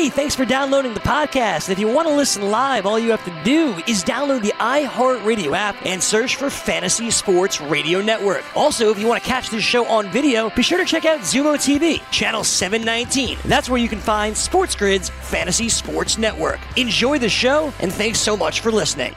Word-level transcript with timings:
Hey, 0.00 0.08
thanks 0.08 0.34
for 0.34 0.46
downloading 0.46 0.94
the 0.94 1.00
podcast. 1.00 1.68
If 1.68 1.78
you 1.78 1.86
want 1.86 2.08
to 2.08 2.14
listen 2.14 2.50
live, 2.50 2.86
all 2.86 2.98
you 2.98 3.10
have 3.10 3.22
to 3.26 3.44
do 3.44 3.74
is 3.86 4.02
download 4.02 4.40
the 4.40 4.52
iHeartRadio 4.52 5.54
app 5.54 5.76
and 5.84 6.02
search 6.02 6.36
for 6.36 6.48
Fantasy 6.48 7.10
Sports 7.10 7.60
Radio 7.60 8.00
Network. 8.00 8.42
Also, 8.56 8.88
if 8.90 8.98
you 8.98 9.06
want 9.06 9.22
to 9.22 9.28
catch 9.28 9.50
this 9.50 9.62
show 9.62 9.84
on 9.84 10.10
video, 10.10 10.48
be 10.48 10.62
sure 10.62 10.78
to 10.78 10.86
check 10.86 11.04
out 11.04 11.20
Xumo 11.20 11.56
TV, 11.56 12.00
channel 12.10 12.44
719. 12.44 13.40
That's 13.44 13.68
where 13.68 13.78
you 13.78 13.90
can 13.90 13.98
find 13.98 14.34
Sports 14.34 14.74
Grid's 14.74 15.10
Fantasy 15.10 15.68
Sports 15.68 16.16
Network. 16.16 16.60
Enjoy 16.78 17.18
the 17.18 17.28
show, 17.28 17.70
and 17.80 17.92
thanks 17.92 18.20
so 18.20 18.38
much 18.38 18.60
for 18.60 18.72
listening. 18.72 19.14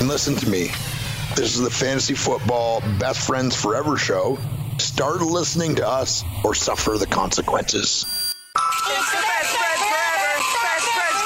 And 0.00 0.08
listen 0.08 0.34
to 0.34 0.50
me. 0.50 0.72
This 1.36 1.54
is 1.54 1.60
the 1.60 1.70
Fantasy 1.70 2.14
Football 2.14 2.80
Best 2.98 3.24
Friends 3.24 3.54
Forever 3.54 3.98
show. 3.98 4.36
Start 4.78 5.20
listening 5.20 5.76
to 5.76 5.86
us 5.86 6.24
or 6.42 6.56
suffer 6.56 6.98
the 6.98 7.06
consequences. 7.06 8.15
It's 8.88 9.10
the 9.10 9.18
best 9.18 9.50
friends 9.56 9.82
forever. 9.90 10.32
Best 10.62 10.88
friends 10.94 11.20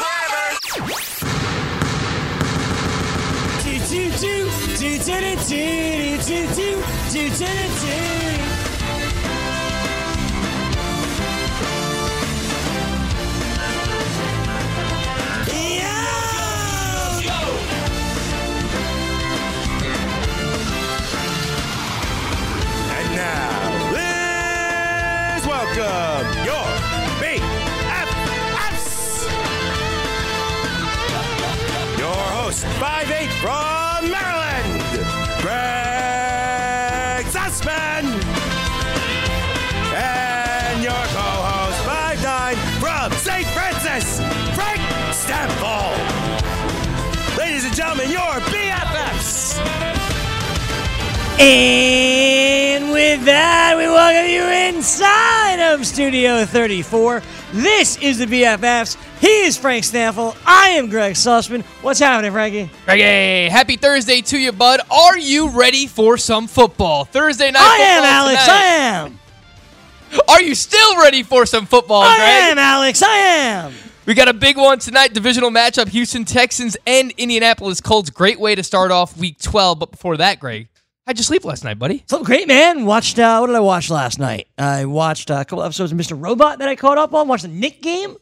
And 22.96 23.09
now, 23.15 23.52
please 23.90 25.46
welcome 25.46 26.09
host, 32.51 32.65
5'8 32.80 33.30
from 33.40 34.10
Maryland, 34.10 34.82
Greg 35.40 37.24
Sussman. 37.26 38.04
And 39.95 40.82
your 40.82 40.92
co-host, 40.92 41.79
5'9 41.87 42.57
from 42.80 43.12
St. 43.18 43.46
Francis, 43.48 44.20
Frank 44.57 44.80
Stampfel. 45.12 45.95
Ladies 47.38 47.65
and 47.65 47.74
gentlemen, 47.74 48.10
your 48.10 48.40
BFFs. 48.51 49.60
And 51.38 52.90
with 52.90 53.24
that, 53.26 53.76
we 53.76 53.87
welcome 53.87 54.29
you 54.29 54.42
inside 54.68 55.73
of 55.73 55.87
Studio 55.87 56.45
34. 56.45 57.23
This 57.52 57.98
is 58.01 58.18
the 58.18 58.26
BFFs. 58.26 58.96
He 59.20 59.43
is 59.43 59.56
Frank 59.56 59.84
Stampfel. 59.84 60.37
I 60.46 60.68
am 60.70 60.88
Greg 60.88 61.15
Sussman. 61.15 61.62
What's 61.82 61.98
happening, 61.98 62.30
Frankie? 62.30 62.70
Reggae, 62.87 63.48
happy 63.48 63.76
Thursday 63.76 64.20
to 64.20 64.38
you, 64.38 64.53
bud. 64.53 64.81
Are 64.91 65.19
you 65.19 65.48
ready 65.50 65.88
for 65.88 66.16
some 66.16 66.47
football? 66.47 67.04
Thursday 67.06 67.50
night 67.50 67.60
I 67.60 67.76
am, 67.78 68.04
Alex. 68.04 68.44
tonight. 68.44 68.56
I 68.56 68.65
am. 68.66 69.19
Are 70.28 70.42
you 70.42 70.54
still 70.54 70.97
ready 70.98 71.22
for 71.25 71.44
some 71.44 71.66
football, 71.66 72.03
I 72.03 72.16
Greg? 72.16 72.53
am, 72.53 72.59
Alex. 72.59 73.03
I 73.03 73.16
am. 73.16 73.75
We 74.06 74.14
got 74.14 74.28
a 74.28 74.32
big 74.32 74.56
one 74.56 74.78
tonight. 74.78 75.12
Divisional 75.12 75.50
matchup: 75.50 75.88
Houston 75.88 76.25
Texans 76.25 76.76
and 76.87 77.12
Indianapolis 77.16 77.81
Colts. 77.81 78.10
Great 78.10 78.38
way 78.41 78.54
to 78.54 78.62
start 78.62 78.91
off 78.92 79.16
Week 79.16 79.38
12. 79.41 79.78
But 79.78 79.91
before 79.91 80.16
that, 80.16 80.38
Greg, 80.41 80.69
how'd 81.11 81.19
you 81.19 81.25
sleep 81.25 81.44
last 81.44 81.65
night, 81.65 81.77
buddy? 81.77 82.05
So 82.06 82.22
great, 82.22 82.47
man. 82.47 82.87
Watched, 82.87 83.19
uh, 83.19 83.39
what 83.41 83.49
did 83.49 83.56
I 83.56 83.61
watch 83.61 83.91
last 83.91 84.21
night? 84.21 84.47
I 84.56 84.84
watched 84.84 85.28
uh, 85.28 85.34
a 85.41 85.44
couple 85.44 85.65
episodes 85.65 85.91
of 85.91 85.99
Mr. 85.99 86.16
Robot 86.16 86.61
that 86.61 86.69
I 86.69 86.77
caught 86.77 86.99
up 86.99 87.12
on. 87.15 87.27
Watched 87.27 87.43
the 87.43 87.49
Nick 87.49 87.83
game, 87.83 88.15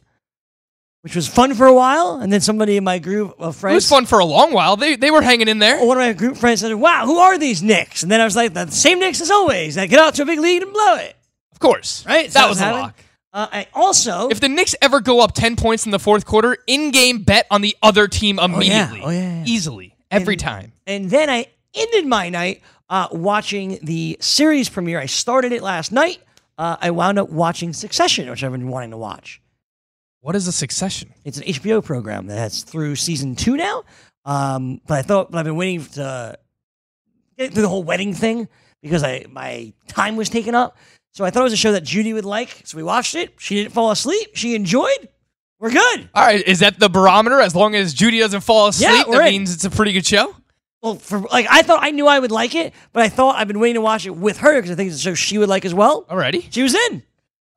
which 1.01 1.15
was 1.15 1.27
fun 1.27 1.53
for 1.53 1.67
a 1.67 1.73
while. 1.73 2.15
And 2.19 2.33
then 2.33 2.41
somebody 2.41 2.77
in 2.77 2.83
my 2.83 2.97
group 2.97 3.35
of 3.39 3.55
It 3.55 3.59
friends. 3.59 3.75
was 3.75 3.89
fun 3.89 4.07
for 4.07 4.17
a 4.17 4.25
long 4.25 4.53
while. 4.53 4.75
They 4.75 4.95
they 4.95 5.11
were 5.11 5.21
hanging 5.21 5.47
in 5.47 5.59
there. 5.59 5.85
one 5.85 5.97
of 5.97 6.01
my 6.03 6.13
group 6.13 6.35
friends 6.37 6.61
said, 6.61 6.73
"Wow, 6.73 7.05
who 7.05 7.17
are 7.19 7.37
these 7.37 7.61
Knicks?" 7.61 8.01
And 8.01 8.11
then 8.11 8.21
I 8.21 8.25
was 8.25 8.35
like, 8.35 8.55
"The 8.55 8.71
same 8.71 8.97
Knicks 8.99 9.21
as 9.21 9.29
always. 9.29 9.75
That 9.75 9.87
get 9.89 9.99
out 9.99 10.15
to 10.15 10.23
a 10.23 10.25
big 10.25 10.39
lead 10.39 10.63
and 10.63 10.73
blow 10.73 10.95
it." 10.95 11.15
Of 11.51 11.59
course, 11.59 12.03
Right? 12.07 12.31
So 12.31 12.39
That 12.39 12.49
was 12.49 12.59
a 12.59 12.71
lock. 12.71 12.99
Uh, 13.31 13.47
I 13.51 13.67
also, 13.75 14.29
If 14.29 14.39
the 14.39 14.49
Knicks 14.49 14.73
ever 14.81 14.99
go 15.01 15.19
up 15.19 15.33
10 15.35 15.55
points 15.55 15.85
in 15.85 15.91
the 15.91 15.99
fourth 15.99 16.25
quarter, 16.25 16.57
in-game 16.65 17.19
bet 17.21 17.45
on 17.51 17.61
the 17.61 17.77
other 17.83 18.07
team 18.07 18.39
immediately. 18.39 19.01
Oh, 19.03 19.11
yeah, 19.11 19.19
yeah. 19.39 19.43
Easily. 19.45 19.93
Every 20.09 20.33
And- 20.33 20.39
time. 20.41 20.71
and 20.87 21.11
then 21.11 21.29
I 21.29 21.45
ended 21.75 22.07
my 22.07 22.29
night 22.29 22.63
uh, 22.89 23.07
watching 23.11 23.79
the 23.83 24.17
series 24.19 24.69
premiere. 24.69 24.99
I 24.99 25.05
started 25.05 25.51
it 25.51 25.61
last 25.61 25.91
night. 25.91 26.19
Uh, 26.57 26.75
I 26.81 26.91
wound 26.91 27.17
up 27.19 27.29
watching 27.29 27.71
Succession, 27.73 28.29
which 28.29 28.43
I've 28.43 28.51
been 28.51 28.67
wanting 28.67 28.91
to 28.91 28.97
watch. 28.97 29.41
What 30.21 30.35
is 30.35 30.47
a 30.47 30.51
succession? 30.51 31.13
It's 31.23 31.37
an 31.37 31.43
HBO 31.45 31.83
program 31.83 32.27
that's 32.27 32.63
through 32.63 32.97
season 32.97 33.35
two 33.35 33.55
now. 33.55 33.83
Um, 34.25 34.81
but 34.85 34.97
I 34.97 35.01
thought, 35.01 35.31
but 35.31 35.37
I've 35.37 35.45
been 35.45 35.55
waiting 35.55 35.85
to 35.93 36.37
get 37.37 37.53
through 37.53 37.61
the 37.61 37.69
whole 37.69 37.83
wedding 37.83 38.13
thing 38.13 38.49
because 38.81 39.01
I 39.03 39.25
my 39.31 39.71
time 39.87 40.17
was 40.17 40.27
taken 40.27 40.55
up. 40.55 40.75
So 41.13 41.23
I 41.23 41.29
thought 41.29 41.41
it 41.41 41.43
was 41.43 41.53
a 41.53 41.57
show 41.57 41.71
that 41.71 41.83
Judy 41.85 42.11
would 42.13 42.25
like. 42.25 42.61
So 42.65 42.75
we 42.77 42.83
watched 42.83 43.15
it. 43.15 43.33
She 43.39 43.55
didn't 43.55 43.71
fall 43.71 43.91
asleep. 43.91 44.31
She 44.35 44.55
enjoyed. 44.55 45.07
We're 45.59 45.71
good. 45.71 46.09
All 46.13 46.25
right, 46.25 46.45
is 46.45 46.59
that 46.59 46.79
the 46.79 46.89
barometer? 46.89 47.39
As 47.41 47.55
long 47.55 47.75
as 47.75 47.93
Judy 47.93 48.19
doesn't 48.19 48.41
fall 48.41 48.67
asleep, 48.67 48.89
Yeah, 48.89 49.03
that 49.11 49.25
in. 49.27 49.31
means 49.31 49.53
it's 49.53 49.65
a 49.65 49.69
pretty 49.69 49.91
good 49.93 50.05
show. 50.05 50.35
Well, 50.81 50.95
for 50.95 51.19
like 51.19 51.45
I 51.49 51.61
thought 51.61 51.79
I 51.83 51.91
knew 51.91 52.07
I 52.07 52.19
would 52.19 52.31
like 52.31 52.55
it, 52.55 52.73
but 52.93 53.03
I 53.03 53.09
thought 53.09 53.35
I've 53.35 53.47
been 53.47 53.59
waiting 53.59 53.75
to 53.75 53.81
watch 53.81 54.05
it 54.05 54.15
with 54.15 54.37
her 54.37 54.55
because 54.55 54.71
I 54.71 54.75
think 54.75 54.89
it's 54.91 54.99
a 54.99 55.01
show 55.01 55.13
she 55.13 55.37
would 55.37 55.49
like 55.49 55.65
as 55.65 55.73
well. 55.73 56.03
Alrighty. 56.05 56.47
She 56.51 56.63
was 56.63 56.73
in. 56.73 57.03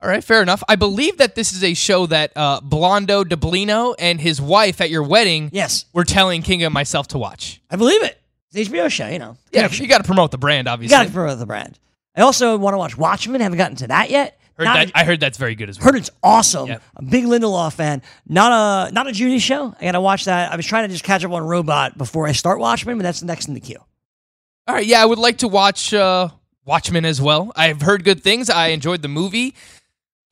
All 0.03 0.09
right, 0.09 0.25
fair 0.25 0.43
enough. 0.43 0.65
I 0.69 0.75
believe 0.75 1.19
that 1.19 1.37
this 1.37 1.53
is 1.53 1.63
a 1.63 1.75
show 1.75 2.07
that 2.07 2.33
uh, 2.35 2.61
Blondo 2.61 3.23
Deblino 3.23 3.95
and 4.01 4.21
his 4.21 4.41
wife 4.41 4.81
at 4.81 4.91
your 4.91 5.05
wedding 5.05 5.49
Yes, 5.53 5.85
were 5.93 6.03
telling 6.03 6.43
King 6.43 6.65
and 6.65 6.75
myself 6.75 7.07
to 7.09 7.19
watch. 7.19 7.61
I 7.71 7.77
believe 7.77 8.03
it. 8.03 8.21
It's 8.53 8.69
an 8.69 8.75
HBO 8.75 8.91
show, 8.91 9.07
you 9.07 9.21
know. 9.21 9.37
Yeah, 9.53 9.61
Connection. 9.61 9.85
you 9.85 9.89
got 9.89 9.99
to 9.99 10.05
promote 10.05 10.33
the 10.33 10.39
brand, 10.39 10.67
you 10.67 10.73
obviously. 10.73 10.97
got 10.97 11.07
to 11.07 11.13
promote 11.13 11.39
the 11.39 11.47
brand. 11.47 11.79
I 12.17 12.23
also 12.23 12.59
want 12.59 12.75
to 12.75 12.79
watch 12.79 12.99
Watchmen. 12.99 13.41
Haven't 13.41 13.59
gotten 13.59 13.77
to 13.77 13.87
that 13.87 14.11
yet. 14.11 14.41
Heard 14.67 14.77
that, 14.89 14.91
a- 14.91 14.99
I 14.99 15.05
heard 15.05 15.21
that's 15.21 15.39
very 15.39 15.55
good 15.55 15.69
as 15.69 15.79
well. 15.79 15.87
Heard 15.87 15.97
it's 15.97 16.11
awesome. 16.23 16.69
Yep. 16.69 16.83
A 16.97 17.03
big 17.03 17.25
Lindelof 17.25 17.75
fan. 17.75 18.03
Not 18.27 18.91
a 18.91 18.93
not 18.93 19.07
a 19.07 19.13
Judy 19.13 19.39
show. 19.39 19.75
I 19.81 19.85
gotta 19.85 20.01
watch 20.01 20.25
that. 20.27 20.53
I 20.53 20.57
was 20.57 20.67
trying 20.67 20.89
to 20.89 20.93
just 20.93 21.05
catch 21.05 21.25
up 21.25 21.33
on 21.33 21.43
Robot 21.43 21.97
before 21.99 22.27
I 22.27 22.33
start 22.33 22.59
Watchmen, 22.59 22.97
but 22.99 23.03
that's 23.03 23.23
next 23.23 23.49
in 23.49 23.55
the 23.55 23.61
queue. 23.61 23.79
All 24.69 24.75
right, 24.75 24.87
yeah, 24.87 25.03
I 25.03 25.07
would 25.07 25.19
like 25.19 25.39
to 25.39 25.49
watch 25.49 25.93
uh, 25.93 26.29
Watchmen 26.65 27.05
as 27.05 27.21
well. 27.21 27.53
I've 27.57 27.81
heard 27.83 28.05
good 28.05 28.23
things. 28.23 28.49
I 28.49 28.69
enjoyed 28.69 29.03
the 29.03 29.09
movie. 29.09 29.55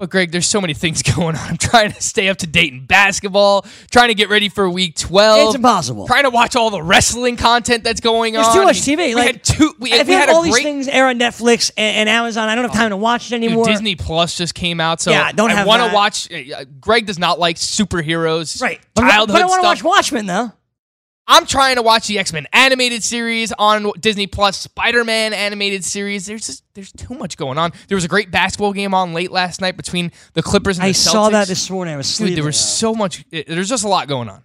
But 0.01 0.09
Greg, 0.09 0.33
there's 0.33 0.47
so 0.47 0.63
many 0.63 0.73
things 0.73 1.03
going 1.15 1.37
on. 1.37 1.47
I'm 1.51 1.57
trying 1.59 1.93
to 1.93 2.01
stay 2.03 2.31
up 2.31 2.39
to 2.39 2.47
date 2.47 2.73
in 2.73 2.87
basketball, 2.87 3.67
trying 3.91 4.09
to 4.09 4.15
get 4.15 4.31
ready 4.31 4.49
for 4.49 4.69
week 4.69 4.97
12. 4.97 5.49
it's 5.49 5.55
impossible. 5.57 6.07
Trying 6.07 6.23
to 6.25 6.31
watch 6.31 6.57
all 6.57 6.71
the 6.71 6.83
wrestling 6.83 7.37
content 7.37 7.85
that's 7.85 8.01
going 8.01 8.35
on. 8.35 8.43
There's 8.43 8.55
too 8.55 8.65
much 8.65 8.89
I 8.89 8.97
mean, 8.97 8.99
TV. 8.99 9.09
We 9.11 9.15
Like, 9.15 9.27
had 9.27 9.45
two. 9.45 9.75
We, 9.79 9.93
if 9.93 10.07
we 10.07 10.15
you 10.15 10.19
had 10.19 10.31
have 10.31 10.37
all 10.39 10.43
a 10.43 10.47
these 10.47 10.57
things 10.57 10.89
air 10.89 11.07
on 11.07 11.19
Netflix 11.19 11.71
and, 11.77 11.99
and 11.99 12.09
Amazon, 12.09 12.49
I 12.49 12.55
don't 12.55 12.65
have 12.65 12.73
time 12.73 12.91
to 12.91 12.97
watch 12.97 13.27
it 13.27 13.37
Dude, 13.39 13.45
anymore. 13.45 13.67
Disney 13.67 13.95
Plus 13.95 14.39
just 14.39 14.55
came 14.55 14.81
out, 14.81 15.03
so 15.03 15.11
Yeah, 15.11 15.23
I 15.25 15.33
don't 15.33 15.51
have 15.51 15.67
want 15.67 15.83
to 15.83 15.95
watch. 15.95 16.33
uh, 16.33 16.65
Greg 16.81 17.05
does 17.05 17.19
not 17.19 17.39
like 17.39 17.57
superheroes, 17.57 18.63
right? 18.63 18.81
I- 18.97 19.01
Childhood 19.11 19.35
but 19.35 19.43
I 19.43 19.47
want 19.47 19.61
to 19.63 19.67
watch 19.67 19.85
Watchmen 19.85 20.25
though. 20.25 20.51
I'm 21.27 21.47
trying 21.47 21.77
to 21.77 21.83
watch 21.83 22.09
the 22.09 22.19
X 22.19 22.33
Men 22.33 22.47
animated 22.53 23.05
series 23.05 23.53
on 23.53 23.93
Disney 24.01 24.27
Plus, 24.27 24.59
Spider 24.59 25.05
Man 25.05 25.33
animated 25.33 25.85
series. 25.85 26.27
There's 26.27 26.47
just 26.47 26.65
there's 26.75 26.91
too 26.93 27.15
much 27.15 27.37
going 27.37 27.57
on. 27.57 27.73
There 27.89 27.95
was 27.95 28.05
a 28.05 28.09
great 28.09 28.31
basketball 28.33 28.73
game 28.73 28.95
on 28.95 29.13
late 29.13 29.31
last 29.31 29.61
night 29.61 29.77
between 29.77 30.11
the 30.33 30.43
Clippers 30.43 30.79
and 30.79 30.87
I 30.87 30.89
the 30.89 30.95
Celtics. 30.95 31.13
saw 31.13 31.29
that 31.31 31.47
this 31.49 31.71
morning. 31.71 31.95
I 31.95 31.97
was 31.99 32.19
Dude, 32.19 32.37
there 32.37 32.45
was 32.45 32.59
so 32.59 32.95
much. 32.95 33.25
it- 33.31 33.47
there's 33.47 33.69
just 33.69 33.85
a 33.85 33.89
lot 33.89 34.09
going 34.09 34.29
on. 34.29 34.43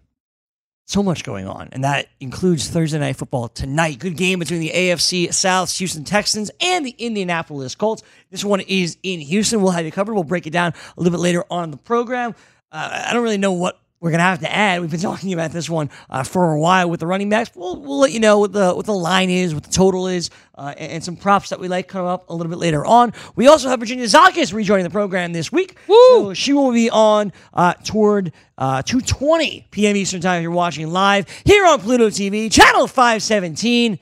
so 0.88 1.02
much 1.02 1.24
going 1.24 1.48
on, 1.48 1.70
and 1.72 1.84
that 1.84 2.06
includes 2.20 2.70
Thursday 2.70 3.00
night 3.00 3.16
football 3.16 3.48
tonight. 3.48 3.98
Good 3.98 4.16
game 4.16 4.38
between 4.38 4.60
the 4.60 4.70
AFC 4.70 5.34
South 5.34 5.76
Houston 5.80 6.04
Texans 6.04 6.52
and 6.62 6.86
the 6.86 6.94
Indianapolis 7.00 7.74
Colts. 7.74 8.04
This 8.30 8.44
one 8.46 8.60
is 8.60 8.98
in 9.02 9.20
Houston. 9.22 9.64
We'll 9.64 9.72
have 9.72 9.86
you 9.86 9.92
covered. 9.92 10.14
We'll 10.14 10.24
break 10.24 10.46
it 10.46 10.52
down 10.52 10.74
a 10.96 11.02
little 11.02 11.18
bit 11.18 11.22
later 11.24 11.44
on 11.50 11.64
in 11.64 11.72
the 11.72 11.78
program. 11.78 12.36
Uh, 12.72 13.06
I 13.08 13.14
don't 13.14 13.24
really 13.24 13.40
know 13.40 13.54
what 13.54 13.80
we're 14.00 14.12
gonna 14.12 14.24
have 14.24 14.40
to 14.40 14.54
add. 14.54 14.82
We've 14.82 14.92
been 14.92 15.00
talking 15.00 15.34
about 15.34 15.52
this 15.52 15.70
one 15.70 15.90
uh, 16.10 16.24
for 16.24 16.52
a 16.52 16.60
while 16.60 16.90
with 16.90 17.00
the 17.00 17.08
running 17.08 17.30
backs. 17.30 17.50
We'll, 17.56 17.78
we'll 17.78 18.00
let 18.00 18.12
you 18.12 18.20
know 18.20 18.40
what 18.40 18.54
the 18.54 18.74
what 18.74 18.86
the 18.86 18.94
line 18.94 19.30
is, 19.30 19.54
what 19.54 19.64
the 19.64 19.72
total 19.72 20.08
is, 20.08 20.30
uh, 20.58 20.74
and, 20.78 20.92
and 20.94 21.04
some 21.04 21.16
props 21.16 21.50
that 21.50 21.60
we 21.60 21.68
like 21.68 21.88
come 21.88 22.06
up 22.06 22.30
a 22.30 22.36
little 22.36 22.50
bit 22.50 22.60
later 22.60 22.86
on. 22.86 23.14
We 23.36 23.48
also 23.48 23.70
have 23.70 23.80
Virginia 23.80 24.06
Zakis 24.06 24.54
rejoining 24.54 24.84
the 24.84 24.90
program 24.90 25.34
this 25.34 25.52
week. 25.52 25.78
Woo! 25.88 25.96
So 25.96 26.34
she 26.34 26.54
will 26.54 26.72
be 26.72 26.90
on 26.90 27.34
uh, 27.54 27.74
toward 27.84 28.34
uh, 28.58 28.84
2:20 28.84 29.72
p.m. 29.72 29.96
Eastern 29.96 30.22
time. 30.22 30.38
If 30.38 30.44
you're 30.44 30.52
watching 30.52 30.88
live 30.92 31.28
here 31.46 31.66
on 31.66 31.80
Pluto 31.80 32.10
TV, 32.10 32.52
channel 32.52 32.88
517. 32.88 33.98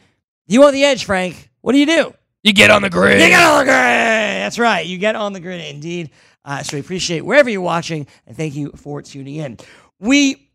You 0.47 0.63
on 0.65 0.73
the 0.73 0.83
edge, 0.83 1.05
Frank? 1.05 1.49
What 1.61 1.71
do 1.71 1.77
you 1.77 1.85
do? 1.85 2.13
You 2.43 2.51
get 2.51 2.69
on 2.71 2.81
the 2.81 2.89
grid. 2.89 3.21
You 3.21 3.29
get 3.29 3.41
on 3.41 3.59
the 3.59 3.63
grid. 3.63 3.73
That's 3.73 4.59
right. 4.59 4.85
You 4.85 4.97
get 4.97 5.15
on 5.15 5.31
the 5.31 5.39
grid 5.39 5.61
indeed. 5.61 6.09
Uh, 6.45 6.61
so 6.61 6.75
we 6.75 6.81
appreciate 6.81 7.21
wherever 7.21 7.49
you're 7.49 7.61
watching, 7.61 8.05
and 8.27 8.35
thank 8.35 8.53
you 8.53 8.71
for 8.75 9.01
tuning 9.01 9.35
in. 9.35 9.57
We 10.03 10.49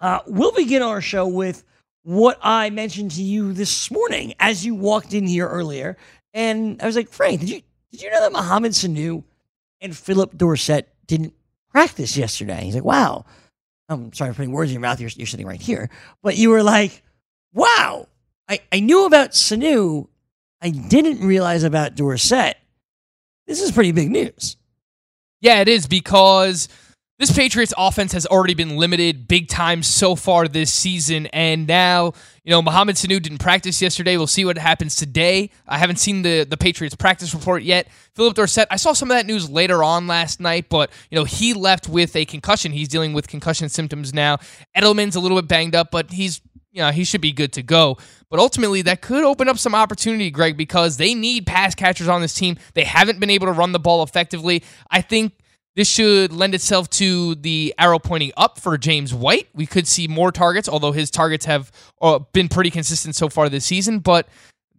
uh, 0.00 0.20
will 0.28 0.52
begin 0.52 0.80
our 0.82 1.00
show 1.00 1.26
with 1.26 1.64
what 2.04 2.38
I 2.40 2.70
mentioned 2.70 3.10
to 3.12 3.22
you 3.22 3.52
this 3.52 3.90
morning 3.90 4.34
as 4.38 4.64
you 4.64 4.76
walked 4.76 5.12
in 5.12 5.26
here 5.26 5.48
earlier, 5.48 5.96
and 6.32 6.80
I 6.80 6.86
was 6.86 6.94
like, 6.94 7.08
Frank, 7.08 7.40
did 7.40 7.50
you 7.50 7.62
did 7.90 8.02
you 8.02 8.10
know 8.10 8.20
that 8.20 8.32
Mohamed 8.32 8.72
Sanu 8.72 9.24
and 9.80 9.96
Phillip 9.96 10.36
Dorsett 10.36 10.88
didn't 11.08 11.34
practice 11.70 12.16
yesterday. 12.16 12.62
He's 12.64 12.74
like, 12.74 12.84
wow. 12.84 13.24
I'm 13.88 14.12
sorry 14.12 14.32
for 14.32 14.36
putting 14.36 14.52
words 14.52 14.70
in 14.70 14.74
your 14.74 14.80
mouth. 14.80 15.00
You're, 15.00 15.10
you're 15.14 15.26
sitting 15.26 15.46
right 15.46 15.60
here. 15.60 15.90
But 16.22 16.36
you 16.36 16.50
were 16.50 16.62
like, 16.62 17.02
wow. 17.52 18.06
I, 18.48 18.60
I 18.72 18.80
knew 18.80 19.06
about 19.06 19.32
Sanu. 19.32 20.08
I 20.62 20.70
didn't 20.70 21.26
realize 21.26 21.64
about 21.64 21.94
Dorset. 21.94 22.56
This 23.46 23.60
is 23.60 23.72
pretty 23.72 23.92
big 23.92 24.10
news. 24.10 24.56
Yeah, 25.40 25.60
it 25.60 25.68
is 25.68 25.86
because 25.86 26.68
this 27.18 27.32
Patriots 27.32 27.72
offense 27.78 28.12
has 28.12 28.26
already 28.26 28.52
been 28.52 28.76
limited 28.76 29.26
big 29.26 29.48
time 29.48 29.82
so 29.82 30.14
far 30.14 30.48
this 30.48 30.70
season. 30.70 31.26
And 31.28 31.66
now, 31.66 32.12
you 32.44 32.50
know, 32.50 32.60
Mohamed 32.60 32.96
Sanu 32.96 33.22
didn't 33.22 33.38
practice 33.38 33.80
yesterday. 33.80 34.18
We'll 34.18 34.26
see 34.26 34.44
what 34.44 34.58
happens 34.58 34.96
today. 34.96 35.50
I 35.66 35.78
haven't 35.78 35.96
seen 35.96 36.22
the, 36.22 36.44
the 36.44 36.58
Patriots 36.58 36.94
practice 36.94 37.32
report 37.32 37.62
yet. 37.62 37.88
Phillip 38.14 38.34
Dorsett, 38.34 38.68
I 38.70 38.76
saw 38.76 38.92
some 38.92 39.10
of 39.10 39.16
that 39.16 39.24
news 39.24 39.48
later 39.48 39.82
on 39.82 40.06
last 40.06 40.40
night, 40.40 40.68
but, 40.68 40.90
you 41.10 41.16
know, 41.16 41.24
he 41.24 41.54
left 41.54 41.88
with 41.88 42.14
a 42.16 42.26
concussion. 42.26 42.72
He's 42.72 42.88
dealing 42.88 43.14
with 43.14 43.28
concussion 43.28 43.70
symptoms 43.70 44.12
now. 44.12 44.36
Edelman's 44.76 45.16
a 45.16 45.20
little 45.20 45.40
bit 45.40 45.48
banged 45.48 45.74
up, 45.74 45.90
but 45.90 46.12
he's 46.12 46.42
you 46.72 46.82
know, 46.82 46.90
he 46.90 47.04
should 47.04 47.22
be 47.22 47.32
good 47.32 47.54
to 47.54 47.62
go. 47.62 47.96
But 48.28 48.38
ultimately, 48.38 48.82
that 48.82 49.00
could 49.00 49.24
open 49.24 49.48
up 49.48 49.58
some 49.58 49.74
opportunity, 49.74 50.30
Greg, 50.30 50.58
because 50.58 50.98
they 50.98 51.14
need 51.14 51.46
pass 51.46 51.74
catchers 51.74 52.06
on 52.06 52.20
this 52.20 52.34
team. 52.34 52.58
They 52.74 52.84
haven't 52.84 53.18
been 53.18 53.30
able 53.30 53.46
to 53.46 53.52
run 53.52 53.72
the 53.72 53.78
ball 53.78 54.02
effectively. 54.02 54.62
I 54.90 55.00
think 55.00 55.32
this 55.76 55.88
should 55.88 56.32
lend 56.32 56.54
itself 56.54 56.90
to 56.90 57.36
the 57.36 57.74
arrow 57.78 57.98
pointing 57.98 58.32
up 58.36 58.58
for 58.58 58.76
James 58.78 59.14
White. 59.14 59.48
We 59.54 59.66
could 59.66 59.86
see 59.86 60.08
more 60.08 60.32
targets, 60.32 60.68
although 60.68 60.92
his 60.92 61.10
targets 61.10 61.44
have 61.44 61.70
uh, 62.00 62.18
been 62.32 62.48
pretty 62.48 62.70
consistent 62.70 63.14
so 63.14 63.28
far 63.28 63.48
this 63.48 63.66
season. 63.66 64.00
But 64.00 64.26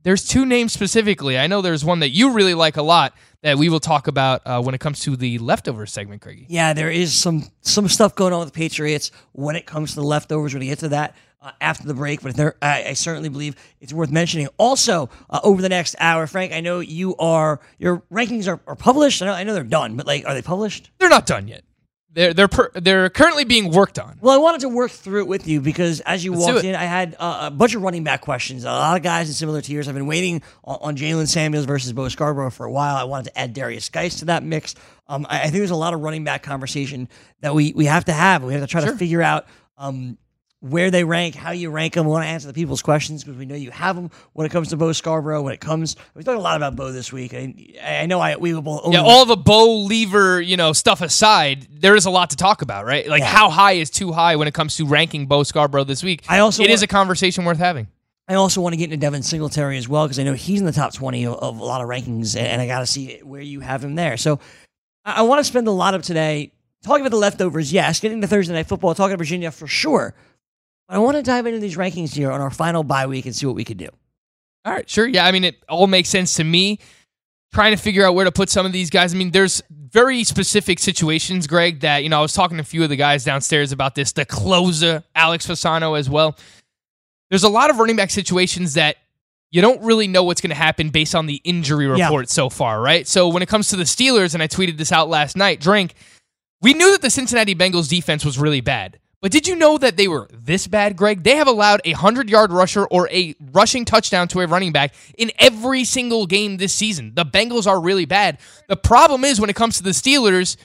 there's 0.03 0.27
two 0.27 0.45
names 0.45 0.73
specifically. 0.73 1.37
I 1.37 1.47
know 1.47 1.61
there's 1.61 1.85
one 1.85 1.99
that 1.99 2.09
you 2.09 2.31
really 2.31 2.55
like 2.55 2.77
a 2.77 2.81
lot 2.81 3.13
that 3.43 3.57
we 3.57 3.69
will 3.69 3.79
talk 3.79 4.07
about 4.07 4.41
uh, 4.45 4.61
when 4.61 4.73
it 4.73 4.79
comes 4.79 4.99
to 5.01 5.15
the 5.15 5.37
leftover 5.37 5.85
segment, 5.85 6.23
Craigie. 6.23 6.47
Yeah, 6.49 6.73
there 6.73 6.89
is 6.89 7.13
some 7.13 7.43
some 7.61 7.87
stuff 7.87 8.15
going 8.15 8.33
on 8.33 8.39
with 8.39 8.49
the 8.53 8.57
Patriots 8.57 9.11
when 9.33 9.55
it 9.55 9.67
comes 9.67 9.91
to 9.91 9.97
the 9.97 10.07
leftovers. 10.07 10.53
Going 10.53 10.61
to 10.61 10.67
get 10.67 10.79
to 10.79 10.89
that 10.89 11.15
uh, 11.47 11.51
after 11.61 11.87
the 11.87 11.93
break, 11.93 12.21
but 12.21 12.35
there, 12.35 12.55
I, 12.61 12.89
I 12.89 12.93
certainly 12.93 13.29
believe 13.29 13.55
it's 13.79 13.93
worth 13.93 14.11
mentioning. 14.11 14.49
Also, 14.57 15.09
uh, 15.29 15.39
over 15.43 15.61
the 15.61 15.69
next 15.69 15.95
hour, 15.99 16.27
Frank, 16.27 16.51
I 16.51 16.59
know 16.59 16.79
you 16.79 17.15
are 17.17 17.61
your 17.77 18.03
rankings 18.11 18.47
are, 18.47 18.59
are 18.67 18.75
published. 18.75 19.21
I 19.21 19.25
know, 19.27 19.33
I 19.33 19.43
know 19.43 19.53
they're 19.53 19.63
done, 19.63 19.95
but 19.95 20.05
like, 20.05 20.25
are 20.25 20.33
they 20.33 20.41
published? 20.41 20.91
They're 20.99 21.09
not 21.09 21.25
done 21.25 21.47
yet. 21.47 21.63
They're 22.11 22.33
they're 22.33 22.47
per, 22.47 22.71
they're 22.73 23.09
currently 23.09 23.45
being 23.45 23.71
worked 23.71 23.99
on. 23.99 24.17
Well, 24.21 24.33
I 24.33 24.39
wanted 24.39 24.61
to 24.61 24.69
work 24.69 24.91
through 24.91 25.21
it 25.21 25.27
with 25.27 25.47
you 25.47 25.61
because 25.61 25.99
as 25.99 26.25
you 26.25 26.33
Let's 26.33 26.51
walked 26.51 26.65
in, 26.65 26.73
I 26.73 26.85
had 26.85 27.15
uh, 27.19 27.41
a 27.43 27.51
bunch 27.51 27.75
of 27.75 27.83
running 27.83 28.03
back 28.03 28.21
questions. 28.21 28.63
A 28.63 28.67
lot 28.67 28.97
of 28.97 29.03
guys 29.03 29.27
in 29.27 29.35
similar 29.35 29.61
tiers. 29.61 29.87
I've 29.87 29.93
been 29.93 30.07
waiting 30.07 30.41
on, 30.63 30.77
on 30.81 30.97
Jaylen 30.97 31.27
Samuels 31.27 31.65
versus 31.65 31.93
Bo 31.93 32.09
Scarborough 32.09 32.49
for 32.49 32.65
a 32.65 32.71
while. 32.71 32.95
I 32.95 33.03
wanted 33.03 33.25
to 33.25 33.39
add 33.39 33.53
Darius 33.53 33.87
Geis 33.89 34.15
to 34.19 34.25
that 34.25 34.41
mix. 34.41 34.73
Um, 35.07 35.27
I, 35.29 35.39
I 35.39 35.43
think 35.43 35.55
there's 35.55 35.69
a 35.69 35.75
lot 35.75 35.93
of 35.93 36.01
running 36.01 36.23
back 36.23 36.41
conversation 36.41 37.07
that 37.41 37.53
we 37.53 37.71
we 37.73 37.85
have 37.85 38.05
to 38.05 38.13
have. 38.13 38.43
We 38.43 38.53
have 38.53 38.63
to 38.63 38.67
try 38.67 38.81
to 38.81 38.95
figure 38.97 39.21
out. 39.21 39.45
Um, 39.77 40.17
where 40.59 40.89
they 40.89 41.03
rank, 41.03 41.35
how 41.35 41.51
you 41.51 41.69
rank 41.69 41.93
them. 41.93 42.05
We 42.05 42.11
want 42.11 42.23
to 42.25 42.29
answer 42.29 42.47
the 42.47 42.53
people's 42.53 42.81
questions 42.81 43.23
because 43.23 43.37
we 43.37 43.45
know 43.45 43.53
you 43.55 43.69
have 43.69 43.95
them 43.95 44.09
when 44.33 44.47
it 44.47 44.51
comes 44.51 44.69
to 44.69 44.77
Bo 44.77 44.91
Scarborough. 44.91 45.43
When 45.43 45.53
it 45.53 45.61
comes, 45.61 45.95
we 46.15 46.23
talked 46.23 46.37
a 46.37 46.41
lot 46.41 46.57
about 46.57 46.75
Bo 46.75 46.91
this 46.91 47.13
week. 47.13 47.33
I, 47.33 47.53
I 47.83 48.05
know 48.07 48.19
I 48.19 48.37
we 48.37 48.53
will. 48.55 48.89
Yeah, 48.91 49.01
all 49.01 49.25
the 49.25 49.37
Bo 49.37 49.81
lever, 49.81 50.41
you 50.41 50.57
know, 50.57 50.73
stuff 50.73 51.01
aside, 51.01 51.67
there 51.69 51.95
is 51.95 52.05
a 52.05 52.09
lot 52.09 52.31
to 52.31 52.35
talk 52.35 52.61
about, 52.63 52.85
right? 52.85 53.07
Like 53.07 53.19
Yeah. 53.21 53.27
how 53.27 53.49
high 53.51 53.73
is 53.73 53.89
too 53.91 54.11
high 54.11 54.35
when 54.35 54.47
it 54.47 54.53
comes 54.55 54.75
to 54.77 54.87
ranking 54.87 55.27
Bo 55.27 55.43
Scarborough 55.43 55.83
this 55.83 56.03
week. 56.03 56.23
I 56.27 56.39
also 56.39 56.63
it 56.63 56.69
wa- 56.69 56.73
is 56.73 56.81
a 56.81 56.87
conversation 56.87 57.45
worth 57.45 57.59
having. 57.59 57.87
I 58.27 58.33
also 58.33 58.59
want 58.59 58.73
to 58.73 58.77
get 58.77 58.85
into 58.85 58.97
Devin 58.97 59.23
Singletary 59.23 59.77
as 59.77 59.87
well 59.87 60.05
because 60.05 60.19
I 60.19 60.23
know 60.23 60.33
he's 60.33 60.59
in 60.59 60.65
the 60.65 60.73
top 60.73 60.91
20 60.93 61.25
of, 61.27 61.35
of 61.35 61.59
a 61.59 61.63
lot 61.63 61.81
of 61.81 61.87
rankings, 61.87 62.35
and, 62.35 62.45
and 62.47 62.61
I 62.61 62.67
got 62.67 62.79
to 62.79 62.85
see 62.85 63.19
where 63.23 63.39
you 63.41 63.59
have 63.61 63.83
him 63.83 63.95
there. 63.95 64.17
So 64.17 64.39
I, 65.05 65.19
I 65.19 65.21
want 65.21 65.39
to 65.39 65.43
spend 65.45 65.67
a 65.67 65.71
lot 65.71 65.93
of 65.93 66.01
today 66.01 66.51
talking 66.83 67.01
about 67.05 67.11
the 67.11 67.17
leftovers, 67.21 67.71
yes, 67.71 67.99
getting 67.99 68.19
to 68.21 68.27
Thursday 68.27 68.53
Night 68.53 68.65
Football, 68.67 68.95
talking 68.95 69.13
to 69.13 69.17
Virginia 69.17 69.51
for 69.51 69.67
sure. 69.67 70.13
But 70.87 70.95
I 70.95 70.99
want 70.99 71.17
to 71.17 71.23
dive 71.23 71.45
into 71.45 71.59
these 71.59 71.75
rankings 71.77 72.13
here 72.13 72.31
on 72.31 72.41
our 72.41 72.49
final 72.51 72.83
bye 72.83 73.07
week 73.07 73.25
and 73.25 73.35
see 73.35 73.45
what 73.45 73.55
we 73.55 73.63
could 73.65 73.77
do. 73.77 73.89
All 74.65 74.73
right, 74.73 74.89
sure. 74.89 75.07
Yeah, 75.07 75.25
I 75.25 75.31
mean, 75.31 75.43
it 75.43 75.55
all 75.69 75.87
makes 75.87 76.09
sense 76.09 76.35
to 76.35 76.43
me. 76.43 76.79
Trying 77.53 77.75
to 77.75 77.81
figure 77.81 78.05
out 78.05 78.13
where 78.13 78.25
to 78.25 78.31
put 78.31 78.49
some 78.49 78.65
of 78.65 78.73
these 78.73 78.89
guys. 78.89 79.13
I 79.13 79.17
mean, 79.17 79.31
there's 79.31 79.63
very 79.71 80.25
specific 80.25 80.79
situations, 80.79 81.47
Greg, 81.47 81.79
that, 81.79 82.03
you 82.03 82.09
know, 82.09 82.19
I 82.19 82.21
was 82.21 82.33
talking 82.33 82.57
to 82.57 82.61
a 82.61 82.65
few 82.65 82.83
of 82.83 82.89
the 82.89 82.97
guys 82.97 83.23
downstairs 83.23 83.71
about 83.71 83.95
this, 83.95 84.11
the 84.11 84.25
closer, 84.25 85.03
Alex 85.15 85.47
Fasano 85.47 85.97
as 85.97 86.09
well. 86.09 86.37
There's 87.29 87.43
a 87.43 87.49
lot 87.49 87.69
of 87.69 87.79
running 87.79 87.95
back 87.95 88.09
situations 88.09 88.73
that 88.73 88.97
you 89.49 89.61
don't 89.61 89.81
really 89.81 90.07
know 90.07 90.23
what's 90.25 90.41
going 90.41 90.49
to 90.49 90.55
happen 90.55 90.89
based 90.89 91.15
on 91.15 91.25
the 91.25 91.35
injury 91.45 91.85
Yeah. 91.97 92.05
report 92.05 92.29
so 92.29 92.49
far, 92.49 92.81
right? 92.81 93.07
So 93.07 93.29
when 93.29 93.41
it 93.41 93.47
comes 93.47 93.69
to 93.69 93.77
the 93.77 93.85
Steelers, 93.85 94.33
and 94.33 94.43
I 94.43 94.47
tweeted 94.47 94.77
this 94.77 94.91
out 94.91 95.07
last 95.07 95.37
night, 95.37 95.61
drink, 95.61 95.93
we 96.61 96.73
knew 96.73 96.91
that 96.91 97.01
the 97.01 97.09
Cincinnati 97.09 97.55
Bengals 97.55 97.87
defense 97.89 98.25
was 98.25 98.37
really 98.37 98.61
bad. 98.61 98.99
But 99.19 99.31
did 99.31 99.47
you 99.47 99.55
know 99.55 99.79
that 99.79 99.97
they 99.97 100.07
were 100.07 100.27
this 100.31 100.67
bad, 100.67 100.95
Greg? 100.95 101.23
They 101.23 101.37
have 101.37 101.47
allowed 101.47 101.81
a 101.85 101.91
100 101.91 102.29
yard 102.29 102.51
rusher 102.51 102.85
or 102.85 103.09
a 103.09 103.35
rushing 103.51 103.83
touchdown 103.83 104.27
to 104.29 104.41
a 104.41 104.47
running 104.47 104.71
back 104.71 104.93
in 105.17 105.31
every 105.39 105.85
single 105.85 106.27
game 106.27 106.57
this 106.57 106.73
season. 106.73 107.13
The 107.15 107.25
Bengals 107.25 107.65
are 107.65 107.79
really 107.79 108.05
bad. 108.05 108.37
The 108.67 108.75
problem 108.75 109.23
is 109.23 109.41
when 109.41 109.49
it 109.49 109.55
comes 109.55 109.77
to 109.77 109.83
the 109.83 109.89
Steelers, 109.89 110.55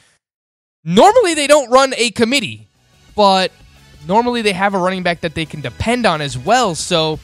normally 0.85 1.33
they 1.33 1.47
don't 1.47 1.71
run 1.71 1.95
a 1.97 2.11
committee, 2.11 2.69
but 3.17 3.53
normally 4.07 4.43
they 4.43 4.53
have 4.53 4.75
a 4.75 4.79
running 4.79 5.03
back 5.03 5.23
that 5.23 5.35
they 5.35 5.47
can 5.47 5.63
depend 5.63 6.05
on 6.05 6.21
as 6.21 6.37
well. 6.37 6.75
So 6.75 7.19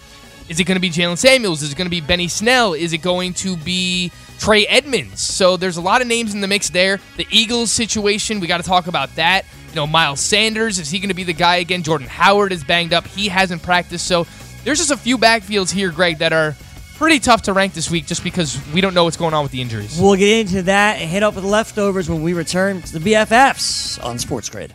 is 0.48 0.58
it 0.58 0.64
going 0.64 0.76
to 0.76 0.80
be 0.80 0.88
Jaylen 0.88 1.18
Samuels? 1.18 1.62
Is 1.62 1.72
it 1.72 1.76
going 1.76 1.86
to 1.86 1.90
be 1.90 2.00
Benny 2.00 2.28
Snell? 2.28 2.72
Is 2.72 2.94
it 2.94 3.02
going 3.02 3.34
to 3.34 3.54
be 3.58 4.10
Trey 4.38 4.66
Edmunds? 4.66 5.20
So 5.20 5.58
there's 5.58 5.76
a 5.76 5.82
lot 5.82 6.00
of 6.00 6.08
names 6.08 6.32
in 6.32 6.40
the 6.40 6.48
mix 6.48 6.70
there. 6.70 7.00
The 7.18 7.26
Eagles 7.30 7.70
situation, 7.70 8.40
we 8.40 8.46
got 8.46 8.56
to 8.56 8.62
talk 8.66 8.86
about 8.86 9.14
that. 9.16 9.44
You 9.70 9.76
know, 9.76 9.86
Miles 9.86 10.20
Sanders, 10.20 10.78
is 10.78 10.90
he 10.90 10.98
going 10.98 11.08
to 11.08 11.14
be 11.14 11.24
the 11.24 11.32
guy 11.32 11.56
again? 11.56 11.82
Jordan 11.82 12.08
Howard 12.08 12.52
is 12.52 12.64
banged 12.64 12.92
up. 12.92 13.06
He 13.06 13.28
hasn't 13.28 13.62
practiced. 13.62 14.06
So 14.06 14.26
there's 14.64 14.78
just 14.78 14.90
a 14.90 14.96
few 14.96 15.18
backfields 15.18 15.70
here, 15.70 15.90
Greg, 15.90 16.18
that 16.18 16.32
are 16.32 16.56
pretty 16.96 17.20
tough 17.20 17.42
to 17.42 17.52
rank 17.52 17.74
this 17.74 17.90
week 17.90 18.06
just 18.06 18.24
because 18.24 18.60
we 18.72 18.80
don't 18.80 18.94
know 18.94 19.04
what's 19.04 19.16
going 19.16 19.34
on 19.34 19.42
with 19.42 19.52
the 19.52 19.60
injuries. 19.60 19.98
We'll 20.00 20.16
get 20.16 20.40
into 20.40 20.62
that 20.62 21.00
and 21.00 21.08
hit 21.08 21.22
up 21.22 21.36
with 21.36 21.44
leftovers 21.44 22.08
when 22.08 22.22
we 22.22 22.32
return 22.32 22.82
to 22.82 22.98
the 22.98 23.12
BFFs 23.12 24.02
on 24.02 24.18
Sports 24.18 24.48
Grid. 24.48 24.74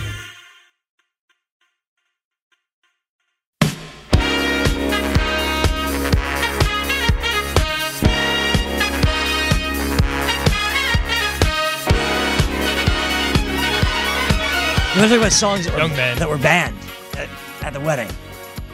You 14.93 14.99
want 14.99 15.09
to 15.09 15.15
talk 15.15 15.19
about 15.19 15.31
songs 15.31 15.65
that 15.65 15.73
were, 15.73 15.79
Young 15.79 15.95
man. 15.95 16.17
that 16.19 16.27
were 16.29 16.37
banned 16.37 16.77
at, 17.17 17.29
at 17.61 17.71
the 17.73 17.79
wedding? 17.79 18.09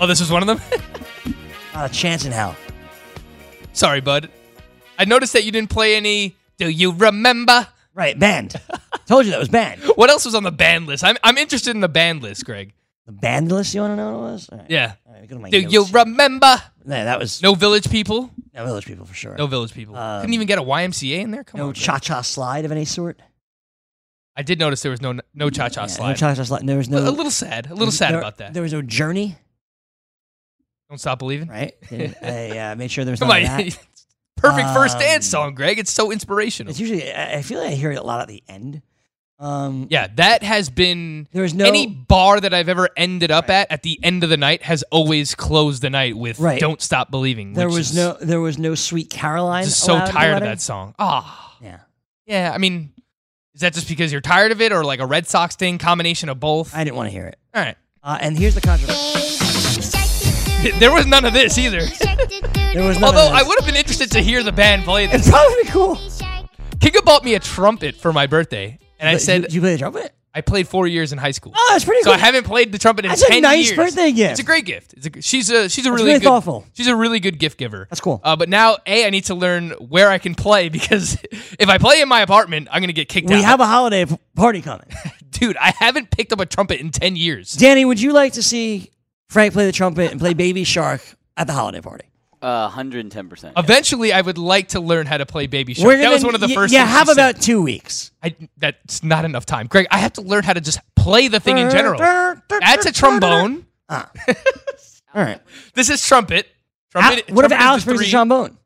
Oh, 0.01 0.07
this 0.07 0.19
was 0.19 0.31
one 0.31 0.41
of 0.41 0.47
them? 0.47 0.59
Not 1.75 1.91
a 1.91 1.93
chance 1.93 2.25
in 2.25 2.31
hell. 2.31 2.55
Sorry, 3.73 4.01
bud. 4.01 4.29
I 4.97 5.05
noticed 5.05 5.33
that 5.33 5.43
you 5.43 5.51
didn't 5.51 5.69
play 5.69 5.95
any. 5.95 6.35
Do 6.57 6.69
you 6.69 6.91
remember? 6.91 7.67
Right, 7.93 8.17
banned. 8.17 8.55
Told 9.05 9.25
you 9.25 9.31
that 9.31 9.39
was 9.39 9.49
banned. 9.49 9.81
What 9.95 10.09
else 10.09 10.25
was 10.25 10.33
on 10.33 10.41
the 10.43 10.51
band 10.51 10.87
list? 10.87 11.03
I'm, 11.03 11.17
I'm 11.23 11.37
interested 11.37 11.71
in 11.75 11.81
the 11.81 11.87
band 11.89 12.23
list, 12.23 12.45
Greg. 12.45 12.73
The 13.05 13.11
band 13.11 13.51
list, 13.51 13.73
you 13.75 13.81
want 13.81 13.91
to 13.91 13.95
know 13.95 14.11
what 14.17 14.17
it 14.17 14.31
was? 14.31 14.49
All 14.49 14.57
right. 14.57 14.67
Yeah. 14.69 14.93
All 15.05 15.13
right, 15.13 15.27
go 15.27 15.35
to 15.35 15.41
my 15.41 15.49
Do 15.51 15.61
notes 15.61 15.73
you 15.73 15.85
remember? 15.93 16.55
That 16.85 17.19
was 17.19 17.41
No 17.43 17.53
village 17.53 17.89
people? 17.91 18.31
no 18.55 18.65
village 18.65 18.85
people 18.87 19.05
for 19.05 19.13
sure. 19.13 19.35
No 19.37 19.45
village 19.47 19.73
people. 19.73 19.95
Um, 19.95 20.21
Couldn't 20.21 20.33
even 20.33 20.47
get 20.47 20.57
a 20.57 20.63
YMCA 20.63 21.19
in 21.19 21.29
there? 21.31 21.43
Come 21.43 21.59
on. 21.61 21.65
No 21.65 21.69
on. 21.69 21.73
cha 21.75 21.99
cha 21.99 22.21
slide 22.21 22.65
of 22.65 22.71
any 22.71 22.85
sort. 22.85 23.19
I 24.37 24.43
did 24.43 24.59
notice 24.59 24.81
there 24.83 24.91
was 24.91 25.01
no 25.01 25.19
no 25.33 25.49
cha 25.49 25.67
cha 25.69 25.81
Yeah, 25.81 25.87
slide. 25.87 26.09
No 26.09 26.15
cha 26.15 26.35
cha 26.35 26.43
slide. 26.43 26.67
There 26.67 26.77
was 26.77 26.89
no. 26.89 26.99
a 26.99 27.09
little 27.09 27.31
sad. 27.31 27.71
A 27.71 27.73
little 27.73 27.91
sad 27.91 28.11
there- 28.13 28.19
about 28.19 28.37
that. 28.37 28.53
There 28.53 28.61
was 28.63 28.71
no 28.73 28.81
journey, 28.83 29.35
Don't 30.89 30.99
stop 30.99 31.19
believing. 31.19 31.47
right? 31.49 31.73
I 32.21 32.59
uh, 32.71 32.75
made 32.75 32.91
sure 32.91 33.03
there 33.03 33.11
was 33.13 33.19
Come 33.19 33.29
none 33.29 33.45
on. 33.45 33.67
of. 33.67 33.79
Perfect 34.37 34.69
first 34.69 34.95
Um, 34.97 35.01
dance 35.01 35.25
song, 35.27 35.55
Greg. 35.55 35.79
It's 35.79 35.91
so 35.91 36.11
inspirational. 36.11 36.69
It's 36.69 36.79
usually 36.79 37.11
I 37.11 37.41
feel 37.41 37.59
like 37.59 37.69
I 37.71 37.75
hear 37.75 37.91
it 37.91 37.95
a 37.97 38.03
lot 38.03 38.21
at 38.21 38.27
the 38.27 38.43
end. 38.47 38.83
Um, 39.39 39.87
yeah, 39.89 40.07
that 40.15 40.41
has 40.43 40.69
been 40.69 41.27
there 41.31 41.41
was 41.43 41.53
no 41.55 41.65
any 41.65 41.87
bar 41.87 42.39
that 42.39 42.53
I've 42.53 42.69
ever 42.69 42.89
ended 42.95 43.31
up 43.31 43.49
at 43.49 43.71
at 43.71 43.81
the 43.83 43.99
end 44.03 44.23
of 44.23 44.29
the 44.29 44.37
night 44.37 44.61
has 44.63 44.83
always 44.91 45.33
closed 45.35 45.81
the 45.81 45.89
night 45.89 46.15
with 46.17 46.39
Right. 46.39 46.59
"Don't 46.59 46.81
Stop 46.81 47.09
Believing." 47.11 47.53
there 47.53 47.67
was 47.67 47.89
is 47.91 47.95
no 47.95 48.13
there 48.21 48.39
was 48.41 48.57
no 48.59 48.73
sweet 48.75 49.09
Caroline. 49.09 49.65
just 49.65 49.79
so 49.79 49.93
allowed 49.93 50.01
at 50.01 50.05
the 50.07 50.11
tired 50.13 50.33
of 50.37 50.41
that 50.43 50.61
song. 50.61 50.93
Ah, 50.99 51.55
Yeah. 51.61 51.79
yeah. 52.27 52.51
I 52.53 52.57
mean, 52.59 52.93
Is 53.57 53.61
that 53.61 53.73
just 53.73 53.87
because 53.89 54.11
you're 54.11 54.21
tired 54.21 54.51
of 54.51 54.61
it, 54.61 54.71
or 54.71 54.83
like 54.83 54.99
a 54.99 55.05
Red 55.07 55.25
Sox 55.25 55.55
thing, 55.55 55.79
combination 55.79 56.29
of 56.29 56.39
both? 56.39 56.75
I 56.75 56.83
didn't 56.83 56.95
want 56.95 57.07
to 57.07 57.11
hear 57.11 57.25
it. 57.25 57.39
All 57.55 57.63
right. 57.63 57.75
Uh, 58.03 58.15
and 58.21 58.37
here's 58.37 58.53
the 58.53 58.61
controversy. 58.61 59.33
There 60.79 60.91
was 60.91 61.05
none 61.07 61.23
of 61.25 61.33
this 61.33 61.57
either. 61.57 61.81
There 62.73 62.83
was 62.83 63.01
Although 63.01 63.29
I 63.31 63.41
would 63.41 63.59
have 63.59 63.65
been 63.65 63.75
interested 63.75 64.11
to 64.11 64.21
hear 64.21 64.43
the 64.43 64.51
band 64.51 64.83
play 64.83 65.07
this. 65.07 65.29
probably 65.29 65.63
cool. 65.65 65.95
Kinga 66.77 67.03
bought 67.05 67.23
me 67.23 67.35
a 67.35 67.39
trumpet 67.39 67.95
for 67.95 68.11
my 68.13 68.27
birthday, 68.27 68.77
and 68.99 69.07
I 69.09 69.17
said 69.17 69.43
"Did 69.43 69.53
you 69.53 69.61
play 69.61 69.73
the 69.73 69.77
trumpet?" 69.77 70.13
I 70.33 70.41
played 70.41 70.67
four 70.67 70.85
years 70.85 71.11
in 71.11 71.17
high 71.17 71.31
school. 71.31 71.53
Oh, 71.55 71.69
that's 71.71 71.83
pretty 71.83 72.01
So 72.03 72.11
cool. 72.11 72.13
I 72.13 72.17
haven't 72.17 72.43
played 72.45 72.71
the 72.71 72.77
trumpet 72.77 73.05
in 73.05 73.09
That's 73.09 73.23
a 73.23 73.27
ten 73.27 73.41
nice 73.41 73.67
years. 73.67 73.75
birthday 73.75 74.11
gift. 74.11 74.31
It's 74.31 74.39
a 74.39 74.43
great 74.43 74.65
gift. 74.65 74.93
It's 74.93 75.07
a, 75.07 75.21
she's 75.21 75.49
a 75.49 75.67
she's 75.67 75.85
a 75.85 75.89
That's 75.89 75.99
really 75.99 76.05
really 76.11 76.19
good, 76.19 76.25
thoughtful. 76.25 76.65
She's 76.73 76.87
a 76.87 76.95
really 76.95 77.19
good 77.19 77.39
gift 77.39 77.57
giver. 77.57 77.87
That's 77.89 78.01
cool. 78.01 78.21
Uh, 78.23 78.35
but 78.35 78.47
now, 78.47 78.77
a 78.85 79.05
I 79.05 79.09
need 79.09 79.25
to 79.25 79.35
learn 79.35 79.71
where 79.71 80.09
I 80.09 80.19
can 80.19 80.35
play 80.35 80.69
because 80.77 81.17
if 81.31 81.69
I 81.69 81.77
play 81.79 82.01
in 82.01 82.07
my 82.07 82.21
apartment, 82.21 82.67
I'm 82.71 82.81
gonna 82.81 82.93
get 82.93 83.09
kicked 83.09 83.27
we 83.29 83.35
out. 83.35 83.37
We 83.39 83.43
have 83.43 83.59
a 83.61 83.65
holiday 83.65 84.05
party 84.35 84.61
coming. 84.61 84.87
Dude, 85.31 85.57
I 85.57 85.73
haven't 85.79 86.11
picked 86.11 86.31
up 86.33 86.39
a 86.39 86.45
trumpet 86.45 86.79
in 86.81 86.91
ten 86.91 87.15
years. 87.15 87.53
Danny, 87.53 87.83
would 87.85 87.99
you 88.01 88.13
like 88.13 88.33
to 88.33 88.43
see 88.43 88.91
Frank 89.29 89.53
play 89.53 89.65
the 89.65 89.71
trumpet 89.71 90.11
and 90.11 90.19
play 90.19 90.33
Baby 90.33 90.63
Shark 90.63 91.01
at 91.35 91.47
the 91.47 91.53
holiday 91.53 91.81
party? 91.81 92.05
Uh, 92.41 92.69
110%. 92.69 93.53
Eventually, 93.57 94.13
I 94.13 94.21
would 94.21 94.37
like 94.37 94.69
to 94.69 94.79
learn 94.79 95.07
how 95.07 95.17
to 95.17 95.25
play 95.25 95.47
Baby 95.47 95.73
Shark. 95.73 95.87
We're 95.87 95.97
that 95.97 96.03
gonna- 96.03 96.13
was 96.15 96.23
one 96.23 96.35
of 96.35 96.41
the 96.41 96.47
y- 96.47 96.53
first. 96.53 96.73
Yeah, 96.73 96.85
things 96.85 96.97
have 96.97 97.07
she 97.07 97.13
said. 97.15 97.29
about 97.31 97.41
two 97.41 97.61
weeks. 97.63 98.11
I, 98.23 98.35
that's 98.57 99.03
not 99.03 99.25
enough 99.25 99.45
time, 99.45 99.65
Greg. 99.67 99.87
I 99.89 99.97
have 99.97 100.13
to 100.13 100.21
learn 100.21 100.43
how 100.43 100.53
to 100.53 100.61
just 100.61 100.79
play 100.95 101.27
the 101.29 101.39
thing 101.39 101.57
in 101.57 101.69
general. 101.71 101.97
That's 101.99 102.85
a 102.85 102.91
trombone. 102.91 103.65
Ah. 103.89 104.11
All 105.15 105.23
right. 105.23 105.41
This 105.73 105.89
is 105.89 106.05
trumpet. 106.05 106.47
Al- 106.93 107.01
Trumpet. 107.01 107.31
what 107.33 107.45
if 107.45 107.49
trumpet 107.49 107.55
is 107.55 107.61
Alex 107.67 107.83
the 107.83 107.87
brings 107.89 107.99
the 108.01 108.05
three- 108.05 108.11
trombone? 108.11 108.57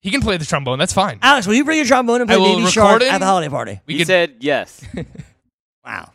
He 0.00 0.10
can 0.10 0.20
play 0.20 0.36
the 0.36 0.44
trombone. 0.44 0.78
That's 0.78 0.92
fine. 0.92 1.18
Alex, 1.22 1.46
will 1.46 1.54
you 1.54 1.64
bring 1.64 1.76
your 1.78 1.86
trombone 1.86 2.20
and 2.20 2.30
I 2.30 2.34
play 2.36 2.40
will 2.42 2.48
Baby 2.56 2.60
record 2.66 2.72
Shark 2.72 3.02
it. 3.02 3.12
at 3.12 3.18
the 3.18 3.24
holiday 3.26 3.48
party? 3.48 3.80
We 3.86 3.94
he 3.94 4.00
could. 4.00 4.06
said 4.06 4.36
yes. 4.40 4.80
Wow. 5.84 6.12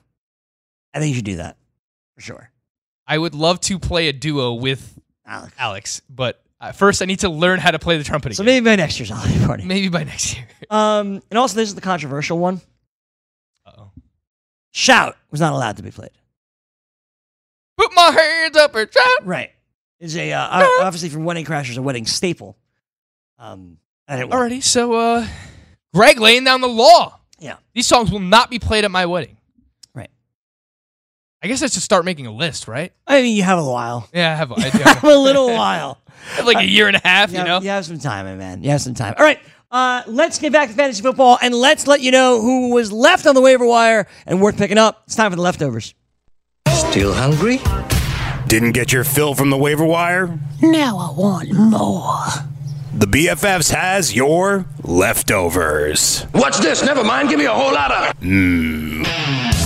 I 0.93 0.99
think 0.99 1.09
you 1.09 1.15
should 1.15 1.25
do 1.25 1.37
that 1.37 1.57
for 2.15 2.21
sure. 2.21 2.51
I 3.07 3.17
would 3.17 3.33
love 3.33 3.59
to 3.61 3.79
play 3.79 4.07
a 4.07 4.13
duo 4.13 4.53
with 4.53 4.99
Alex. 5.25 5.53
Alex, 5.57 6.01
but 6.09 6.42
uh, 6.63 6.71
first 6.71 7.01
I 7.01 7.05
need 7.05 7.19
to 7.19 7.29
learn 7.29 7.59
how 7.59 7.71
to 7.71 7.79
play 7.79 7.97
the 7.97 8.03
trumpet. 8.03 8.35
So 8.35 8.43
maybe 8.43 8.63
by 8.63 8.75
next 8.75 8.99
year's 8.99 9.09
holiday 9.09 9.45
party. 9.45 9.65
maybe 9.65 9.89
by 9.89 10.03
next 10.03 10.35
year. 10.35 10.47
Um, 10.69 11.21
and 11.29 11.37
also, 11.37 11.55
this 11.55 11.69
is 11.69 11.75
the 11.75 11.81
controversial 11.81 12.39
one. 12.39 12.59
Uh-oh. 13.63 13.91
Shout 14.71 15.15
was 15.29 15.39
not 15.39 15.53
allowed 15.53 15.77
to 15.77 15.83
be 15.83 15.91
played. 15.91 16.09
Put 17.77 17.93
my 17.93 18.09
hands 18.09 18.57
up 18.57 18.73
and 18.73 18.91
shout. 18.91 19.25
Right. 19.27 19.51
Is 19.99 20.17
a 20.17 20.31
uh, 20.31 20.67
obviously 20.81 21.09
from 21.09 21.25
Wedding 21.25 21.45
Crashers 21.45 21.77
a 21.77 21.81
wedding 21.81 22.07
staple. 22.07 22.57
Um. 23.37 23.77
Alrighty, 24.09 24.63
so 24.63 24.93
uh, 24.93 25.27
Greg 25.93 26.19
laying 26.19 26.43
down 26.43 26.61
the 26.61 26.67
law. 26.67 27.19
Yeah. 27.39 27.57
These 27.73 27.87
songs 27.87 28.11
will 28.11 28.19
not 28.19 28.49
be 28.49 28.57
played 28.57 28.83
at 28.83 28.89
my 28.89 29.05
wedding. 29.05 29.37
Right. 29.93 30.09
I 31.41 31.47
guess 31.47 31.61
I 31.61 31.67
should 31.67 31.83
start 31.83 32.03
making 32.03 32.25
a 32.25 32.31
list, 32.31 32.67
right? 32.67 32.93
I 33.05 33.21
mean, 33.21 33.35
you 33.35 33.43
have 33.43 33.59
a 33.59 33.69
while. 33.69 34.09
Yeah, 34.13 34.31
I 34.31 34.35
have, 34.35 34.51
I 34.51 34.59
have, 34.61 35.03
a 35.03 35.17
little 35.17 35.47
while. 35.47 35.99
I 36.31 36.35
have 36.37 36.45
like 36.45 36.57
a 36.57 36.65
year 36.65 36.87
and 36.87 36.95
a 36.97 37.01
half, 37.03 37.29
You 37.31 37.33
you 37.33 37.37
have, 37.39 37.47
know? 37.47 37.61
you 37.61 37.69
have 37.69 37.85
some 37.85 37.99
time, 37.99 38.25
my 38.25 38.35
man. 38.35 38.63
You 38.63 38.69
have 38.71 38.81
some 38.81 38.93
time. 38.93 39.15
All 39.17 39.25
right. 39.25 39.39
Uh, 39.71 40.03
let's 40.05 40.37
get 40.37 40.53
back 40.53 40.69
to 40.69 40.75
fantasy 40.75 41.01
football 41.01 41.37
and 41.41 41.53
let's 41.55 41.87
let 41.87 41.99
you 42.01 42.11
know 42.11 42.39
who 42.41 42.69
was 42.73 42.91
left 42.91 43.25
on 43.25 43.33
the 43.33 43.41
waiver 43.41 43.65
wire 43.65 44.07
and 44.27 44.39
worth 44.39 44.55
picking 44.57 44.77
up. 44.77 45.01
It's 45.07 45.15
time 45.15 45.31
for 45.31 45.35
the 45.35 45.41
leftovers. 45.41 45.95
Still 46.69 47.13
hungry? 47.13 47.59
Didn't 48.47 48.73
get 48.73 48.93
your 48.93 49.03
fill 49.03 49.33
from 49.33 49.49
the 49.49 49.57
waiver 49.57 49.83
wire? 49.83 50.37
Now 50.61 50.97
I 50.99 51.11
want 51.19 51.51
more. 51.53 52.23
The 52.95 53.07
BFFs 53.07 53.73
has 53.73 54.15
your 54.15 54.67
leftovers. 54.83 56.21
What's 56.33 56.59
this? 56.59 56.83
Never 56.85 57.03
mind. 57.03 57.29
Give 57.29 57.39
me 57.39 57.45
a 57.45 57.51
whole 57.53 57.73
lot 57.73 57.91
of 57.91 58.15
it. 58.21 59.62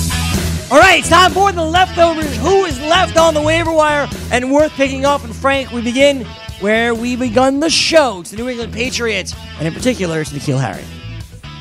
All 0.69 0.77
right, 0.77 1.00
it's 1.00 1.07
time 1.07 1.31
for 1.31 1.50
the 1.53 1.63
leftovers. 1.63 2.36
Who 2.39 2.65
is 2.65 2.77
left 2.81 3.15
on 3.15 3.33
the 3.33 3.41
waiver 3.41 3.71
wire 3.71 4.05
and 4.33 4.51
worth 4.51 4.74
picking 4.74 5.05
up? 5.05 5.24
And 5.24 5.33
Frank, 5.33 5.71
we 5.71 5.81
begin 5.81 6.25
where 6.59 6.93
we 6.93 7.15
begun 7.15 7.62
the 7.62 7.69
show. 7.69 8.19
It's 8.19 8.31
the 8.31 8.38
New 8.38 8.50
England 8.50 8.74
Patriots, 8.74 9.33
and 9.59 9.65
in 9.65 9.74
particular, 9.74 10.19
it's 10.19 10.31
N'Keal 10.31 10.59
Harry. 10.59 10.83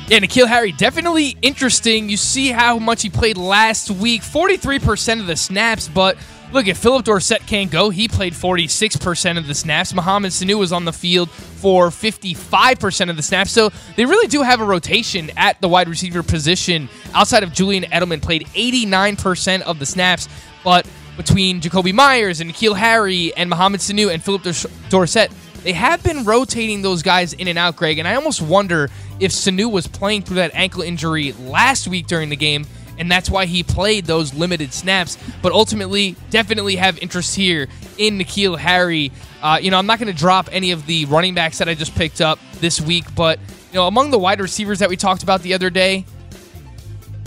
Yeah, 0.09 0.19
N'Keal 0.19 0.47
Harry, 0.47 0.73
definitely 0.73 1.37
interesting. 1.41 2.09
You 2.09 2.17
see 2.17 2.49
how 2.49 2.79
much 2.79 3.01
he 3.01 3.09
played 3.09 3.37
last 3.37 3.89
week 3.89 4.23
43% 4.23 5.21
of 5.21 5.27
the 5.27 5.37
snaps, 5.37 5.87
but 5.87 6.17
look, 6.51 6.67
if 6.67 6.77
Phillip 6.77 7.05
Dorsett 7.05 7.45
can't 7.45 7.71
go, 7.71 7.89
he 7.89 8.07
played 8.07 8.33
46% 8.33 9.37
of 9.37 9.47
the 9.47 9.53
snaps. 9.53 9.93
Mohamed 9.93 10.31
Sanu 10.31 10.57
was 10.57 10.71
on 10.71 10.85
the 10.85 10.93
field 10.93 11.29
for 11.29 11.89
55% 11.89 13.09
of 13.09 13.15
the 13.15 13.23
snaps. 13.23 13.51
So 13.51 13.71
they 13.95 14.05
really 14.05 14.27
do 14.27 14.41
have 14.41 14.61
a 14.61 14.65
rotation 14.65 15.31
at 15.37 15.59
the 15.61 15.67
wide 15.67 15.89
receiver 15.89 16.23
position. 16.23 16.89
Outside 17.13 17.43
of 17.43 17.53
Julian 17.53 17.83
Edelman, 17.85 18.21
played 18.21 18.47
89% 18.47 19.61
of 19.61 19.79
the 19.79 19.85
snaps, 19.85 20.27
but 20.63 20.87
between 21.17 21.61
Jakobi 21.61 21.93
Meyers 21.93 22.41
and 22.41 22.51
N'Keal 22.51 22.75
Harry 22.75 23.35
and 23.35 23.49
Mohamed 23.49 23.79
Sanu 23.79 24.13
and 24.13 24.23
Phillip 24.23 24.43
Dors- 24.43 24.67
Dorsett, 24.89 25.31
they 25.63 25.73
have 25.73 26.03
been 26.03 26.23
rotating 26.23 26.81
those 26.81 27.01
guys 27.01 27.33
in 27.33 27.47
and 27.47 27.57
out, 27.57 27.75
Greg, 27.75 27.97
and 27.97 28.07
I 28.07 28.15
almost 28.15 28.41
wonder 28.41 28.89
if 29.19 29.31
Sanu 29.31 29.69
was 29.69 29.87
playing 29.87 30.21
through 30.21 30.35
that 30.37 30.51
ankle 30.53 30.83
injury 30.83 31.33
last 31.33 31.87
week 31.87 32.07
during 32.07 32.29
the 32.29 32.35
game, 32.35 32.65
and 32.99 33.11
that's 33.11 33.29
why 33.29 33.45
he 33.45 33.63
played 33.63 34.05
those 34.05 34.33
limited 34.33 34.73
snaps. 34.73 35.17
But 35.41 35.51
ultimately, 35.51 36.15
definitely 36.29 36.75
have 36.77 36.97
interest 36.99 37.35
here 37.35 37.67
in 37.97 38.17
N'Keal 38.17 38.57
Harry. 38.57 39.11
Uh, 39.41 39.59
you 39.61 39.71
know, 39.71 39.77
I'm 39.77 39.85
not 39.85 39.99
going 39.99 40.11
to 40.11 40.17
drop 40.17 40.49
any 40.51 40.71
of 40.71 40.85
the 40.85 41.05
running 41.05 41.35
backs 41.35 41.59
that 41.59 41.69
I 41.69 41.75
just 41.75 41.95
picked 41.95 42.21
up 42.21 42.39
this 42.59 42.81
week, 42.81 43.05
but 43.15 43.39
you 43.71 43.75
know, 43.75 43.87
among 43.87 44.11
the 44.11 44.19
wide 44.19 44.39
receivers 44.39 44.79
that 44.79 44.89
we 44.89 44.97
talked 44.97 45.23
about 45.23 45.41
the 45.41 45.53
other 45.53 45.69
day, 45.69 46.05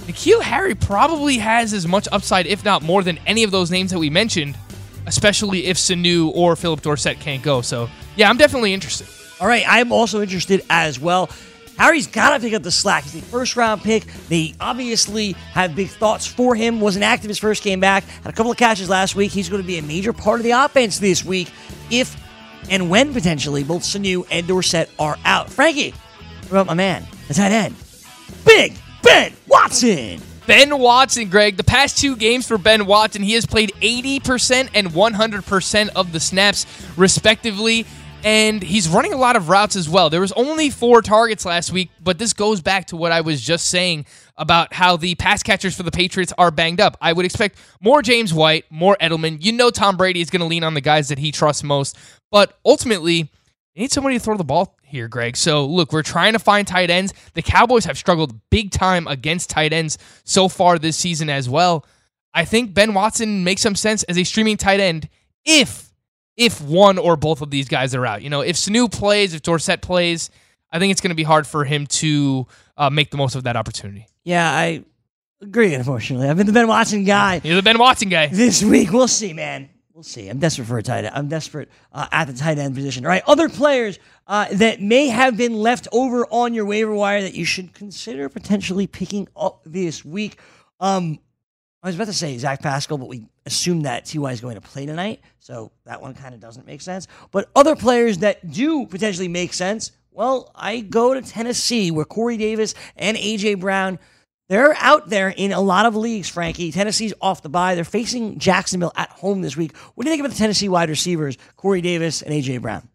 N'Keal 0.07 0.43
Harry 0.43 0.75
probably 0.75 1.39
has 1.39 1.73
as 1.73 1.87
much 1.87 2.09
upside, 2.11 2.47
if 2.47 2.65
not 2.65 2.83
more, 2.83 3.03
than 3.03 3.19
any 3.27 3.45
of 3.45 3.51
those 3.51 3.71
names 3.71 3.93
that 3.93 3.99
we 3.99 4.11
mentioned, 4.11 4.57
especially 5.07 5.67
if 5.67 5.77
Sanu 5.77 6.33
or 6.35 6.57
Phillip 6.57 6.81
Dorsett 6.83 7.21
can't 7.21 7.43
go. 7.43 7.61
So, 7.61 7.89
yeah, 8.17 8.29
I'm 8.29 8.37
definitely 8.37 8.75
interested. 8.75 9.07
All 9.41 9.47
right, 9.47 9.65
I'm 9.67 9.93
also 9.93 10.21
interested 10.21 10.65
as 10.69 10.99
well. 10.99 11.31
Harry's 11.81 12.07
got 12.07 12.37
to 12.37 12.41
pick 12.41 12.53
up 12.53 12.63
the 12.63 12.71
slack. 12.71 13.05
He's 13.05 13.15
the 13.15 13.23
first 13.23 13.57
round 13.57 13.81
pick. 13.81 14.05
They 14.29 14.53
obviously 14.61 15.33
have 15.33 15.75
big 15.75 15.89
thoughts 15.89 16.27
for 16.27 16.55
him. 16.55 16.79
Wasn't 16.79 17.03
active 17.03 17.29
his 17.29 17.39
first 17.39 17.63
game 17.63 17.81
back. 17.81 18.05
Had 18.05 18.27
a 18.35 18.37
couple 18.37 18.53
of 18.53 18.59
catches 18.59 18.91
last 18.91 19.17
week. 19.17 19.33
He's 19.33 19.49
going 19.49 19.63
to 19.63 19.67
be 19.67 19.79
a 19.79 19.83
major 19.83 20.13
part 20.13 20.41
of 20.41 20.45
the 20.45 20.51
offense 20.51 20.99
this 20.99 21.25
week 21.25 21.51
if 21.91 22.15
and 22.69 22.91
when 22.91 23.15
potentially 23.15 23.65
both 23.65 23.81
Sanu 23.81 24.27
and 24.31 24.47
Dorsett 24.47 24.91
are 24.99 25.17
out. 25.25 25.49
Frankie, 25.49 25.93
what 26.43 26.51
about 26.51 26.67
my 26.67 26.75
man, 26.75 27.07
the 27.29 27.33
tight 27.33 27.51
end? 27.51 27.75
Big 28.45 28.75
Ben 29.03 29.33
Watson. 29.47 30.21
Ben 30.47 30.79
Watson, 30.79 31.31
Greg, 31.31 31.57
the 31.57 31.65
past 31.65 31.97
two 31.97 32.15
games 32.15 32.47
for 32.47 32.59
Ben 32.59 32.85
Watson, 32.85 33.23
he 33.23 33.33
has 33.35 33.47
played 33.47 33.73
80% 33.81 34.69
and 34.75 34.89
100% 34.89 35.89
of 35.97 36.13
the 36.13 36.21
snaps, 36.21 36.67
respectively. 36.97 37.87
And 38.23 38.63
he's 38.63 38.89
running 38.89 39.15
a 39.15 39.17
lot 39.17 39.37
of 39.37 39.49
routes 39.49 39.77
as 39.77 39.89
well. 39.89 40.11
There 40.11 40.21
was 40.21 40.33
only 40.33 40.69
four 40.69 41.01
targets 41.01 41.45
last 41.47 41.73
week, 41.73 41.91
but 42.03 42.19
this 42.19 42.33
goes 42.33 42.61
back 42.61 42.87
to 42.87 42.97
what 42.97 43.13
I 43.13 43.23
was 43.23 43.41
just 43.41 43.69
saying 43.69 44.05
about 44.37 44.75
how 44.75 44.97
the 44.97 45.15
pass 45.15 45.43
catchers 45.43 45.75
for 45.77 45.83
the 45.83 45.91
Patriots 45.91 46.33
are 46.37 46.51
banged 46.51 46.81
up. 46.81 46.99
I 47.01 47.13
would 47.13 47.25
expect 47.25 47.59
more 47.81 48.03
James 48.03 48.35
White, 48.35 48.65
more 48.71 48.97
Edelman. 49.01 49.43
You 49.43 49.53
know 49.53 49.71
Tom 49.71 49.97
Brady 49.97 50.21
is 50.21 50.29
going 50.29 50.41
to 50.41 50.47
lean 50.47 50.65
on 50.65 50.75
the 50.75 50.81
guys 50.81 51.09
that 51.09 51.19
he 51.19 51.33
trusts 51.33 51.63
most. 51.63 51.97
But 52.31 52.59
ultimately, 52.65 53.31
you 53.75 53.83
need 53.83 53.93
somebody 53.93 54.19
to 54.19 54.25
throw 54.25 54.37
the 54.37 54.45
ball 54.45 54.77
here, 54.83 55.09
Greg. 55.09 55.37
So, 55.37 55.65
look, 55.65 55.93
we're 55.93 56.03
trying 56.03 56.35
to 56.35 56.39
find 56.39 56.67
tight 56.67 56.91
ends. 56.91 57.15
The 57.35 57.43
Cowboys 57.43 57.85
have 57.87 57.97
struggled 57.97 58.39
big 58.51 58.71
time 58.71 59.07
against 59.07 59.49
tight 59.51 59.73
ends 59.73 59.97
so 60.25 60.49
far 60.49 60.79
this 60.79 60.97
season 60.97 61.31
as 61.31 61.49
well. 61.49 61.87
I 62.35 62.45
think 62.45 62.75
Ben 62.75 62.95
Watson 62.95 63.45
makes 63.45 63.63
some 63.63 63.75
sense 63.75 64.03
as 64.05 64.19
a 64.19 64.25
streaming 64.25 64.57
tight 64.57 64.81
end 64.81 65.09
if 65.45 65.90
if 66.37 66.61
one 66.61 66.99
or 66.99 67.17
both 67.17 67.43
of 67.43 67.51
these 67.51 67.69
guys 67.69 67.95
are 67.95 68.07
out. 68.07 68.23
You 68.23 68.31
know, 68.31 68.41
if 68.41 68.57
Sanu 68.57 68.91
plays, 68.91 69.35
if 69.35 69.43
Dorsett 69.43 69.83
plays, 69.83 70.31
I 70.73 70.79
think 70.79 70.93
it's 70.93 71.01
going 71.01 71.11
to 71.11 71.17
be 71.17 71.23
hard 71.23 71.47
for 71.47 71.65
him 71.65 71.87
to 71.87 72.47
uh, 72.77 72.91
make 72.91 73.11
the 73.11 73.17
most 73.17 73.35
of 73.35 73.45
that 73.45 73.57
opportunity. 73.57 74.07
Yeah, 74.25 74.51
I 74.51 74.85
agree, 75.43 75.75
unfortunately. 75.75 76.29
I've 76.29 76.37
been 76.37 76.47
the 76.47 76.53
Ben 76.53 76.69
Watson 76.69 77.05
guy. 77.05 77.41
You're 77.43 77.57
the 77.57 77.63
Ben 77.63 77.79
Watson 77.79 78.09
guy. 78.09 78.27
this 78.29 78.63
week. 78.63 78.93
We'll 78.93 79.09
see, 79.09 79.33
man. 79.33 79.69
We'll 79.93 80.05
see. 80.05 80.29
I'm 80.29 80.39
desperate 80.39 80.67
for 80.67 80.79
a 80.79 80.83
tight 80.83 81.05
end. 81.05 81.15
I'm 81.15 81.29
desperate 81.29 81.69
uh, 81.93 82.07
at 82.11 82.27
the 82.27 82.33
tight 82.33 82.59
end 82.59 82.75
position. 82.75 83.05
All 83.05 83.11
right, 83.11 83.23
other 83.27 83.49
players 83.51 83.99
uh, 84.27 84.47
that 84.53 84.81
may 84.81 85.09
have 85.09 85.37
been 85.37 85.55
left 85.55 85.89
over 85.93 86.27
on 86.31 86.55
your 86.55 86.65
waiver 86.65 86.95
wire 86.95 87.21
that 87.21 87.35
you 87.35 87.45
should 87.45 87.75
consider 87.75 88.29
potentially 88.29 88.87
picking 88.87 89.29
up 89.37 89.61
this 89.67 90.03
week. 90.05 90.39
Um, 90.79 91.19
I 91.83 91.89
was 91.89 91.97
about 91.97 92.07
to 92.07 92.13
say 92.15 92.39
Zach 92.39 92.63
Pascal, 92.63 92.97
but 92.99 93.09
we 93.09 93.27
assume 93.51 93.83
that 93.83 94.07
Ty 94.07 94.31
is 94.31 94.41
going 94.41 94.55
to 94.55 94.61
play 94.61 94.87
tonight, 94.87 95.21
so 95.39 95.73
that 95.85 96.01
one 96.01 96.15
kind 96.15 96.35
of 96.35 96.41
doesn't 96.41 96.67
make 96.67 96.81
sense. 96.81 97.09
But 97.31 97.51
other 97.57 97.77
players 97.77 98.19
that 98.19 98.51
do 98.51 98.87
potentially 98.87 99.29
make 99.29 99.53
sense, 99.53 99.93
well, 100.13 100.51
I 100.55 100.81
go 100.81 101.15
to 101.15 101.23
Tennessee 101.23 101.91
where 101.91 102.05
Corey 102.05 102.37
Davis 102.37 102.75
and 102.97 103.17
AJ 103.17 103.61
Brown 103.61 103.99
they're 104.51 104.75
out 104.79 105.09
there 105.09 105.29
in 105.29 105.53
a 105.53 105.61
lot 105.61 105.87
of 105.87 105.95
leagues, 105.95 106.29
Frankie. 106.29 106.73
Tennessee's 106.73 107.15
off 107.21 107.41
the 107.41 107.49
bye. 107.49 107.77
They're 107.77 107.85
facing 107.85 108.41
Jacksonville 108.41 108.91
at 108.97 109.09
home 109.11 109.43
this 109.43 109.57
week. 109.57 109.77
What 109.77 110.03
do 110.03 110.11
you 110.11 110.13
think 110.13 110.27
about 110.27 110.33
the 110.33 110.39
Tennessee 110.39 110.69
wide 110.69 110.91
receivers, 110.91 111.39
Corey 111.55 111.81
Davis 111.81 112.21
and 112.21 112.35
A.J. 112.35 112.59
Brown? 112.59 112.90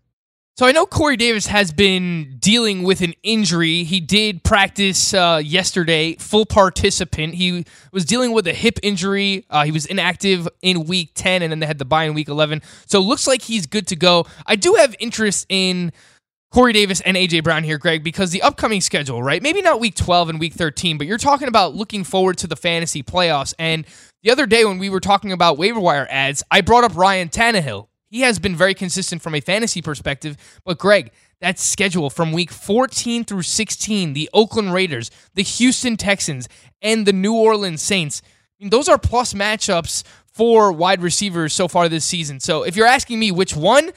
So 0.58 0.66
I 0.66 0.72
know 0.72 0.86
Corey 0.86 1.18
Davis 1.18 1.48
has 1.48 1.74
been 1.74 2.38
dealing 2.40 2.84
with 2.84 3.02
an 3.02 3.14
injury. 3.24 3.84
He 3.84 4.00
did 4.00 4.42
practice 4.42 5.14
uh, 5.14 5.42
yesterday, 5.44 6.16
full 6.16 6.46
participant. 6.46 7.34
He 7.34 7.66
was 7.92 8.06
dealing 8.06 8.32
with 8.32 8.48
a 8.48 8.54
hip 8.54 8.80
injury. 8.82 9.46
Uh, 9.50 9.66
he 9.66 9.74
was 9.74 9.86
inactive 9.86 10.48
in 10.62 10.86
week 10.86 11.12
10, 11.14 11.42
and 11.42 11.52
then 11.52 11.60
they 11.60 11.66
had 11.66 11.78
the 11.78 11.84
bye 11.84 12.06
in 12.06 12.14
week 12.14 12.30
11. 12.30 12.62
So 12.86 13.02
looks 13.02 13.28
like 13.28 13.42
he's 13.42 13.66
good 13.66 13.86
to 13.88 13.98
go. 13.98 14.28
I 14.46 14.56
do 14.56 14.76
have 14.76 14.96
interest 14.98 15.46
in 15.50 15.92
Corey 16.54 16.72
Davis 16.72 17.02
and 17.02 17.18
AJ 17.18 17.44
Brown 17.44 17.66
here, 17.66 17.78
Greg, 17.78 18.02
because 18.02 18.32
the 18.32 18.42
upcoming 18.42 18.80
schedule, 18.80 19.22
right? 19.22 19.44
Maybe 19.44 19.62
not 19.62 19.82
week 19.82 19.96
12 19.96 20.30
and 20.30 20.40
week 20.40 20.54
13, 20.54 20.98
but 20.98 21.06
you're 21.06 21.18
talking 21.18 21.50
about 21.50 21.76
looking 21.76 22.06
forward 22.06 22.38
to 22.38 22.48
the 22.48 22.56
fantasy 22.56 23.04
playoffs. 23.04 23.54
And 23.60 23.86
the 24.24 24.32
other 24.32 24.46
day 24.46 24.64
when 24.64 24.78
we 24.78 24.90
were 24.90 25.02
talking 25.02 25.34
about 25.34 25.58
waiver 25.58 25.82
wire 25.82 26.08
ads, 26.10 26.44
I 26.50 26.62
brought 26.62 26.86
up 26.86 26.96
Ryan 26.96 27.28
Tannehill. 27.28 27.90
He 28.15 28.22
has 28.22 28.39
been 28.39 28.55
very 28.55 28.74
consistent 28.74 29.22
from 29.22 29.36
a 29.36 29.41
fantasy 29.41 29.81
perspective. 29.81 30.38
But, 30.63 30.77
Greg, 30.77 31.12
that 31.41 31.60
schedule 31.60 32.10
from 32.10 32.31
week 32.31 32.50
14 32.50 33.25
through 33.25 33.41
16, 33.41 34.13
the 34.13 34.29
Oakland 34.34 34.72
Raiders, 34.72 35.12
the 35.34 35.41
Houston 35.41 35.98
Texans, 35.98 36.48
and 36.81 37.05
the 37.05 37.12
New 37.12 37.34
Orleans 37.34 37.81
Saints, 37.81 38.22
I 38.25 38.63
mean, 38.63 38.69
those 38.69 38.88
are 38.88 38.98
plus 38.98 39.34
matchups 39.34 40.03
for 40.31 40.72
wide 40.72 41.01
receivers 41.01 41.51
so 41.51 41.67
far 41.67 41.89
this 41.89 42.05
season. 42.05 42.39
So, 42.39 42.63
if 42.63 42.77
you're 42.77 42.88
asking 42.88 43.19
me 43.19 43.34
which 43.34 43.53
one, 43.53 43.91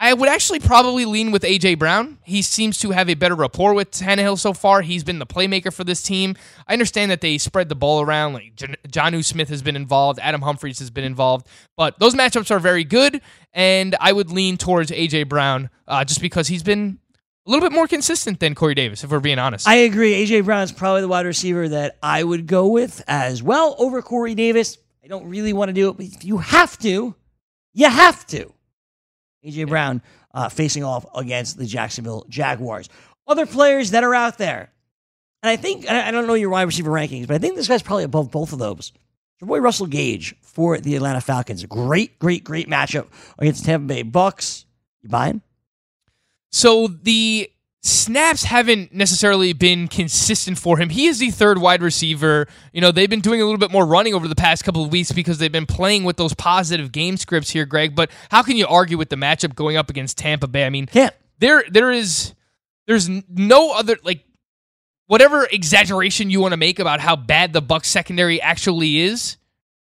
I 0.00 0.14
would 0.14 0.28
actually 0.28 0.60
probably 0.60 1.04
lean 1.04 1.32
with 1.32 1.42
AJ 1.42 1.78
Brown. 1.78 2.18
He 2.22 2.40
seems 2.40 2.78
to 2.80 2.92
have 2.92 3.10
a 3.10 3.14
better 3.14 3.34
rapport 3.34 3.74
with 3.74 3.90
Tannehill 3.90 4.38
so 4.38 4.52
far. 4.52 4.82
He's 4.82 5.02
been 5.02 5.18
the 5.18 5.26
playmaker 5.26 5.72
for 5.72 5.82
this 5.82 6.02
team. 6.02 6.36
I 6.68 6.72
understand 6.72 7.10
that 7.10 7.20
they 7.20 7.36
spread 7.36 7.68
the 7.68 7.74
ball 7.74 8.00
around. 8.00 8.34
Like 8.34 8.54
Jonnu 8.54 9.24
Smith 9.24 9.48
has 9.48 9.60
been 9.60 9.74
involved, 9.74 10.20
Adam 10.22 10.42
Humphries 10.42 10.78
has 10.78 10.90
been 10.90 11.02
involved, 11.04 11.48
but 11.76 11.98
those 11.98 12.14
matchups 12.14 12.50
are 12.52 12.60
very 12.60 12.84
good. 12.84 13.20
And 13.52 13.96
I 14.00 14.12
would 14.12 14.30
lean 14.30 14.56
towards 14.56 14.92
AJ 14.92 15.28
Brown 15.28 15.68
uh, 15.88 16.04
just 16.04 16.20
because 16.20 16.46
he's 16.46 16.62
been 16.62 17.00
a 17.44 17.50
little 17.50 17.68
bit 17.68 17.74
more 17.74 17.88
consistent 17.88 18.38
than 18.38 18.54
Corey 18.54 18.76
Davis, 18.76 19.02
if 19.02 19.10
we're 19.10 19.18
being 19.18 19.40
honest. 19.40 19.66
I 19.66 19.76
agree. 19.76 20.24
AJ 20.24 20.44
Brown 20.44 20.62
is 20.62 20.70
probably 20.70 21.00
the 21.00 21.08
wide 21.08 21.26
receiver 21.26 21.68
that 21.70 21.98
I 22.02 22.22
would 22.22 22.46
go 22.46 22.68
with 22.68 23.02
as 23.08 23.42
well 23.42 23.74
over 23.78 24.00
Corey 24.00 24.36
Davis. 24.36 24.78
I 25.02 25.08
don't 25.08 25.28
really 25.28 25.52
want 25.52 25.70
to 25.70 25.72
do 25.72 25.88
it, 25.88 25.96
but 25.96 26.06
if 26.06 26.24
you 26.24 26.38
have 26.38 26.78
to, 26.80 27.16
you 27.74 27.88
have 27.90 28.24
to. 28.28 28.52
AJ 29.44 29.68
Brown 29.68 30.02
uh, 30.34 30.48
facing 30.48 30.84
off 30.84 31.06
against 31.14 31.58
the 31.58 31.66
Jacksonville 31.66 32.26
Jaguars. 32.28 32.88
Other 33.26 33.46
players 33.46 33.90
that 33.90 34.04
are 34.04 34.14
out 34.14 34.38
there, 34.38 34.72
and 35.42 35.50
I 35.50 35.56
think 35.56 35.88
I 35.88 36.10
don't 36.10 36.26
know 36.26 36.34
your 36.34 36.50
wide 36.50 36.62
receiver 36.62 36.90
rankings, 36.90 37.26
but 37.26 37.34
I 37.34 37.38
think 37.38 37.56
this 37.56 37.68
guy's 37.68 37.82
probably 37.82 38.04
above 38.04 38.30
both 38.30 38.52
of 38.52 38.58
those. 38.58 38.92
Your 39.40 39.48
boy 39.48 39.60
Russell 39.60 39.86
Gage 39.86 40.34
for 40.40 40.78
the 40.78 40.96
Atlanta 40.96 41.20
Falcons. 41.20 41.64
Great, 41.64 42.18
great, 42.18 42.42
great 42.42 42.68
matchup 42.68 43.06
against 43.38 43.64
Tampa 43.64 43.86
Bay 43.86 44.02
Bucks. 44.02 44.66
You 45.02 45.10
buying? 45.10 45.42
So 46.50 46.88
the 46.88 47.50
snaps 47.82 48.44
haven't 48.44 48.92
necessarily 48.92 49.52
been 49.52 49.88
consistent 49.88 50.58
for 50.58 50.78
him. 50.78 50.90
He 50.90 51.06
is 51.06 51.18
the 51.18 51.30
third 51.30 51.58
wide 51.58 51.82
receiver. 51.82 52.48
You 52.72 52.80
know, 52.80 52.90
they've 52.90 53.08
been 53.08 53.20
doing 53.20 53.40
a 53.40 53.44
little 53.44 53.58
bit 53.58 53.70
more 53.70 53.86
running 53.86 54.14
over 54.14 54.26
the 54.26 54.34
past 54.34 54.64
couple 54.64 54.84
of 54.84 54.90
weeks 54.92 55.12
because 55.12 55.38
they've 55.38 55.52
been 55.52 55.66
playing 55.66 56.04
with 56.04 56.16
those 56.16 56.34
positive 56.34 56.92
game 56.92 57.16
scripts 57.16 57.50
here, 57.50 57.66
Greg. 57.66 57.94
But 57.94 58.10
how 58.30 58.42
can 58.42 58.56
you 58.56 58.66
argue 58.66 58.98
with 58.98 59.10
the 59.10 59.16
matchup 59.16 59.54
going 59.54 59.76
up 59.76 59.90
against 59.90 60.18
Tampa 60.18 60.48
Bay? 60.48 60.66
I 60.66 60.70
mean, 60.70 60.86
Can't. 60.86 61.14
there 61.38 61.64
there 61.70 61.92
is 61.92 62.34
there's 62.86 63.08
no 63.08 63.72
other 63.72 63.96
like 64.02 64.24
whatever 65.06 65.46
exaggeration 65.50 66.30
you 66.30 66.40
want 66.40 66.52
to 66.52 66.56
make 66.56 66.78
about 66.78 67.00
how 67.00 67.16
bad 67.16 67.52
the 67.52 67.62
Bucks 67.62 67.88
secondary 67.88 68.40
actually 68.42 68.98
is, 68.98 69.36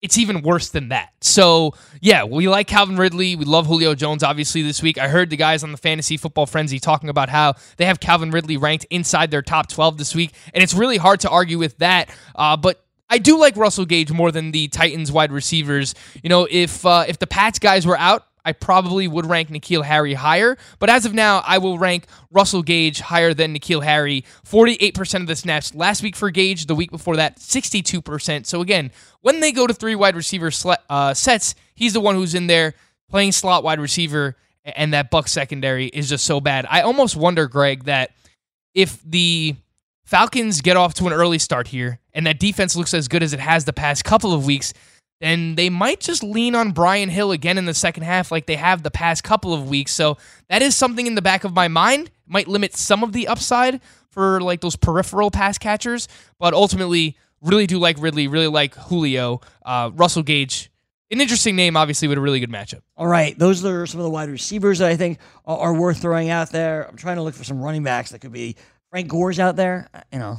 it's 0.01 0.17
even 0.17 0.41
worse 0.41 0.69
than 0.69 0.89
that. 0.89 1.09
So 1.21 1.73
yeah, 2.01 2.23
we 2.23 2.47
like 2.47 2.67
Calvin 2.67 2.97
Ridley. 2.97 3.35
We 3.35 3.45
love 3.45 3.67
Julio 3.67 3.95
Jones. 3.95 4.23
Obviously, 4.23 4.61
this 4.61 4.81
week 4.81 4.97
I 4.97 5.07
heard 5.07 5.29
the 5.29 5.37
guys 5.37 5.63
on 5.63 5.71
the 5.71 5.77
Fantasy 5.77 6.17
Football 6.17 6.45
Frenzy 6.45 6.79
talking 6.79 7.09
about 7.09 7.29
how 7.29 7.55
they 7.77 7.85
have 7.85 7.99
Calvin 7.99 8.31
Ridley 8.31 8.57
ranked 8.57 8.85
inside 8.89 9.31
their 9.31 9.41
top 9.41 9.69
twelve 9.69 9.97
this 9.97 10.15
week, 10.15 10.31
and 10.53 10.63
it's 10.63 10.73
really 10.73 10.97
hard 10.97 11.19
to 11.21 11.29
argue 11.29 11.57
with 11.57 11.77
that. 11.79 12.09
Uh, 12.35 12.55
but 12.55 12.83
I 13.09 13.17
do 13.17 13.39
like 13.39 13.57
Russell 13.57 13.85
Gage 13.85 14.11
more 14.11 14.31
than 14.31 14.51
the 14.51 14.67
Titans 14.67 15.11
wide 15.11 15.31
receivers. 15.31 15.95
You 16.21 16.29
know, 16.29 16.47
if 16.49 16.85
uh, 16.85 17.05
if 17.07 17.19
the 17.19 17.27
Pats 17.27 17.59
guys 17.59 17.85
were 17.85 17.97
out, 17.97 18.25
I 18.45 18.53
probably 18.53 19.07
would 19.07 19.25
rank 19.25 19.49
N'Keal 19.49 19.83
Harry 19.83 20.13
higher. 20.13 20.57
But 20.79 20.89
as 20.89 21.05
of 21.05 21.13
now, 21.13 21.43
I 21.45 21.57
will 21.57 21.77
rank 21.77 22.05
Russell 22.31 22.63
Gage 22.63 22.99
higher 22.99 23.33
than 23.33 23.53
N'Keal 23.53 23.83
Harry. 23.83 24.23
48% 24.45 25.21
of 25.21 25.27
the 25.27 25.35
snaps 25.35 25.75
last 25.75 26.01
week 26.01 26.15
for 26.15 26.29
Gage, 26.31 26.65
the 26.65 26.75
week 26.75 26.91
before 26.91 27.17
that, 27.17 27.37
62%. 27.37 28.45
So 28.45 28.61
again, 28.61 28.91
when 29.21 29.39
they 29.39 29.51
go 29.51 29.67
to 29.67 29.73
three 29.73 29.95
wide 29.95 30.15
receiver 30.15 30.49
sle- 30.49 30.77
uh, 30.89 31.13
sets, 31.13 31.55
he's 31.75 31.93
the 31.93 31.99
one 31.99 32.15
who's 32.15 32.35
in 32.35 32.47
there 32.47 32.73
playing 33.09 33.31
slot 33.31 33.63
wide 33.63 33.79
receiver, 33.79 34.35
and 34.63 34.93
that 34.93 35.09
Buck 35.09 35.27
secondary 35.27 35.87
is 35.87 36.09
just 36.09 36.25
so 36.25 36.39
bad. 36.39 36.65
I 36.69 36.81
almost 36.81 37.15
wonder, 37.15 37.47
Greg, 37.47 37.85
that 37.85 38.11
if 38.73 39.01
the 39.03 39.55
Falcons 40.05 40.61
get 40.61 40.77
off 40.77 40.93
to 40.95 41.07
an 41.07 41.13
early 41.13 41.39
start 41.39 41.67
here 41.67 41.99
and 42.13 42.25
that 42.25 42.39
defense 42.39 42.75
looks 42.75 42.93
as 42.93 43.07
good 43.07 43.21
as 43.23 43.33
it 43.33 43.39
has 43.39 43.65
the 43.65 43.73
past 43.73 44.03
couple 44.03 44.33
of 44.33 44.45
weeks, 44.45 44.73
then 45.21 45.55
they 45.55 45.69
might 45.69 45.99
just 45.99 46.23
lean 46.23 46.55
on 46.55 46.71
Brian 46.71 47.09
Hill 47.09 47.31
again 47.31 47.57
in 47.57 47.65
the 47.65 47.73
second 47.73 48.03
half 48.03 48.31
like 48.31 48.45
they 48.45 48.55
have 48.55 48.83
the 48.83 48.91
past 48.91 49.23
couple 49.23 49.53
of 49.53 49.69
weeks. 49.69 49.91
So 49.93 50.17
that 50.49 50.61
is 50.61 50.75
something 50.75 51.07
in 51.07 51.15
the 51.15 51.21
back 51.21 51.43
of 51.43 51.53
my 51.53 51.67
mind. 51.67 52.09
Might 52.25 52.47
limit 52.47 52.75
some 52.75 53.03
of 53.03 53.11
the 53.11 53.27
upside 53.27 53.81
for 54.09 54.39
like 54.41 54.61
those 54.61 54.75
peripheral 54.75 55.29
pass 55.31 55.57
catchers, 55.57 56.07
but 56.39 56.53
ultimately 56.53 57.17
really 57.41 57.67
do 57.67 57.79
like 57.79 57.97
Ridley, 57.99 58.27
really 58.27 58.47
like 58.47 58.75
Julio, 58.75 59.41
uh, 59.65 59.91
Russell 59.93 60.23
Gage. 60.23 60.71
An 61.11 61.19
interesting 61.19 61.55
name, 61.55 61.75
obviously, 61.75 62.07
with 62.07 62.19
a 62.19 62.21
really 62.21 62.39
good 62.39 62.51
matchup. 62.51 62.81
All 62.95 63.07
right, 63.07 63.37
those 63.37 63.65
are 63.65 63.87
some 63.87 63.99
of 63.99 64.03
the 64.03 64.11
wide 64.11 64.29
receivers 64.29 64.77
that 64.77 64.91
I 64.91 64.95
think 64.95 65.17
are, 65.43 65.57
are 65.57 65.73
worth 65.73 66.01
throwing 66.01 66.29
out 66.29 66.51
there. 66.51 66.87
I'm 66.87 66.97
trying 66.97 67.15
to 67.15 67.23
look 67.23 67.33
for 67.33 67.43
some 67.43 67.59
running 67.59 67.81
backs 67.81 68.11
that 68.11 68.19
could 68.19 68.31
be 68.31 68.55
Frank 68.91 69.07
Gore's 69.07 69.39
out 69.39 69.55
there. 69.55 69.89
You 70.13 70.19
know, 70.19 70.37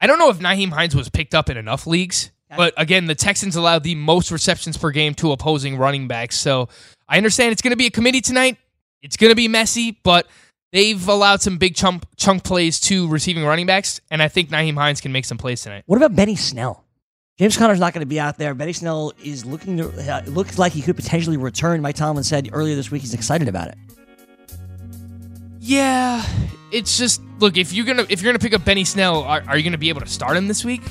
I 0.00 0.06
don't 0.06 0.18
know 0.18 0.30
if 0.30 0.38
Nyheim 0.38 0.70
Hines 0.70 0.96
was 0.96 1.10
picked 1.10 1.34
up 1.34 1.50
in 1.50 1.56
enough 1.56 1.86
leagues, 1.86 2.30
but 2.56 2.74
again, 2.76 3.06
the 3.06 3.14
Texans 3.14 3.56
allowed 3.56 3.82
the 3.82 3.94
most 3.94 4.30
receptions 4.30 4.76
per 4.76 4.90
game 4.90 5.14
to 5.14 5.32
opposing 5.32 5.76
running 5.76 6.08
backs. 6.08 6.36
So 6.36 6.68
I 7.08 7.16
understand 7.16 7.52
it's 7.52 7.62
going 7.62 7.72
to 7.72 7.76
be 7.76 7.86
a 7.86 7.90
committee 7.90 8.20
tonight. 8.20 8.56
It's 9.02 9.16
going 9.16 9.30
to 9.30 9.36
be 9.36 9.48
messy, 9.48 9.98
but 10.02 10.26
they've 10.72 11.06
allowed 11.08 11.40
some 11.40 11.58
big 11.58 11.74
chunk 11.74 12.02
chunk 12.16 12.44
plays 12.44 12.80
to 12.80 13.08
receiving 13.08 13.44
running 13.44 13.66
backs, 13.66 14.00
and 14.10 14.22
I 14.22 14.28
think 14.28 14.50
Nyheim 14.50 14.74
Hines 14.74 15.00
can 15.00 15.12
make 15.12 15.24
some 15.24 15.38
plays 15.38 15.62
tonight. 15.62 15.84
what 15.86 15.96
about 15.96 16.16
Benny 16.16 16.36
Snell? 16.36 16.84
James 17.38 17.56
Conner's 17.56 17.78
not 17.78 17.94
going 17.94 18.00
to 18.00 18.06
be 18.06 18.18
out 18.18 18.36
there. 18.36 18.52
Benny 18.52 18.72
Snell 18.72 19.12
is 19.22 19.44
looking 19.46 19.76
to 19.76 20.12
uh, 20.12 20.22
looks 20.26 20.58
like 20.58 20.72
he 20.72 20.82
could 20.82 20.96
potentially 20.96 21.36
return. 21.36 21.80
Mike 21.80 21.94
Tomlin 21.94 22.24
said 22.24 22.50
earlier 22.52 22.74
this 22.74 22.90
week 22.90 23.02
he's 23.02 23.14
excited 23.14 23.46
about 23.46 23.68
it. 23.68 23.78
Yeah, 25.60 26.24
it's 26.72 26.98
just 26.98 27.22
look 27.38 27.56
if 27.56 27.72
you're 27.72 27.86
gonna 27.86 28.06
if 28.08 28.20
you're 28.20 28.32
gonna 28.32 28.40
pick 28.40 28.54
up 28.54 28.64
Benny 28.64 28.84
Snell, 28.84 29.22
are, 29.22 29.44
are 29.46 29.56
you 29.56 29.62
gonna 29.62 29.78
be 29.78 29.88
able 29.88 30.00
to 30.00 30.08
start 30.08 30.36
him 30.36 30.48
this 30.48 30.64
week? 30.64 30.82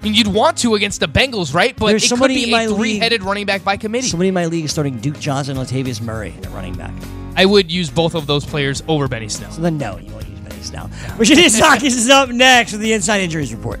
I 0.00 0.04
mean, 0.04 0.14
you'd 0.14 0.26
want 0.28 0.56
to 0.58 0.74
against 0.76 1.00
the 1.00 1.08
Bengals, 1.08 1.52
right? 1.54 1.76
But 1.76 1.86
There's 1.86 2.04
it 2.04 2.06
could 2.06 2.08
somebody 2.10 2.34
be 2.36 2.44
in 2.44 2.50
my 2.50 2.62
a 2.62 2.68
league- 2.68 2.76
three-headed 2.78 3.22
running 3.22 3.46
back 3.46 3.64
by 3.64 3.76
committee. 3.76 4.06
Somebody 4.08 4.28
in 4.28 4.34
my 4.34 4.46
league 4.46 4.64
is 4.64 4.70
starting 4.70 4.98
Duke 4.98 5.18
Johnson, 5.18 5.56
and 5.56 5.66
Latavius 5.66 6.00
Murray 6.00 6.34
at 6.42 6.50
running 6.52 6.74
back. 6.74 6.92
I 7.36 7.44
would 7.44 7.70
use 7.72 7.90
both 7.90 8.14
of 8.14 8.26
those 8.26 8.44
players 8.46 8.82
over 8.88 9.08
Benny 9.08 9.28
Snell. 9.28 9.50
So 9.50 9.60
then, 9.62 9.76
no, 9.78 9.98
you 9.98 10.10
won't 10.12 10.28
use 10.28 10.38
Benny 10.40 10.62
Snell. 10.62 10.88
Virginia 11.16 11.50
Sakis 11.50 11.94
is 11.96 12.08
up 12.08 12.28
next 12.30 12.72
with 12.72 12.80
the 12.82 12.92
Inside 12.92 13.18
Injuries 13.20 13.52
Report. 13.54 13.80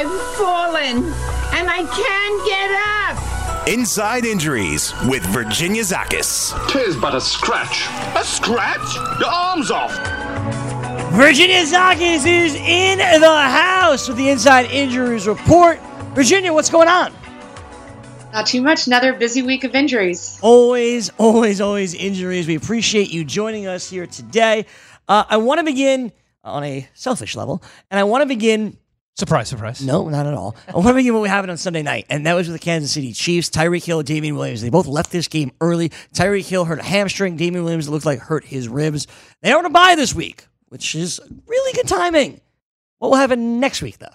I've 0.00 0.36
fallen 0.38 1.04
and 1.52 1.68
I 1.68 1.84
can't 1.84 2.46
get 2.48 2.70
up. 3.60 3.68
Inside 3.68 4.24
Injuries 4.24 4.94
with 5.06 5.22
Virginia 5.26 5.82
Zakis. 5.82 6.56
Tis 6.70 6.96
but 6.96 7.14
a 7.14 7.20
scratch. 7.20 7.86
A 8.16 8.24
scratch? 8.24 8.94
Your 9.20 9.28
arm's 9.28 9.70
off. 9.70 9.92
Virginia 11.12 11.64
Zakis 11.64 12.24
is 12.26 12.54
in 12.54 12.96
the 12.96 13.40
house 13.42 14.08
with 14.08 14.16
the 14.16 14.30
Inside 14.30 14.70
Injuries 14.70 15.28
Report. 15.28 15.78
Virginia, 16.14 16.50
what's 16.50 16.70
going 16.70 16.88
on? 16.88 17.12
Not 18.32 18.46
too 18.46 18.62
much. 18.62 18.86
Another 18.86 19.12
busy 19.12 19.42
week 19.42 19.64
of 19.64 19.74
injuries. 19.74 20.38
Always, 20.40 21.10
always, 21.18 21.60
always 21.60 21.92
injuries. 21.92 22.46
We 22.46 22.54
appreciate 22.54 23.10
you 23.10 23.22
joining 23.22 23.66
us 23.66 23.90
here 23.90 24.06
today. 24.06 24.64
Uh, 25.06 25.24
I 25.28 25.36
want 25.36 25.58
to 25.58 25.64
begin 25.64 26.10
on 26.42 26.64
a 26.64 26.88
selfish 26.94 27.36
level. 27.36 27.62
And 27.90 28.00
I 28.00 28.04
want 28.04 28.22
to 28.22 28.26
begin 28.26 28.78
Surprise, 29.20 29.48
surprise. 29.48 29.84
no, 29.84 30.08
not 30.08 30.26
at 30.26 30.32
all. 30.32 30.56
I 30.66 30.72
want 30.72 30.88
to 30.88 30.94
begin 30.94 31.12
what 31.12 31.20
we 31.20 31.28
happened 31.28 31.50
on 31.50 31.58
Sunday 31.58 31.82
night, 31.82 32.06
and 32.08 32.24
that 32.24 32.32
was 32.32 32.48
with 32.48 32.58
the 32.58 32.64
Kansas 32.64 32.90
City 32.90 33.12
Chiefs. 33.12 33.50
Tyreek 33.50 33.84
Hill, 33.84 34.02
Damien 34.02 34.34
Williams. 34.34 34.62
They 34.62 34.70
both 34.70 34.86
left 34.86 35.12
this 35.12 35.28
game 35.28 35.52
early. 35.60 35.90
Tyreek 36.14 36.48
Hill 36.48 36.64
hurt 36.64 36.78
a 36.78 36.82
hamstring. 36.82 37.36
Damien 37.36 37.62
Williams 37.62 37.86
it 37.86 37.90
looked 37.90 38.06
like 38.06 38.18
hurt 38.18 38.46
his 38.46 38.66
ribs. 38.66 39.06
They 39.42 39.52
are 39.52 39.58
on 39.58 39.66
a 39.66 39.70
bye 39.70 39.94
this 39.94 40.14
week, 40.14 40.46
which 40.70 40.94
is 40.94 41.20
really 41.46 41.72
good 41.74 41.86
timing. 41.86 42.40
What 42.96 43.10
will 43.10 43.18
happen 43.18 43.60
next 43.60 43.82
week, 43.82 43.98
though? 43.98 44.06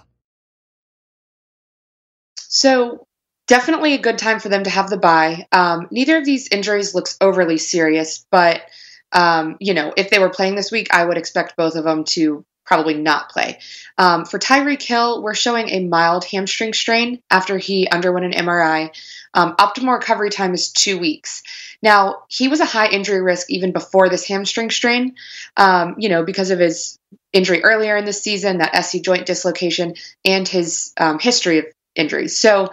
So, 2.39 3.05
definitely 3.45 3.93
a 3.93 3.99
good 3.99 4.17
time 4.17 4.39
for 4.39 4.49
them 4.49 4.63
to 4.63 4.71
have 4.71 4.89
the 4.89 4.97
bye. 4.97 5.45
Um, 5.51 5.87
neither 5.91 6.17
of 6.17 6.25
these 6.25 6.47
injuries 6.47 6.95
looks 6.95 7.15
overly 7.21 7.59
serious, 7.59 8.25
but 8.31 8.63
um, 9.11 9.57
you 9.59 9.75
know, 9.75 9.93
if 9.95 10.09
they 10.09 10.17
were 10.17 10.31
playing 10.31 10.55
this 10.55 10.71
week, 10.71 10.87
I 10.89 11.05
would 11.05 11.17
expect 11.17 11.55
both 11.55 11.75
of 11.75 11.83
them 11.83 12.05
to 12.05 12.43
probably 12.65 12.95
not 12.95 13.29
play. 13.29 13.59
Um, 13.97 14.25
for 14.25 14.39
Tyreek 14.39 14.81
Hill, 14.81 15.21
we're 15.21 15.35
showing 15.35 15.69
a 15.69 15.85
mild 15.85 16.25
hamstring 16.25 16.73
strain 16.73 17.21
after 17.29 17.57
he 17.57 17.87
underwent 17.87 18.25
an 18.25 18.45
MRI. 18.45 18.89
Um, 19.33 19.55
optimal 19.57 19.93
recovery 19.93 20.29
time 20.29 20.53
is 20.53 20.71
two 20.71 20.97
weeks. 20.97 21.43
Now, 21.81 22.23
he 22.27 22.47
was 22.47 22.61
a 22.61 22.65
high 22.65 22.89
injury 22.89 23.21
risk 23.21 23.49
even 23.51 23.71
before 23.71 24.09
this 24.09 24.27
hamstring 24.27 24.71
strain, 24.71 25.15
um, 25.57 25.95
you 25.99 26.09
know, 26.09 26.23
because 26.23 26.51
of 26.51 26.59
his 26.59 26.97
injury 27.31 27.63
earlier 27.63 27.97
in 27.97 28.05
the 28.05 28.13
season, 28.13 28.57
that 28.59 28.83
SC 28.83 29.01
joint 29.01 29.25
dislocation, 29.25 29.95
and 30.23 30.47
his 30.47 30.93
um, 30.97 31.19
history 31.19 31.59
of 31.59 31.65
injuries. 31.95 32.37
So, 32.37 32.71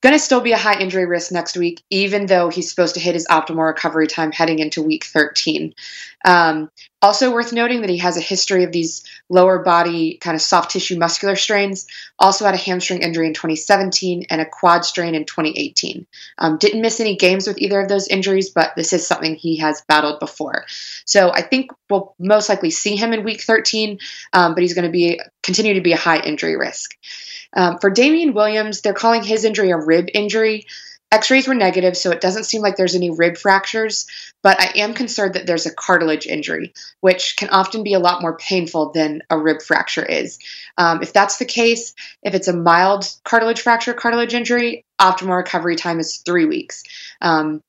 going 0.00 0.14
to 0.14 0.18
still 0.18 0.40
be 0.40 0.52
a 0.52 0.58
high 0.58 0.78
injury 0.78 1.06
risk 1.06 1.32
next 1.32 1.56
week, 1.56 1.82
even 1.90 2.26
though 2.26 2.50
he's 2.50 2.70
supposed 2.70 2.94
to 2.94 3.00
hit 3.00 3.14
his 3.14 3.26
optimal 3.26 3.66
recovery 3.66 4.06
time 4.06 4.30
heading 4.30 4.60
into 4.60 4.82
week 4.82 5.04
13. 5.04 5.74
Um, 6.24 6.70
also 7.00 7.32
worth 7.32 7.52
noting 7.52 7.80
that 7.80 7.90
he 7.90 7.98
has 7.98 8.16
a 8.16 8.20
history 8.20 8.64
of 8.64 8.72
these 8.72 9.04
lower 9.28 9.60
body 9.60 10.18
kind 10.20 10.34
of 10.34 10.40
soft 10.40 10.72
tissue 10.72 10.98
muscular 10.98 11.36
strains. 11.36 11.86
Also 12.18 12.44
had 12.44 12.54
a 12.54 12.58
hamstring 12.58 13.02
injury 13.02 13.26
in 13.26 13.34
2017 13.34 14.26
and 14.30 14.40
a 14.40 14.46
quad 14.46 14.84
strain 14.84 15.14
in 15.14 15.24
2018. 15.24 16.06
Um, 16.38 16.58
didn't 16.58 16.80
miss 16.80 16.98
any 17.00 17.16
games 17.16 17.46
with 17.46 17.58
either 17.58 17.80
of 17.80 17.88
those 17.88 18.08
injuries, 18.08 18.50
but 18.50 18.74
this 18.76 18.92
is 18.92 19.06
something 19.06 19.36
he 19.36 19.58
has 19.58 19.82
battled 19.88 20.18
before. 20.18 20.64
So 21.04 21.30
I 21.32 21.42
think 21.42 21.70
we'll 21.88 22.14
most 22.18 22.48
likely 22.48 22.70
see 22.70 22.96
him 22.96 23.12
in 23.12 23.24
week 23.24 23.42
13, 23.42 23.98
um, 24.32 24.54
but 24.54 24.62
he's 24.62 24.74
going 24.74 24.86
to 24.86 24.90
be 24.90 25.20
continue 25.42 25.74
to 25.74 25.80
be 25.80 25.92
a 25.92 25.96
high 25.96 26.20
injury 26.20 26.56
risk. 26.56 26.96
Um, 27.54 27.78
for 27.78 27.90
Damien 27.90 28.34
Williams, 28.34 28.80
they're 28.80 28.92
calling 28.92 29.22
his 29.22 29.44
injury 29.44 29.70
a 29.70 29.76
rib 29.76 30.08
injury. 30.12 30.66
X 31.10 31.30
rays 31.30 31.48
were 31.48 31.54
negative, 31.54 31.96
so 31.96 32.10
it 32.10 32.20
doesn't 32.20 32.44
seem 32.44 32.60
like 32.60 32.76
there's 32.76 32.94
any 32.94 33.10
rib 33.10 33.38
fractures, 33.38 34.06
but 34.42 34.60
I 34.60 34.78
am 34.78 34.92
concerned 34.92 35.34
that 35.34 35.46
there's 35.46 35.64
a 35.64 35.74
cartilage 35.74 36.26
injury, 36.26 36.74
which 37.00 37.36
can 37.36 37.48
often 37.48 37.82
be 37.82 37.94
a 37.94 37.98
lot 37.98 38.20
more 38.20 38.36
painful 38.36 38.92
than 38.92 39.22
a 39.30 39.38
rib 39.38 39.62
fracture 39.62 40.04
is. 40.04 40.38
Um, 40.76 41.02
if 41.02 41.14
that's 41.14 41.38
the 41.38 41.46
case, 41.46 41.94
if 42.22 42.34
it's 42.34 42.48
a 42.48 42.52
mild 42.52 43.06
cartilage 43.24 43.62
fracture, 43.62 43.94
cartilage 43.94 44.34
injury, 44.34 44.84
optimal 45.00 45.38
recovery 45.38 45.76
time 45.76 45.98
is 45.98 46.18
three 46.18 46.44
weeks. 46.44 46.82
Um, 47.22 47.62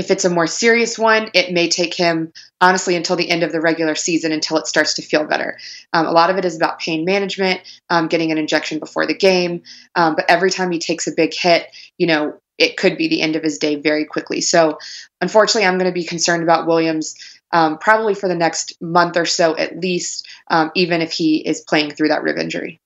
if 0.00 0.10
it's 0.10 0.24
a 0.24 0.30
more 0.30 0.46
serious 0.46 0.98
one, 0.98 1.28
it 1.34 1.52
may 1.52 1.68
take 1.68 1.92
him, 1.92 2.32
honestly, 2.58 2.96
until 2.96 3.16
the 3.16 3.28
end 3.28 3.42
of 3.42 3.52
the 3.52 3.60
regular 3.60 3.94
season 3.94 4.32
until 4.32 4.56
it 4.56 4.66
starts 4.66 4.94
to 4.94 5.02
feel 5.02 5.24
better. 5.24 5.58
Um, 5.92 6.06
a 6.06 6.10
lot 6.10 6.30
of 6.30 6.38
it 6.38 6.44
is 6.46 6.56
about 6.56 6.80
pain 6.80 7.04
management, 7.04 7.60
um, 7.90 8.08
getting 8.08 8.32
an 8.32 8.38
injection 8.38 8.78
before 8.78 9.06
the 9.06 9.14
game. 9.14 9.62
Um, 9.94 10.14
but 10.16 10.24
every 10.30 10.50
time 10.50 10.70
he 10.70 10.78
takes 10.78 11.06
a 11.06 11.12
big 11.14 11.34
hit, 11.34 11.66
you 11.98 12.06
know, 12.06 12.40
it 12.56 12.78
could 12.78 12.96
be 12.96 13.08
the 13.08 13.20
end 13.20 13.36
of 13.36 13.42
his 13.42 13.58
day 13.58 13.76
very 13.76 14.06
quickly. 14.06 14.40
So, 14.40 14.78
unfortunately, 15.20 15.66
I'm 15.66 15.76
going 15.76 15.90
to 15.90 16.00
be 16.00 16.04
concerned 16.04 16.42
about 16.42 16.66
Williams 16.66 17.14
um, 17.52 17.76
probably 17.76 18.14
for 18.14 18.28
the 18.28 18.34
next 18.34 18.80
month 18.80 19.18
or 19.18 19.26
so 19.26 19.54
at 19.54 19.78
least, 19.78 20.26
um, 20.48 20.70
even 20.74 21.02
if 21.02 21.12
he 21.12 21.46
is 21.46 21.60
playing 21.60 21.90
through 21.90 22.08
that 22.08 22.22
rib 22.22 22.38
injury. 22.38 22.80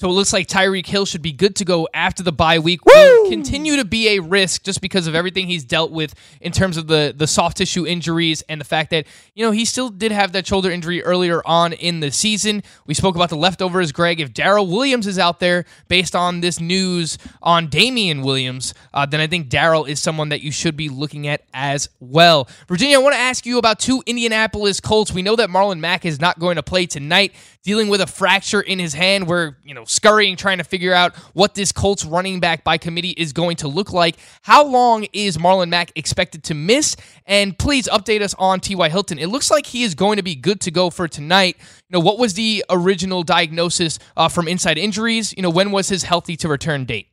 So 0.00 0.08
it 0.08 0.12
looks 0.12 0.32
like 0.32 0.46
Tyreek 0.46 0.86
Hill 0.86 1.04
should 1.04 1.20
be 1.20 1.30
good 1.30 1.56
to 1.56 1.64
go 1.66 1.86
after 1.92 2.22
the 2.22 2.32
bye 2.32 2.58
week. 2.58 2.86
Will 2.86 3.28
continue 3.28 3.76
to 3.76 3.84
be 3.84 4.16
a 4.16 4.20
risk 4.20 4.62
just 4.62 4.80
because 4.80 5.06
of 5.06 5.14
everything 5.14 5.46
he's 5.46 5.62
dealt 5.62 5.90
with 5.90 6.14
in 6.40 6.52
terms 6.52 6.78
of 6.78 6.86
the 6.86 7.12
the 7.14 7.26
soft 7.26 7.58
tissue 7.58 7.86
injuries 7.86 8.42
and 8.48 8.58
the 8.58 8.64
fact 8.64 8.88
that 8.92 9.06
you 9.34 9.44
know 9.44 9.50
he 9.50 9.66
still 9.66 9.90
did 9.90 10.10
have 10.10 10.32
that 10.32 10.46
shoulder 10.46 10.70
injury 10.70 11.02
earlier 11.02 11.42
on 11.44 11.74
in 11.74 12.00
the 12.00 12.10
season. 12.10 12.62
We 12.86 12.94
spoke 12.94 13.14
about 13.14 13.28
the 13.28 13.36
leftovers, 13.36 13.92
Greg. 13.92 14.20
If 14.20 14.32
Darrel 14.32 14.66
Williams 14.66 15.06
is 15.06 15.18
out 15.18 15.38
there 15.38 15.66
based 15.88 16.16
on 16.16 16.40
this 16.40 16.60
news 16.60 17.18
on 17.42 17.66
Damien 17.66 18.22
Williams, 18.22 18.72
uh, 18.94 19.04
then 19.04 19.20
I 19.20 19.26
think 19.26 19.50
Darrel 19.50 19.84
is 19.84 20.00
someone 20.00 20.30
that 20.30 20.40
you 20.40 20.50
should 20.50 20.78
be 20.78 20.88
looking 20.88 21.26
at 21.28 21.42
as 21.52 21.90
well. 22.00 22.48
Virginia, 22.68 22.98
I 22.98 23.02
want 23.02 23.16
to 23.16 23.20
ask 23.20 23.44
you 23.44 23.58
about 23.58 23.78
two 23.78 24.02
Indianapolis 24.06 24.80
Colts. 24.80 25.12
We 25.12 25.20
know 25.20 25.36
that 25.36 25.50
Marlon 25.50 25.78
Mack 25.78 26.06
is 26.06 26.18
not 26.22 26.38
going 26.38 26.56
to 26.56 26.62
play 26.62 26.86
tonight, 26.86 27.34
dealing 27.62 27.88
with 27.88 28.00
a 28.00 28.06
fracture 28.06 28.60
in 28.60 28.78
his 28.78 28.94
hand. 28.94 29.26
Where 29.26 29.56
you 29.64 29.74
know 29.74 29.84
scurrying, 29.84 30.36
trying 30.36 30.58
to 30.58 30.64
figure 30.64 30.92
out 30.92 31.14
what 31.34 31.54
this 31.54 31.72
Colts 31.72 32.04
running 32.04 32.40
back 32.40 32.64
by 32.64 32.78
committee 32.78 33.10
is 33.10 33.32
going 33.32 33.56
to 33.56 33.68
look 33.68 33.92
like. 33.92 34.16
How 34.42 34.64
long 34.64 35.06
is 35.12 35.38
Marlon 35.38 35.68
Mack 35.68 35.92
expected 35.96 36.44
to 36.44 36.54
miss? 36.54 36.96
And 37.26 37.58
please 37.58 37.88
update 37.88 38.22
us 38.22 38.34
on 38.38 38.60
T.Y. 38.60 38.88
Hilton. 38.88 39.18
It 39.18 39.28
looks 39.28 39.50
like 39.50 39.66
he 39.66 39.82
is 39.82 39.94
going 39.94 40.16
to 40.16 40.22
be 40.22 40.34
good 40.34 40.60
to 40.62 40.70
go 40.70 40.90
for 40.90 41.08
tonight. 41.08 41.56
You 41.58 41.98
know, 41.98 42.00
what 42.00 42.18
was 42.18 42.34
the 42.34 42.64
original 42.70 43.22
diagnosis 43.22 43.98
uh, 44.16 44.28
from 44.28 44.48
inside 44.48 44.78
injuries? 44.78 45.34
You 45.36 45.42
know, 45.42 45.50
when 45.50 45.70
was 45.70 45.88
his 45.88 46.02
healthy 46.02 46.36
to 46.36 46.48
return 46.48 46.84
date? 46.84 47.08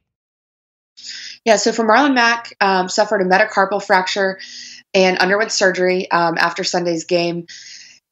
Yeah, 1.46 1.56
so 1.56 1.72
for 1.72 1.86
Marlon 1.86 2.14
Mack, 2.14 2.56
um, 2.60 2.90
suffered 2.90 3.22
a 3.22 3.26
metacarpal 3.26 3.84
fracture 3.84 4.40
and 4.94 5.18
underwent 5.20 5.52
surgery 5.52 6.10
um, 6.12 6.38
after 6.38 6.64
Sunday's 6.64 7.06
game. 7.06 7.48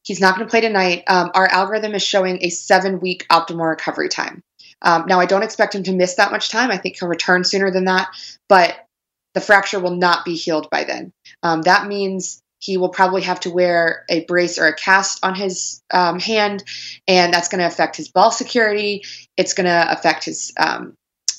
He's 0.06 0.20
not 0.20 0.36
going 0.36 0.46
to 0.46 0.50
play 0.50 0.60
tonight. 0.60 1.02
Um, 1.08 1.32
our 1.34 1.48
algorithm 1.48 1.92
is 1.94 2.02
showing 2.02 2.38
a 2.40 2.48
seven 2.48 3.00
week 3.00 3.26
optimal 3.28 3.68
recovery 3.68 4.08
time. 4.08 4.40
Um, 4.80 5.06
now, 5.08 5.18
I 5.18 5.26
don't 5.26 5.42
expect 5.42 5.74
him 5.74 5.82
to 5.82 5.92
miss 5.92 6.14
that 6.14 6.30
much 6.30 6.48
time. 6.48 6.70
I 6.70 6.76
think 6.76 6.96
he'll 6.96 7.08
return 7.08 7.42
sooner 7.42 7.72
than 7.72 7.86
that, 7.86 8.08
but 8.48 8.76
the 9.34 9.40
fracture 9.40 9.80
will 9.80 9.96
not 9.96 10.24
be 10.24 10.36
healed 10.36 10.70
by 10.70 10.84
then. 10.84 11.12
Um, 11.42 11.62
that 11.62 11.88
means 11.88 12.40
he 12.60 12.76
will 12.76 12.90
probably 12.90 13.22
have 13.22 13.40
to 13.40 13.50
wear 13.50 14.04
a 14.08 14.24
brace 14.26 14.58
or 14.58 14.68
a 14.68 14.76
cast 14.76 15.24
on 15.24 15.34
his 15.34 15.82
um, 15.92 16.20
hand, 16.20 16.62
and 17.08 17.34
that's 17.34 17.48
going 17.48 17.60
to 17.60 17.66
affect 17.66 17.96
his 17.96 18.08
ball 18.08 18.30
security. 18.30 19.04
It's 19.36 19.54
going 19.54 19.66
to 19.66 19.92
affect 19.92 20.24
his 20.24 20.52
um, 20.56 20.94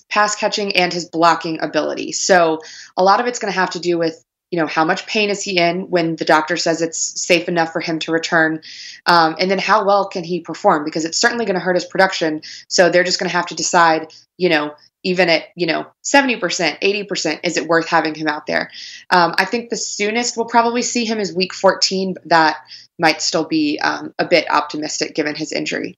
pass 0.10 0.36
catching 0.36 0.76
and 0.76 0.92
his 0.92 1.06
blocking 1.10 1.62
ability. 1.62 2.12
So, 2.12 2.60
a 2.98 3.04
lot 3.04 3.22
of 3.22 3.28
it's 3.28 3.40
going 3.40 3.54
to 3.54 3.60
have 3.60 3.72
to 3.72 3.80
do 3.80 3.98
with 3.98 4.22
you 4.52 4.60
know 4.60 4.68
how 4.68 4.86
much 4.86 5.06
pain 5.08 5.30
is 5.30 5.44
he 5.44 5.58
in 5.58 5.90
when 5.90 6.16
the 6.16 6.26
doctor 6.26 6.58
says 6.58 6.82
it's 6.82 7.22
safe 7.22 7.48
enough 7.48 7.74
for 7.74 7.80
him 7.80 8.00
to 8.00 8.12
return? 8.12 8.62
Um, 9.06 9.36
and 9.40 9.52
then 9.52 9.60
how 9.60 9.86
well 9.86 10.08
can 10.08 10.24
he 10.24 10.42
perform? 10.42 10.86
Because 10.86 11.06
it's 11.06 11.18
certainly 11.18 11.46
going 11.46 11.56
to 11.56 11.62
hurt 11.62 11.76
his 11.76 11.86
production. 11.86 12.42
So 12.68 12.90
they're 12.90 13.04
just 13.04 13.20
going 13.20 13.30
to 13.30 13.36
have 13.36 13.48
to 13.48 13.56
decide 13.56 14.14
you 14.38 14.50
know 14.50 14.74
even 15.04 15.30
at 15.30 15.46
you 15.56 15.68
know 15.68 15.88
70% 16.04 16.40
80% 16.82 17.40
is 17.44 17.58
it 17.58 17.68
worth 17.68 17.88
having 17.88 18.16
him 18.16 18.28
out 18.28 18.46
there? 18.46 18.72
Um, 19.10 19.36
i 19.38 19.46
think 19.46 19.70
the 19.70 19.78
soonest 19.78 20.36
we'll 20.36 20.48
probably 20.48 20.82
see 20.82 21.06
him 21.06 21.20
is 21.20 21.34
week 21.34 21.54
14 21.54 22.14
but 22.14 22.30
that 22.30 22.58
might 23.00 23.22
still 23.22 23.46
be 23.46 23.80
um, 23.80 24.14
a 24.18 24.26
bit 24.26 24.50
optimistic 24.50 25.16
given 25.16 25.36
his 25.36 25.52
injury. 25.52 25.96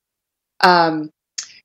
Um, 0.59 1.09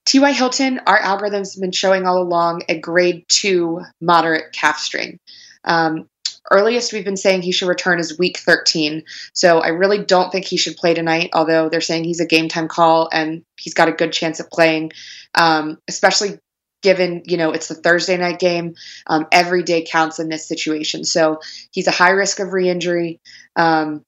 ty 0.06 0.32
hilton 0.32 0.80
our 0.86 0.98
algorithms 0.98 1.54
have 1.54 1.60
been 1.60 1.72
showing 1.72 2.06
all 2.06 2.22
along 2.22 2.62
a 2.68 2.78
grade 2.78 3.24
2 3.28 3.80
moderate 4.00 4.52
calf 4.52 4.78
strain. 4.78 5.18
Um, 5.64 6.08
earliest 6.50 6.92
we've 6.92 7.04
been 7.04 7.16
saying 7.16 7.42
he 7.42 7.52
should 7.52 7.68
return 7.68 7.98
is 7.98 8.18
week 8.18 8.38
13. 8.38 9.04
So 9.32 9.60
I 9.60 9.68
really 9.68 10.04
don't 10.04 10.30
think 10.30 10.44
he 10.44 10.56
should 10.56 10.76
play 10.76 10.94
tonight, 10.94 11.30
although 11.32 11.68
they're 11.68 11.80
saying 11.80 12.04
he's 12.04 12.20
a 12.20 12.26
game 12.26 12.48
time 12.48 12.68
call 12.68 13.08
and 13.12 13.44
he's 13.58 13.74
got 13.74 13.88
a 13.88 13.92
good 13.92 14.12
chance 14.12 14.40
of 14.40 14.50
playing, 14.50 14.92
um, 15.34 15.78
especially 15.88 16.38
given, 16.82 17.22
you 17.24 17.38
know, 17.38 17.52
it's 17.52 17.68
the 17.68 17.74
Thursday 17.74 18.16
night 18.16 18.38
game. 18.38 18.74
Um, 19.06 19.26
every 19.32 19.62
day 19.62 19.86
counts 19.90 20.18
in 20.18 20.28
this 20.28 20.46
situation. 20.46 21.04
So 21.04 21.40
he's 21.70 21.86
a 21.86 21.92
high 21.92 22.10
risk 22.10 22.40
of 22.40 22.52
re 22.52 22.68
injury. 22.68 23.20
Um, 23.56 24.04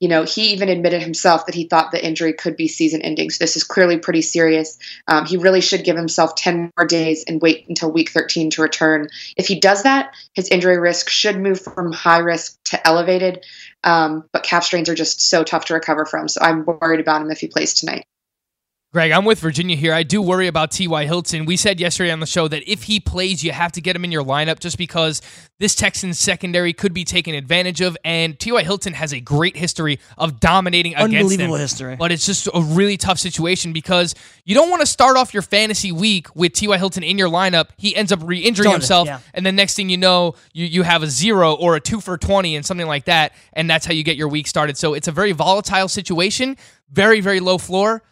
you 0.00 0.08
know, 0.08 0.24
he 0.24 0.52
even 0.52 0.70
admitted 0.70 1.02
himself 1.02 1.46
that 1.46 1.54
he 1.54 1.68
thought 1.68 1.92
the 1.92 2.04
injury 2.04 2.32
could 2.32 2.56
be 2.56 2.66
season 2.68 3.02
ending. 3.02 3.30
So 3.30 3.44
this 3.44 3.56
is 3.56 3.64
clearly 3.64 3.98
pretty 3.98 4.22
serious. 4.22 4.78
Um, 5.06 5.26
he 5.26 5.36
really 5.36 5.60
should 5.60 5.84
give 5.84 5.96
himself 5.96 6.34
10 6.34 6.72
more 6.76 6.86
days 6.86 7.24
and 7.28 7.40
wait 7.40 7.68
until 7.68 7.92
week 7.92 8.10
13 8.10 8.50
to 8.50 8.62
return. 8.62 9.08
If 9.36 9.46
he 9.46 9.60
does 9.60 9.82
that, 9.82 10.14
his 10.34 10.48
injury 10.48 10.78
risk 10.78 11.10
should 11.10 11.38
move 11.38 11.60
from 11.60 11.92
high 11.92 12.18
risk 12.18 12.58
to 12.64 12.86
elevated. 12.86 13.44
Um, 13.84 14.24
but 14.32 14.42
calf 14.42 14.64
strains 14.64 14.88
are 14.88 14.94
just 14.94 15.20
so 15.20 15.44
tough 15.44 15.66
to 15.66 15.74
recover 15.74 16.06
from. 16.06 16.28
So 16.28 16.40
I'm 16.42 16.64
worried 16.64 17.00
about 17.00 17.22
him 17.22 17.30
if 17.30 17.40
he 17.40 17.46
plays 17.46 17.74
tonight. 17.74 18.04
Greg, 18.92 19.12
I'm 19.12 19.24
with 19.24 19.38
Virginia 19.38 19.76
here. 19.76 19.94
I 19.94 20.02
do 20.02 20.20
worry 20.20 20.48
about 20.48 20.72
T.Y. 20.72 21.04
Hilton. 21.04 21.46
We 21.46 21.56
said 21.56 21.78
yesterday 21.78 22.10
on 22.10 22.18
the 22.18 22.26
show 22.26 22.48
that 22.48 22.68
if 22.68 22.82
he 22.82 22.98
plays, 22.98 23.44
you 23.44 23.52
have 23.52 23.70
to 23.72 23.80
get 23.80 23.94
him 23.94 24.04
in 24.04 24.10
your 24.10 24.24
lineup 24.24 24.58
just 24.58 24.76
because 24.76 25.22
this 25.60 25.76
Texans 25.76 26.18
secondary 26.18 26.72
could 26.72 26.92
be 26.92 27.04
taken 27.04 27.36
advantage 27.36 27.80
of. 27.82 27.96
And 28.04 28.36
T.Y. 28.36 28.64
Hilton 28.64 28.94
has 28.94 29.12
a 29.12 29.20
great 29.20 29.56
history 29.56 30.00
of 30.18 30.40
dominating 30.40 30.94
against 30.94 31.12
them. 31.12 31.20
Unbelievable 31.20 31.54
history. 31.54 31.94
But 31.94 32.10
it's 32.10 32.26
just 32.26 32.48
a 32.52 32.60
really 32.60 32.96
tough 32.96 33.20
situation 33.20 33.72
because 33.72 34.16
you 34.44 34.56
don't 34.56 34.70
want 34.70 34.80
to 34.80 34.86
start 34.86 35.16
off 35.16 35.32
your 35.32 35.44
fantasy 35.44 35.92
week 35.92 36.34
with 36.34 36.52
T.Y. 36.54 36.76
Hilton 36.76 37.04
in 37.04 37.16
your 37.16 37.28
lineup. 37.28 37.68
He 37.76 37.94
ends 37.94 38.10
up 38.10 38.18
re 38.24 38.40
injuring 38.40 38.72
himself. 38.72 39.06
yeah. 39.06 39.20
And 39.34 39.46
then 39.46 39.54
next 39.54 39.76
thing 39.76 39.88
you 39.88 39.98
know, 39.98 40.34
you, 40.52 40.66
you 40.66 40.82
have 40.82 41.04
a 41.04 41.06
zero 41.06 41.54
or 41.54 41.76
a 41.76 41.80
two 41.80 42.00
for 42.00 42.18
20 42.18 42.56
and 42.56 42.66
something 42.66 42.88
like 42.88 43.04
that. 43.04 43.34
And 43.52 43.70
that's 43.70 43.86
how 43.86 43.92
you 43.92 44.02
get 44.02 44.16
your 44.16 44.26
week 44.26 44.48
started. 44.48 44.76
So 44.76 44.94
it's 44.94 45.06
a 45.06 45.12
very 45.12 45.30
volatile 45.30 45.86
situation, 45.86 46.56
very, 46.90 47.20
very 47.20 47.38
low 47.38 47.56
floor 47.56 48.02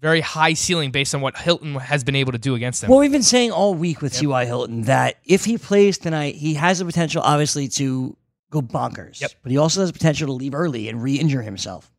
very 0.00 0.20
high 0.20 0.54
ceiling 0.54 0.90
based 0.90 1.14
on 1.14 1.20
what 1.20 1.36
Hilton 1.36 1.74
has 1.74 2.04
been 2.04 2.14
able 2.14 2.32
to 2.32 2.38
do 2.38 2.54
against 2.54 2.80
them. 2.80 2.90
Well, 2.90 3.00
we've 3.00 3.12
been 3.12 3.22
saying 3.22 3.50
all 3.50 3.74
week 3.74 4.00
with 4.00 4.14
T.Y. 4.14 4.44
Hilton 4.44 4.82
that 4.82 5.16
if 5.24 5.44
he 5.44 5.58
plays 5.58 5.98
tonight, 5.98 6.36
he 6.36 6.54
has 6.54 6.78
the 6.78 6.84
potential, 6.84 7.22
obviously, 7.22 7.68
to 7.68 8.16
go 8.50 8.62
bonkers. 8.62 9.20
Yep. 9.20 9.32
But 9.42 9.52
he 9.52 9.58
also 9.58 9.80
has 9.80 9.90
the 9.90 9.92
potential 9.92 10.26
to 10.28 10.32
leave 10.32 10.54
early 10.54 10.88
and 10.88 11.02
re 11.02 11.16
injure 11.16 11.42
himself. 11.42 11.90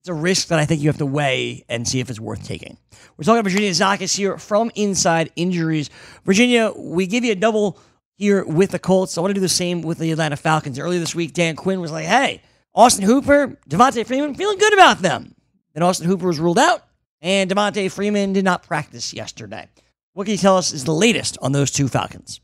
It's 0.00 0.08
a 0.08 0.14
risk 0.14 0.48
that 0.48 0.58
I 0.58 0.64
think 0.66 0.82
you 0.82 0.88
have 0.88 0.98
to 0.98 1.06
weigh 1.06 1.64
and 1.68 1.86
see 1.88 1.98
if 1.98 2.10
it's 2.10 2.20
worth 2.20 2.46
taking. 2.46 2.78
We're 3.16 3.24
talking 3.24 3.42
to 3.42 3.50
Virginia 3.50 3.70
Zakis 3.70 4.16
here 4.16 4.38
from 4.38 4.70
Inside 4.76 5.32
Injuries. 5.34 5.90
Virginia, 6.24 6.72
we 6.76 7.08
give 7.08 7.24
you 7.24 7.32
a 7.32 7.36
double 7.36 7.78
here 8.14 8.44
with 8.44 8.70
the 8.70 8.78
Colts. 8.78 9.18
I 9.18 9.20
want 9.20 9.30
to 9.30 9.34
do 9.34 9.40
the 9.40 9.48
same 9.48 9.82
with 9.82 9.98
the 9.98 10.12
Atlanta 10.12 10.36
Falcons. 10.36 10.78
Earlier 10.78 11.00
this 11.00 11.14
week, 11.14 11.32
Dan 11.32 11.56
Quinn 11.56 11.80
was 11.80 11.90
like, 11.90 12.06
hey, 12.06 12.40
Austin 12.74 13.04
Hooper, 13.04 13.58
Devonta 13.68 14.06
Freeman, 14.06 14.34
feeling 14.34 14.58
good 14.58 14.74
about 14.74 14.98
them. 15.00 15.34
Then 15.74 15.82
Austin 15.82 16.06
Hooper 16.06 16.26
was 16.26 16.38
ruled 16.38 16.58
out, 16.58 16.84
and 17.20 17.50
Devonta 17.50 17.90
Freeman 17.90 18.32
did 18.32 18.44
not 18.44 18.62
practice 18.62 19.12
yesterday. 19.12 19.68
What 20.12 20.24
can 20.24 20.32
you 20.32 20.38
tell 20.38 20.56
us 20.56 20.72
is 20.72 20.84
the 20.84 20.94
latest 20.94 21.36
on 21.42 21.52
those 21.52 21.70
two 21.70 21.88
Falcons? 21.88 22.40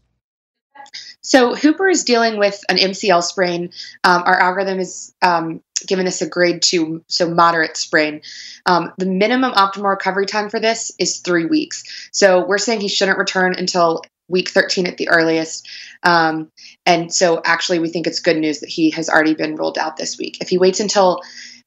So 1.21 1.55
Hooper 1.55 1.89
is 1.89 2.05
dealing 2.05 2.39
with 2.39 2.61
an 2.69 2.77
MCL 2.77 3.23
sprain. 3.23 3.71
Um, 4.05 4.23
our 4.27 4.39
algorithm 4.39 4.81
is 4.81 5.15
um, 5.23 5.63
giving 5.87 6.05
this 6.05 6.23
a 6.23 6.29
grade 6.29 6.63
two, 6.63 7.05
so 7.07 7.33
moderate 7.33 7.77
sprain. 7.77 8.23
Um, 8.67 8.93
the 8.99 9.07
minimum 9.07 9.53
optimal 9.53 9.91
recovery 9.91 10.27
time 10.27 10.51
for 10.51 10.61
this 10.61 10.93
is 10.99 11.21
three 11.21 11.47
weeks. 11.47 12.11
So 12.13 12.45
we're 12.47 12.59
saying 12.59 12.81
he 12.81 12.89
shouldn't 12.89 13.19
return 13.19 13.55
until 13.57 14.03
week 14.29 14.49
13 14.49 14.87
at 14.87 14.97
the 14.97 15.09
earliest. 15.09 15.69
Um, 16.03 16.51
and 16.87 17.13
so 17.13 17.41
actually, 17.45 17.79
we 17.79 17.89
think 17.89 18.07
it's 18.07 18.21
good 18.21 18.39
news 18.39 18.61
that 18.61 18.69
he 18.69 18.91
has 18.91 19.09
already 19.09 19.35
been 19.35 19.57
ruled 19.57 19.79
out 19.79 19.97
this 19.97 20.19
week. 20.19 20.39
If 20.41 20.49
he 20.49 20.59
waits 20.59 20.81
until 20.81 21.21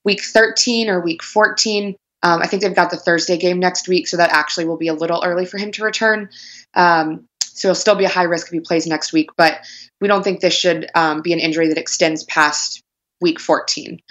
week 0.03 0.21
13 0.23 0.89
or 0.89 0.99
week 0.99 1.23
14, 1.23 1.95
um, 2.25 2.41
I 2.41 2.47
think 2.47 2.63
they've 2.63 2.73
got 2.73 2.89
the 2.89 2.97
Thursday 2.97 3.37
game 3.37 3.59
next 3.59 3.87
week, 3.87 4.07
so 4.07 4.17
that 4.17 4.31
actually 4.31 4.65
will 4.65 4.77
be 4.77 4.87
a 4.87 4.95
little 4.95 5.23
early 5.23 5.45
for 5.45 5.59
him 5.59 5.71
to 5.73 5.83
return. 5.83 6.29
Um, 6.73 7.27
so 7.43 7.67
he'll 7.67 7.75
still 7.75 7.95
be 7.95 8.05
a 8.05 8.09
high 8.09 8.23
risk 8.23 8.47
if 8.47 8.53
he 8.53 8.61
plays 8.61 8.87
next 8.87 9.13
week, 9.13 9.29
but 9.37 9.59
we 10.01 10.07
don't 10.07 10.23
think 10.23 10.39
this 10.39 10.55
should 10.55 10.89
um, 10.95 11.21
be 11.21 11.33
an 11.33 11.39
injury 11.39 11.67
that 11.67 11.77
extends 11.77 12.23
past 12.23 12.81
week 13.21 13.39
14. 13.39 14.01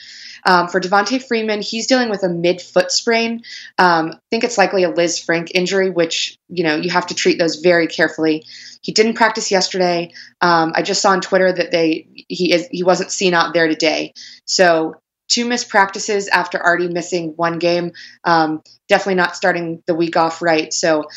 Um, 0.47 0.69
for 0.69 0.81
Devonta 0.81 1.21
Freeman, 1.27 1.61
he's 1.61 1.89
dealing 1.89 2.09
with 2.09 2.23
a 2.23 2.29
mid 2.29 2.63
foot 2.63 2.93
sprain. 2.93 3.43
Um, 3.79 4.13
I 4.13 4.19
think 4.31 4.45
it's 4.45 4.59
likely 4.59 4.85
a 4.85 4.93
Lisfranc 4.93 5.51
injury, 5.53 5.91
which 5.91 6.39
you 6.49 6.63
know 6.63 6.77
you 6.77 6.91
have 6.91 7.09
to 7.09 7.15
treat 7.15 7.39
those 7.39 7.57
very 7.57 7.89
carefully. 7.89 8.45
He 8.81 8.93
didn't 8.93 9.15
practice 9.15 9.51
yesterday. 9.51 10.13
Um, 10.41 10.73
I 10.77 10.83
just 10.83 11.03
saw 11.03 11.11
on 11.11 11.21
Twitter 11.21 11.53
that 11.53 11.73
they 11.73 12.07
he 12.29 12.53
is 12.53 12.69
he 12.71 12.85
wasn't 12.85 13.11
seen 13.11 13.35
out 13.35 13.55
there 13.55 13.67
today. 13.67 14.13
So 14.45 15.01
two 15.29 15.45
missed 15.45 15.69
practices 15.69 16.29
after 16.29 16.63
already 16.63 16.89
missing 16.89 17.33
one 17.37 17.59
game. 17.59 17.93
Um, 18.25 18.63
definitely 18.89 19.17
not 19.17 19.37
starting 19.37 19.83
the 19.87 19.95
week 19.95 20.17
off 20.17 20.43
right. 20.43 20.73
So 20.73 21.09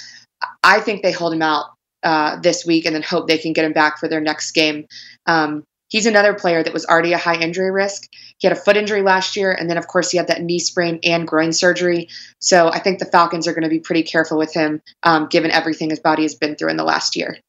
I 0.64 0.80
think 0.80 1.02
they 1.02 1.12
hold 1.12 1.34
him 1.34 1.42
out 1.42 1.66
uh, 2.04 2.40
this 2.40 2.66
week 2.66 2.86
and 2.86 2.96
then 2.96 3.04
hope 3.04 3.28
they 3.28 3.38
can 3.38 3.54
get 3.54 3.66
him 3.66 3.74
back 3.74 4.00
for 4.00 4.08
their 4.08 4.22
next 4.22 4.52
game. 4.52 4.86
Um, 5.26 5.64
he's 5.90 6.06
another 6.06 6.34
player 6.34 6.64
that 6.64 6.74
was 6.74 6.86
already 6.86 7.14
a 7.14 7.18
high 7.18 7.40
injury 7.40 7.72
risk. 7.72 8.08
He 8.40 8.48
had 8.48 8.56
a 8.56 8.60
foot 8.60 8.78
injury 8.78 9.02
last 9.02 9.36
year, 9.36 9.52
and 9.52 9.70
then, 9.70 9.78
of 9.78 9.88
course, 9.88 10.12
he 10.12 10.18
had 10.18 10.28
that 10.28 10.42
knee 10.42 10.60
sprain 10.60 11.00
and 11.04 11.28
groin 11.28 11.52
surgery. 11.54 12.08
So 12.40 12.70
I 12.70 12.80
think 12.80 13.00
the 13.00 13.06
Falcons 13.06 13.48
are 13.48 13.54
going 13.54 13.64
to 13.64 13.70
be 13.70 13.80
pretty 13.80 14.04
careful 14.04 14.38
with 14.38 14.54
him, 14.54 14.82
um, 15.04 15.28
given 15.28 15.50
everything 15.50 15.90
his 15.90 16.00
body 16.00 16.22
has 16.22 16.36
been 16.36 16.56
through 16.56 16.70
in 16.70 16.78
the 16.78 16.84
last 16.84 17.16
year. 17.16 17.40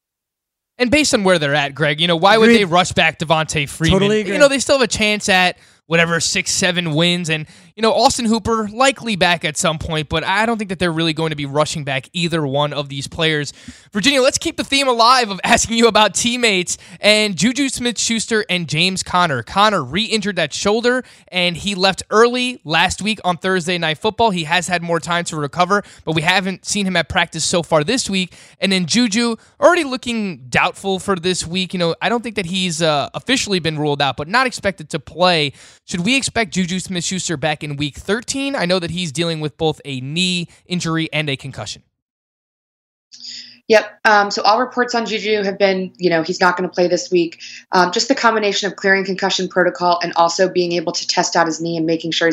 And 0.79 0.89
based 0.89 1.13
on 1.13 1.25
where 1.25 1.37
they're 1.37 1.53
at, 1.53 1.75
Greg, 1.75 1.99
you 1.99 2.07
know, 2.07 2.15
why 2.15 2.37
would 2.37 2.49
Agreed. 2.49 2.59
they 2.59 2.65
rush 2.65 2.93
back 2.93 3.19
Devonta 3.19 3.67
Freeman? 3.67 3.99
Totally 3.99 4.21
agree. 4.21 4.33
You 4.33 4.39
know, 4.39 4.47
they 4.47 4.59
still 4.59 4.77
have 4.77 4.83
a 4.83 4.87
chance 4.87 5.27
at 5.27 5.57
whatever 5.89 6.19
six, 6.19 6.51
seven 6.51 6.93
wins. 6.93 7.31
And, 7.31 7.47
you 7.75 7.81
know, 7.81 7.91
Austin 7.91 8.25
Hooper 8.25 8.67
likely 8.67 9.15
back 9.15 9.43
at 9.43 9.57
some 9.57 9.79
point, 9.79 10.07
but 10.07 10.23
I 10.23 10.45
don't 10.45 10.59
think 10.59 10.69
that 10.69 10.77
they're 10.77 10.91
really 10.91 11.13
going 11.13 11.31
to 11.31 11.35
be 11.35 11.47
rushing 11.47 11.83
back 11.83 12.07
either 12.13 12.45
one 12.45 12.73
of 12.73 12.89
these 12.89 13.07
players. 13.07 13.53
Virginia, 13.91 14.21
let's 14.21 14.37
keep 14.37 14.55
the 14.55 14.63
theme 14.63 14.87
alive 14.87 15.31
of 15.31 15.39
asking 15.43 15.79
you 15.79 15.87
about 15.87 16.13
teammates 16.13 16.77
and 17.01 17.35
Juju 17.35 17.69
Smith 17.69 17.97
Schuster 17.97 18.45
and 18.51 18.69
James 18.69 19.01
Conner 19.01 19.41
Conner 19.41 19.83
re 19.83 20.03
injured 20.03 20.35
that 20.35 20.53
shoulder 20.53 21.03
and 21.29 21.57
he 21.57 21.73
left 21.73 22.03
early 22.11 22.61
last 22.63 23.01
week 23.01 23.19
on 23.23 23.37
Thursday 23.37 23.79
Night 23.79 23.97
Football. 23.97 24.29
He 24.29 24.43
has 24.43 24.67
had 24.67 24.83
more 24.83 24.99
time 24.99 25.23
to 25.25 25.37
recover, 25.37 25.81
but 26.05 26.11
we 26.13 26.21
haven't 26.21 26.67
seen 26.67 26.85
him 26.85 26.95
at 26.97 27.09
practice 27.09 27.43
so 27.43 27.63
far 27.63 27.83
this 27.83 28.07
week. 28.07 28.35
And 28.59 28.71
then 28.71 28.85
Juju 28.85 29.37
already 29.59 29.85
looking 29.85 30.45
doubtful 30.49 30.99
for 30.99 31.15
this 31.15 31.47
week. 31.47 31.73
You 31.73 31.79
know, 31.79 31.95
I 31.99 32.09
don't 32.09 32.21
think 32.21 32.35
that 32.35 32.45
he's 32.45 32.79
uh, 32.83 33.09
officially 33.15 33.57
been 33.57 33.79
ruled 33.79 34.03
out, 34.03 34.17
but 34.17 34.27
not 34.27 34.45
expected 34.45 34.91
to 34.91 34.99
play. 34.99 35.53
Should 35.89 36.05
we 36.05 36.15
expect 36.15 36.53
Juju 36.53 36.79
Smith 36.79 37.03
Schuster 37.03 37.35
back 37.35 37.63
in 37.63 37.75
week 37.75 37.97
13? 37.97 38.55
I 38.55 38.65
know 38.65 38.77
that 38.77 38.91
he's 38.91 39.11
dealing 39.11 39.39
with 39.39 39.57
both 39.57 39.81
a 39.83 39.99
knee 40.01 40.47
injury 40.67 41.09
and 41.11 41.27
a 41.31 41.35
concussion. 41.35 41.81
Yep. 43.67 43.99
Um, 44.05 44.29
so 44.29 44.43
all 44.43 44.59
reports 44.59 44.93
on 44.93 45.07
Juju 45.07 45.41
have 45.41 45.57
been, 45.57 45.91
you 45.97 46.11
know, 46.11 46.21
he's 46.21 46.39
not 46.39 46.55
going 46.55 46.69
to 46.69 46.73
play 46.73 46.87
this 46.87 47.09
week. 47.09 47.41
Um, 47.71 47.91
just 47.91 48.07
the 48.07 48.13
combination 48.13 48.69
of 48.71 48.75
clearing 48.75 49.03
concussion 49.03 49.47
protocol 49.47 49.99
and 50.03 50.13
also 50.15 50.47
being 50.47 50.73
able 50.73 50.91
to 50.91 51.07
test 51.07 51.35
out 51.35 51.47
his 51.47 51.59
knee 51.59 51.75
and 51.75 51.87
making 51.87 52.11
sure, 52.11 52.29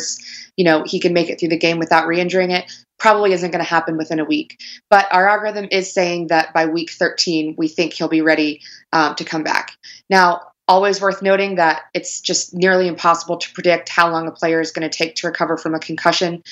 you 0.58 0.64
know, 0.64 0.84
he 0.84 1.00
can 1.00 1.14
make 1.14 1.30
it 1.30 1.40
through 1.40 1.48
the 1.48 1.58
game 1.58 1.78
without 1.78 2.06
re-injuring 2.06 2.50
it 2.50 2.70
probably 2.98 3.32
isn't 3.32 3.50
going 3.50 3.62
to 3.62 3.68
happen 3.68 3.96
within 3.96 4.18
a 4.18 4.24
week. 4.24 4.58
But 4.88 5.06
our 5.12 5.28
algorithm 5.28 5.68
is 5.70 5.92
saying 5.92 6.28
that 6.28 6.52
by 6.54 6.66
week 6.66 6.90
13, 6.90 7.54
we 7.56 7.68
think 7.68 7.92
he'll 7.92 8.08
be 8.08 8.22
ready 8.22 8.60
um, 8.92 9.14
to 9.16 9.24
come 9.24 9.42
back. 9.42 9.72
Now, 10.08 10.40
always 10.68 11.00
worth 11.00 11.22
noting 11.22 11.56
that 11.56 11.82
it's 11.94 12.20
just 12.20 12.54
nearly 12.54 12.88
impossible 12.88 13.36
to 13.36 13.52
predict 13.52 13.88
how 13.88 14.10
long 14.10 14.26
a 14.26 14.32
player 14.32 14.60
is 14.60 14.72
going 14.72 14.88
to 14.88 14.96
take 14.96 15.14
to 15.16 15.26
recover 15.26 15.56
from 15.56 15.74
a 15.74 15.78
concussion. 15.78 16.42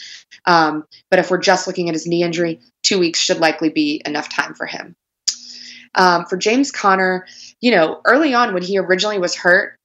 Um, 0.44 0.87
but 1.11 1.18
if 1.18 1.31
we're 1.31 1.38
just 1.38 1.66
looking 1.66 1.88
at 1.88 1.94
his 1.94 2.07
knee 2.07 2.22
injury, 2.22 2.61
two 2.83 2.98
weeks 2.98 3.18
should 3.18 3.38
likely 3.38 3.70
be 3.70 4.03
enough 4.07 4.29
time 4.29 4.55
for 4.55 4.66
him. 4.66 4.94
Um, 5.96 6.27
for 6.27 6.37
James 6.37 6.70
Conner, 6.70 7.27
you 7.61 7.70
know, 7.70 8.00
early 8.05 8.35
on 8.35 8.53
when 8.53 8.62
he 8.62 8.79
originally 8.79 9.18
was 9.18 9.35
hurt, 9.37 9.77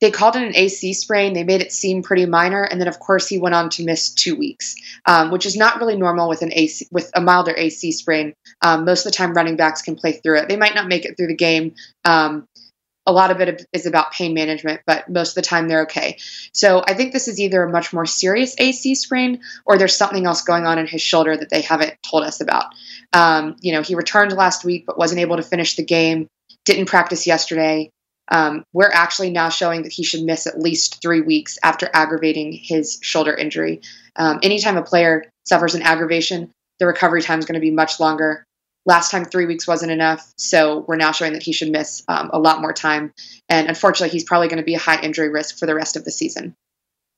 they 0.00 0.10
called 0.10 0.36
it 0.36 0.42
an 0.42 0.54
AC 0.54 0.92
sprain. 0.92 1.32
They 1.32 1.44
made 1.44 1.62
it 1.62 1.72
seem 1.72 2.02
pretty 2.02 2.26
minor, 2.26 2.62
and 2.62 2.80
then 2.80 2.88
of 2.88 2.98
course 2.98 3.26
he 3.26 3.38
went 3.38 3.54
on 3.54 3.70
to 3.70 3.84
miss 3.84 4.10
two 4.10 4.36
weeks, 4.36 4.74
um, 5.06 5.30
which 5.30 5.46
is 5.46 5.56
not 5.56 5.78
really 5.78 5.96
normal 5.96 6.28
with 6.28 6.42
an 6.42 6.52
AC 6.52 6.88
with 6.90 7.10
a 7.14 7.20
milder 7.20 7.54
AC 7.56 7.92
sprain. 7.92 8.34
Um, 8.60 8.84
most 8.84 9.06
of 9.06 9.12
the 9.12 9.16
time, 9.16 9.32
running 9.32 9.56
backs 9.56 9.82
can 9.82 9.94
play 9.94 10.12
through 10.12 10.40
it. 10.40 10.48
They 10.48 10.56
might 10.56 10.74
not 10.74 10.88
make 10.88 11.06
it 11.06 11.16
through 11.16 11.28
the 11.28 11.36
game. 11.36 11.74
Um, 12.04 12.46
a 13.06 13.12
lot 13.12 13.30
of 13.30 13.40
it 13.40 13.66
is 13.72 13.86
about 13.86 14.12
pain 14.12 14.34
management, 14.34 14.80
but 14.86 15.08
most 15.08 15.30
of 15.30 15.34
the 15.36 15.42
time 15.42 15.68
they're 15.68 15.82
okay. 15.82 16.18
So 16.52 16.82
I 16.86 16.94
think 16.94 17.12
this 17.12 17.28
is 17.28 17.38
either 17.38 17.62
a 17.62 17.70
much 17.70 17.92
more 17.92 18.06
serious 18.06 18.54
AC 18.58 18.94
sprain 18.94 19.40
or 19.66 19.76
there's 19.76 19.96
something 19.96 20.26
else 20.26 20.42
going 20.42 20.66
on 20.66 20.78
in 20.78 20.86
his 20.86 21.02
shoulder 21.02 21.36
that 21.36 21.50
they 21.50 21.60
haven't 21.60 21.94
told 22.02 22.24
us 22.24 22.40
about. 22.40 22.66
Um, 23.12 23.56
you 23.60 23.72
know, 23.72 23.82
he 23.82 23.94
returned 23.94 24.32
last 24.32 24.64
week 24.64 24.86
but 24.86 24.98
wasn't 24.98 25.20
able 25.20 25.36
to 25.36 25.42
finish 25.42 25.76
the 25.76 25.84
game, 25.84 26.28
didn't 26.64 26.86
practice 26.86 27.26
yesterday. 27.26 27.90
Um, 28.28 28.64
we're 28.72 28.90
actually 28.90 29.30
now 29.30 29.50
showing 29.50 29.82
that 29.82 29.92
he 29.92 30.02
should 30.02 30.22
miss 30.22 30.46
at 30.46 30.58
least 30.58 31.02
three 31.02 31.20
weeks 31.20 31.58
after 31.62 31.90
aggravating 31.92 32.52
his 32.52 32.98
shoulder 33.02 33.34
injury. 33.34 33.82
Um, 34.16 34.38
anytime 34.42 34.78
a 34.78 34.82
player 34.82 35.24
suffers 35.44 35.74
an 35.74 35.82
aggravation, 35.82 36.50
the 36.78 36.86
recovery 36.86 37.20
time 37.20 37.38
is 37.38 37.44
going 37.44 37.54
to 37.54 37.60
be 37.60 37.70
much 37.70 38.00
longer. 38.00 38.46
Last 38.86 39.10
time, 39.10 39.24
three 39.24 39.46
weeks 39.46 39.66
wasn't 39.66 39.92
enough, 39.92 40.32
so 40.36 40.84
we're 40.86 40.96
now 40.96 41.12
showing 41.12 41.32
that 41.32 41.42
he 41.42 41.52
should 41.52 41.70
miss 41.70 42.02
um, 42.08 42.30
a 42.32 42.38
lot 42.38 42.60
more 42.60 42.72
time. 42.72 43.14
And 43.48 43.66
unfortunately, 43.68 44.12
he's 44.12 44.24
probably 44.24 44.48
going 44.48 44.58
to 44.58 44.64
be 44.64 44.74
a 44.74 44.78
high 44.78 45.00
injury 45.00 45.30
risk 45.30 45.58
for 45.58 45.66
the 45.66 45.74
rest 45.74 45.96
of 45.96 46.04
the 46.04 46.10
season. 46.10 46.54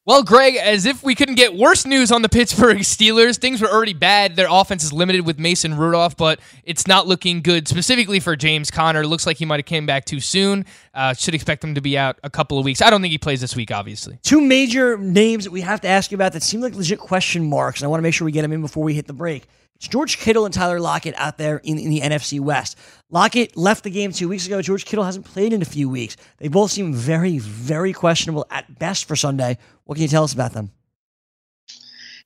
Well, 0.07 0.23
Greg, 0.23 0.55
as 0.55 0.87
if 0.87 1.03
we 1.03 1.17
couldn't 1.17 1.35
get 1.35 1.57
worse 1.57 1.85
news 1.85 2.13
on 2.13 2.23
the 2.23 2.29
Pittsburgh 2.29 2.79
Steelers, 2.79 3.39
things 3.39 3.61
were 3.61 3.67
already 3.67 3.93
bad. 3.93 4.37
Their 4.37 4.47
offense 4.49 4.85
is 4.85 4.93
limited 4.93 5.27
with 5.27 5.41
Mason 5.41 5.77
Rudolph, 5.77 6.17
but 6.17 6.39
it's 6.63 6.87
not 6.87 7.09
looking 7.09 7.43
good, 7.43 7.67
specifically 7.67 8.21
for 8.21 8.37
James 8.37 8.71
Conner. 8.71 9.05
Looks 9.05 9.27
like 9.27 9.37
he 9.37 9.45
might 9.45 9.59
have 9.59 9.67
came 9.67 9.85
back 9.85 10.05
too 10.05 10.21
soon. 10.21 10.65
Uh, 10.95 11.13
should 11.13 11.35
expect 11.35 11.65
him 11.65 11.75
to 11.75 11.81
be 11.81 11.99
out 11.99 12.21
a 12.23 12.31
couple 12.31 12.57
of 12.57 12.65
weeks. 12.65 12.81
I 12.81 12.89
don't 12.89 13.03
think 13.03 13.11
he 13.11 13.19
plays 13.19 13.41
this 13.41 13.57
week, 13.57 13.73
obviously. 13.73 14.21
Two 14.23 14.41
major 14.41 14.97
names 14.97 15.43
that 15.43 15.51
we 15.51 15.63
have 15.63 15.81
to 15.81 15.89
ask 15.89 16.13
you 16.13 16.15
about 16.15 16.35
that 16.35 16.45
seem 16.45 16.61
like 16.61 16.77
legit 16.77 17.01
question 17.01 17.45
marks, 17.51 17.81
and 17.81 17.87
I 17.87 17.89
want 17.89 17.99
to 17.99 18.03
make 18.05 18.15
sure 18.15 18.27
we 18.27 18.31
get 18.31 18.43
them 18.43 18.53
in 18.53 18.61
before 18.61 18.85
we 18.85 18.95
hit 18.95 19.09
the 19.09 19.13
break. 19.13 19.49
It's 19.77 19.89
George 19.89 20.19
Kittle 20.19 20.47
and 20.47 20.55
Tyler 20.55 20.81
Lockett 20.81 21.15
out 21.19 21.37
there 21.37 21.59
in, 21.59 21.79
in 21.79 21.91
the 21.91 22.01
NFC 22.01 22.41
West. 22.41 22.79
Lockett 23.11 23.57
left 23.57 23.85
the 23.85 23.91
game 23.91 24.11
two 24.11 24.29
weeks 24.29 24.47
ago. 24.47 24.63
George 24.63 24.87
Kittle 24.87 25.05
hasn't 25.05 25.27
played 25.27 25.53
in 25.53 25.61
a 25.61 25.67
few 25.67 25.89
weeks. 25.89 26.17
They 26.39 26.49
both 26.49 26.71
seem 26.71 26.95
very, 26.95 27.39
very 27.39 27.93
questionable 27.93 28.47
at 28.51 28.79
best 28.79 29.05
for 29.05 29.17
Sunday. 29.17 29.59
What 29.85 29.97
can 29.97 30.03
you 30.03 30.09
tell 30.09 30.25
us 30.25 30.33
about 30.33 30.55
them? 30.55 30.71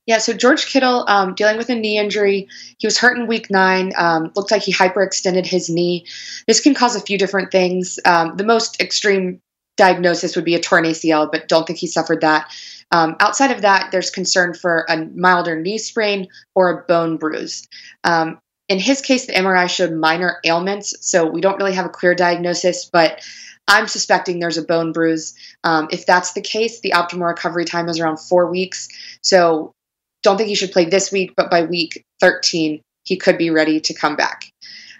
Yeah, 0.07 0.19
so 0.19 0.33
George 0.33 0.67
Kittle 0.67 1.05
um, 1.09 1.35
dealing 1.35 1.57
with 1.57 1.69
a 1.69 1.75
knee 1.75 1.99
injury. 1.99 2.49
He 2.79 2.87
was 2.87 2.99
hurt 2.99 3.19
in 3.19 3.27
week 3.27 3.51
nine. 3.51 3.93
Um, 3.97 4.33
looked 4.35 4.51
like 4.51 4.63
he 4.63 4.73
hyperextended 4.73 5.47
his 5.47 5.69
knee. 5.69 6.07
This 6.47 6.61
can 6.61 6.75
cause 6.75 6.97
a 6.97 7.01
few 7.01 7.19
different 7.19 7.51
things. 7.51 7.99
Um, 8.05 8.37
the 8.37 8.45
most 8.45 8.81
extreme 8.81 9.41
diagnosis 9.77 10.37
would 10.37 10.45
be 10.45 10.55
a 10.55 10.61
torn 10.61 10.85
ACL, 10.85 11.31
but 11.31 11.49
don't 11.49 11.67
think 11.67 11.79
he 11.79 11.87
suffered 11.87 12.21
that. 12.21 12.51
Um, 12.93 13.17
outside 13.21 13.51
of 13.51 13.63
that, 13.63 13.91
there's 13.93 14.11
concern 14.11 14.55
for 14.55 14.85
a 14.89 15.07
milder 15.15 15.61
knee 15.61 15.79
sprain 15.79 16.29
or 16.55 16.71
a 16.71 16.83
bone 16.85 17.17
bruise. 17.17 17.67
Um, 18.05 18.41
in 18.69 18.79
his 18.79 19.01
case, 19.01 19.27
the 19.27 19.33
MRI 19.33 19.69
showed 19.69 19.93
minor 19.93 20.39
ailments, 20.45 20.95
so 21.01 21.29
we 21.29 21.41
don't 21.41 21.59
really 21.59 21.75
have 21.75 21.87
a 21.87 21.91
clear 21.91 22.15
diagnosis, 22.15 22.89
but 22.93 23.21
I'm 23.67 23.87
suspecting 23.89 24.39
there's 24.39 24.59
a 24.59 24.63
bone 24.63 24.93
bruise. 24.93 25.35
Um, 25.65 25.89
if 25.91 26.07
that's 26.07 26.33
the 26.33 26.41
case, 26.41 26.81
the 26.81 26.93
optimal 26.95 27.27
recovery 27.27 27.65
time 27.65 27.89
is 27.89 28.01
around 28.01 28.19
four 28.19 28.51
weeks. 28.51 28.89
So 29.23 29.75
don't 30.23 30.37
think 30.37 30.49
he 30.49 30.55
should 30.55 30.73
play 30.73 30.85
this 30.85 31.13
week, 31.13 31.35
but 31.37 31.51
by 31.51 31.63
week 31.63 32.05
13, 32.21 32.81
he 33.05 33.17
could 33.17 33.39
be 33.39 33.51
ready 33.51 33.81
to 33.81 33.95
come 33.95 34.17
back. 34.17 34.51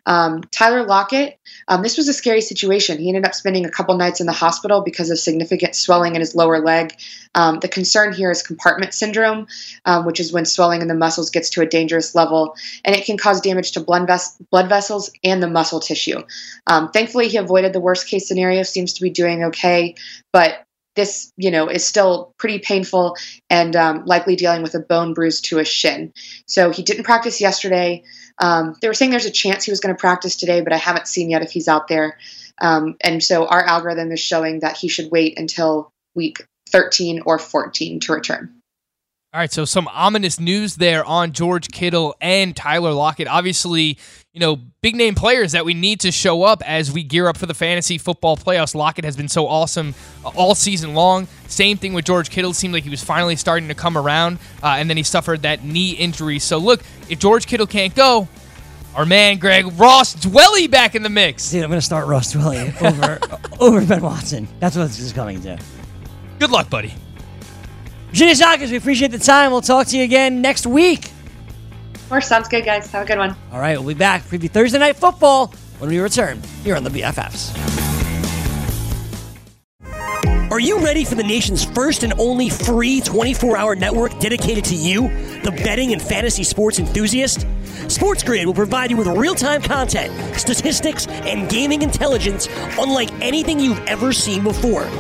Um, 0.07 0.43
Tyler 0.51 0.85
Lockett, 0.85 1.39
um, 1.69 1.83
this 1.83 1.97
was 1.97 2.09
a 2.09 2.13
scary 2.13 2.41
situation. 2.41 2.99
He 2.99 3.09
ended 3.09 3.25
up 3.25 3.35
spending 3.35 3.65
a 3.65 3.71
couple 3.71 3.97
nights 3.97 4.21
in 4.21 4.27
the 4.27 4.33
hospital 4.33 4.83
because 4.83 5.11
of 5.11 5.19
significant 5.19 5.75
swelling 5.75 6.15
in 6.15 6.21
his 6.21 6.35
lower 6.35 6.61
leg. 6.61 6.95
Um, 7.35 7.61
the 7.61 7.69
concern 7.69 8.13
here 8.13 8.31
is 8.31 8.43
compartment 8.43 8.95
syndrome, 8.95 9.47
um, 9.85 10.05
which 10.05 10.21
is 10.21 10.33
when 10.33 10.45
swelling 10.45 10.83
in 10.83 10.89
the 10.89 10.95
muscles 10.95 11.31
gets 11.31 11.51
to 11.51 11.63
a 11.63 11.67
dangerous 11.67 12.15
level, 12.15 12.57
and 12.85 12.97
it 12.97 13.05
can 13.05 13.19
cause 13.19 13.41
damage 13.41 13.73
to 13.73 13.81
blood, 13.81 14.07
ves- 14.07 14.37
blood 14.51 14.69
vessels 14.69 15.11
and 15.23 15.43
the 15.43 15.49
muscle 15.49 15.81
tissue. 15.81 16.23
Um, 16.67 16.91
thankfully, 16.91 17.29
he 17.29 17.37
avoided 17.37 17.73
the 17.73 17.81
worst 17.81 18.09
case 18.09 18.27
scenario, 18.27 18.63
seems 18.63 18.95
to 18.95 19.03
be 19.03 19.11
doing 19.11 19.45
okay, 19.45 19.95
but 20.33 20.67
this, 21.01 21.33
you 21.37 21.51
know, 21.51 21.69
is 21.69 21.87
still 21.87 22.35
pretty 22.37 22.59
painful 22.59 23.17
and 23.49 23.75
um, 23.75 24.05
likely 24.05 24.37
dealing 24.37 24.63
with 24.63 24.75
a 24.75 24.81
bone 24.81 25.15
bruise 25.15 25.41
to 25.41 25.59
a 25.59 25.65
shin. 25.65 26.13
So 26.47 26.71
he 26.71 26.83
didn't 26.83 27.05
practice 27.05 27.41
yesterday. 27.41 28.05
Um, 28.39 28.77
they 28.81 28.89
were 28.89 28.95
saying 28.95 29.11
there's 29.11 29.25
a 29.25 29.31
chance 29.31 29.65
he 29.65 29.73
was 29.73 29.81
going 29.81 29.95
to 29.95 30.01
practice 30.01 30.37
today, 30.37 30.61
but 30.61 30.75
I 30.75 30.77
haven't 30.77 31.09
seen 31.09 31.31
yet 31.31 31.43
if 31.43 31.53
he's 31.53 31.69
out 31.69 31.89
there. 31.89 32.19
Um, 32.61 32.97
and 33.01 33.23
so 33.23 33.47
our 33.47 33.65
algorithm 33.65 34.13
is 34.13 34.21
showing 34.21 34.61
that 34.61 34.77
he 34.77 34.89
should 34.89 35.11
wait 35.11 35.39
until 35.39 35.91
week 36.15 36.47
13 36.71 37.23
or 37.25 37.39
14 37.39 38.01
to 38.01 38.13
return. 38.13 38.60
All 39.33 39.39
right, 39.39 39.53
so 39.53 39.65
some 39.65 39.87
ominous 39.87 40.41
news 40.41 40.75
there 40.75 41.05
on 41.05 41.31
George 41.31 41.69
Kittle 41.69 42.17
and 42.21 42.57
Tyler 42.57 42.91
Lockett. 42.91 43.29
Obviously, 43.29 43.97
you 44.33 44.41
know, 44.41 44.57
big 44.83 44.97
name 44.97 45.15
players 45.15 45.53
that 45.53 45.65
we 45.65 45.73
need 45.73 46.01
to 46.01 46.11
show 46.11 46.43
up 46.43 46.69
as 46.69 46.91
we 46.91 47.05
gear 47.05 47.29
up 47.29 47.37
for 47.37 47.47
the 47.47 47.55
fantasy 47.55 47.97
football 47.97 48.37
playoffs. 48.37 48.75
Lockett 48.75 49.05
has 49.05 49.17
been 49.17 49.29
so 49.29 49.47
awesome 49.47 49.95
uh, 50.25 50.31
all 50.31 50.57
season 50.57 50.95
long. 50.95 51.29
Same 51.47 51.77
thing 51.77 51.93
with 51.93 52.07
George 52.07 52.29
Kittle. 52.29 52.53
Seemed 52.53 52.75
like 52.75 52.83
he 52.83 52.91
was 52.91 53.05
finally 53.05 53.37
starting 53.37 53.69
to 53.69 53.75
come 53.77 53.97
around, 53.97 54.41
uh, 54.65 54.75
and 54.79 54.91
then 54.91 54.97
he 54.97 55.05
suffered 55.05 55.43
that 55.43 55.63
knee 55.63 55.93
injury. 55.93 56.41
So, 56.41 56.59
look, 56.59 56.83
if 57.09 57.21
George 57.21 57.47
Kittle 57.47 57.69
can't 57.69 57.95
go, 57.95 58.27
our 58.97 59.07
man 59.07 59.39
Greg 59.39 59.79
Ross 59.79 60.17
Dwelley 60.17 60.69
back 60.69 60.97
in 60.97 61.05
the 61.05 61.09
mix. 61.09 61.53
Dude, 61.53 61.63
I'm 61.63 61.71
going 61.71 61.79
to 61.79 61.87
start 61.87 62.09
Ross 62.09 62.35
Dwelley 62.35 62.75
over, 62.83 63.21
over 63.61 63.87
Ben 63.87 64.03
Watson. 64.03 64.49
That's 64.59 64.75
what 64.75 64.89
this 64.89 64.99
is 64.99 65.13
coming 65.13 65.41
to. 65.43 65.57
Good 66.41 66.51
luck, 66.51 66.69
buddy. 66.69 66.95
Virginia 68.11 68.35
Sockers, 68.35 68.71
we 68.71 68.77
appreciate 68.77 69.13
the 69.13 69.19
time. 69.19 69.53
We'll 69.53 69.61
talk 69.61 69.87
to 69.89 69.97
you 69.97 70.03
again 70.03 70.43
next 70.43 70.67
week. 70.67 71.13
Or 72.11 72.21
sounds 72.21 72.49
good, 72.49 72.65
guys. 72.65 72.91
Have 72.91 73.05
a 73.05 73.07
good 73.07 73.19
one. 73.19 73.37
All 73.53 73.61
right, 73.61 73.79
we'll 73.79 73.87
be 73.87 73.95
back. 73.95 74.23
Preview 74.25 74.51
Thursday 74.51 74.81
Night 74.81 74.97
Football 74.97 75.55
when 75.79 75.91
we 75.91 75.99
return 76.01 76.43
here 76.65 76.75
on 76.75 76.83
the 76.83 76.91
BFFs. 76.91 77.57
Are 80.51 80.59
you 80.59 80.81
ready 80.81 81.05
for 81.05 81.15
the 81.15 81.23
nation's 81.23 81.65
first 81.65 82.03
and 82.03 82.13
only 82.19 82.51
free 82.51 83.01
24 83.01 83.57
hour 83.57 83.77
network 83.77 84.19
dedicated 84.19 84.65
to 84.65 84.75
you, 84.75 85.03
the 85.45 85.53
betting 85.63 85.93
and 85.93 86.03
fantasy 86.03 86.43
sports 86.43 86.81
enthusiast? 86.81 87.47
SportsGrid 87.87 88.45
will 88.45 88.55
provide 88.55 88.91
you 88.91 88.97
with 88.97 89.07
real 89.07 89.37
time 89.37 89.63
content, 89.63 90.13
statistics, 90.37 91.07
and 91.07 91.49
gaming 91.49 91.83
intelligence 91.83 92.49
unlike 92.77 93.13
anything 93.23 93.61
you've 93.61 93.79
ever 93.87 94.13
seen 94.13 94.43
before. 94.43 94.91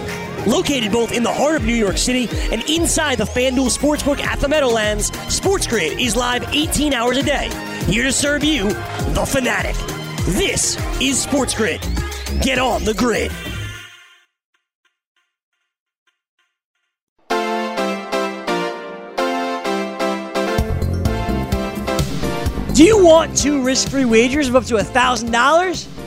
Located 0.47 0.91
both 0.91 1.13
in 1.13 1.23
the 1.23 1.33
heart 1.33 1.57
of 1.57 1.65
New 1.65 1.75
York 1.75 1.99
City 1.99 2.29
and 2.51 2.63
inside 2.69 3.19
the 3.19 3.25
FanDuel 3.25 3.77
Sportsbook 3.77 4.21
at 4.21 4.41
the 4.41 4.49
Meadowlands, 4.49 5.11
SportsGrid 5.11 6.01
is 6.01 6.17
live 6.17 6.43
18 6.55 6.95
hours 6.95 7.19
a 7.19 7.23
day, 7.23 7.51
here 7.87 8.05
to 8.05 8.13
serve 8.13 8.43
you, 8.43 8.69
the 8.69 9.25
fanatic. 9.27 9.77
This 10.37 10.77
is 11.01 11.27
SportsGrid. 11.27 11.81
Get 12.43 12.59
on 12.59 12.85
the 12.85 12.95
grid. 12.95 13.31
Do 22.75 22.87
you 22.87 23.05
want 23.05 23.37
two 23.37 23.63
risk-free 23.63 24.07
wagers 24.07 24.49
of 24.49 24.57
up 24.57 24.65
to 24.65 24.77
$1,000? 24.77 26.00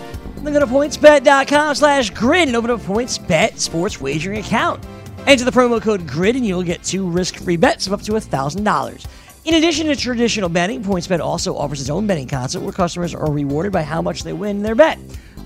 Then 0.43 0.51
go 0.51 0.59
to 0.59 0.67
pointsbet.com 0.67 1.75
slash 1.75 2.09
grid 2.09 2.49
and 2.49 2.57
open 2.57 2.69
up 2.69 2.81
a 2.81 2.83
PointsBet 2.83 3.59
sports 3.59 4.01
wagering 4.01 4.39
account. 4.39 4.83
Enter 5.25 5.45
the 5.45 5.51
promo 5.51 5.81
code 5.81 6.05
GRID 6.05 6.35
and 6.35 6.45
you'll 6.45 6.63
get 6.63 6.83
two 6.83 7.09
risk-free 7.09 7.55
bets 7.55 7.87
of 7.87 7.93
up 7.93 8.01
to 8.01 8.11
$1,000. 8.11 9.05
In 9.45 9.53
addition 9.55 9.87
to 9.87 9.95
traditional 9.95 10.49
betting, 10.49 10.83
PointsBet 10.83 11.21
also 11.21 11.55
offers 11.55 11.79
its 11.79 11.89
own 11.89 12.07
betting 12.07 12.27
concept 12.27 12.63
where 12.63 12.73
customers 12.73 13.13
are 13.13 13.31
rewarded 13.31 13.71
by 13.71 13.83
how 13.83 14.01
much 14.01 14.23
they 14.23 14.33
win 14.33 14.61
their 14.61 14.75
bet. 14.75 14.99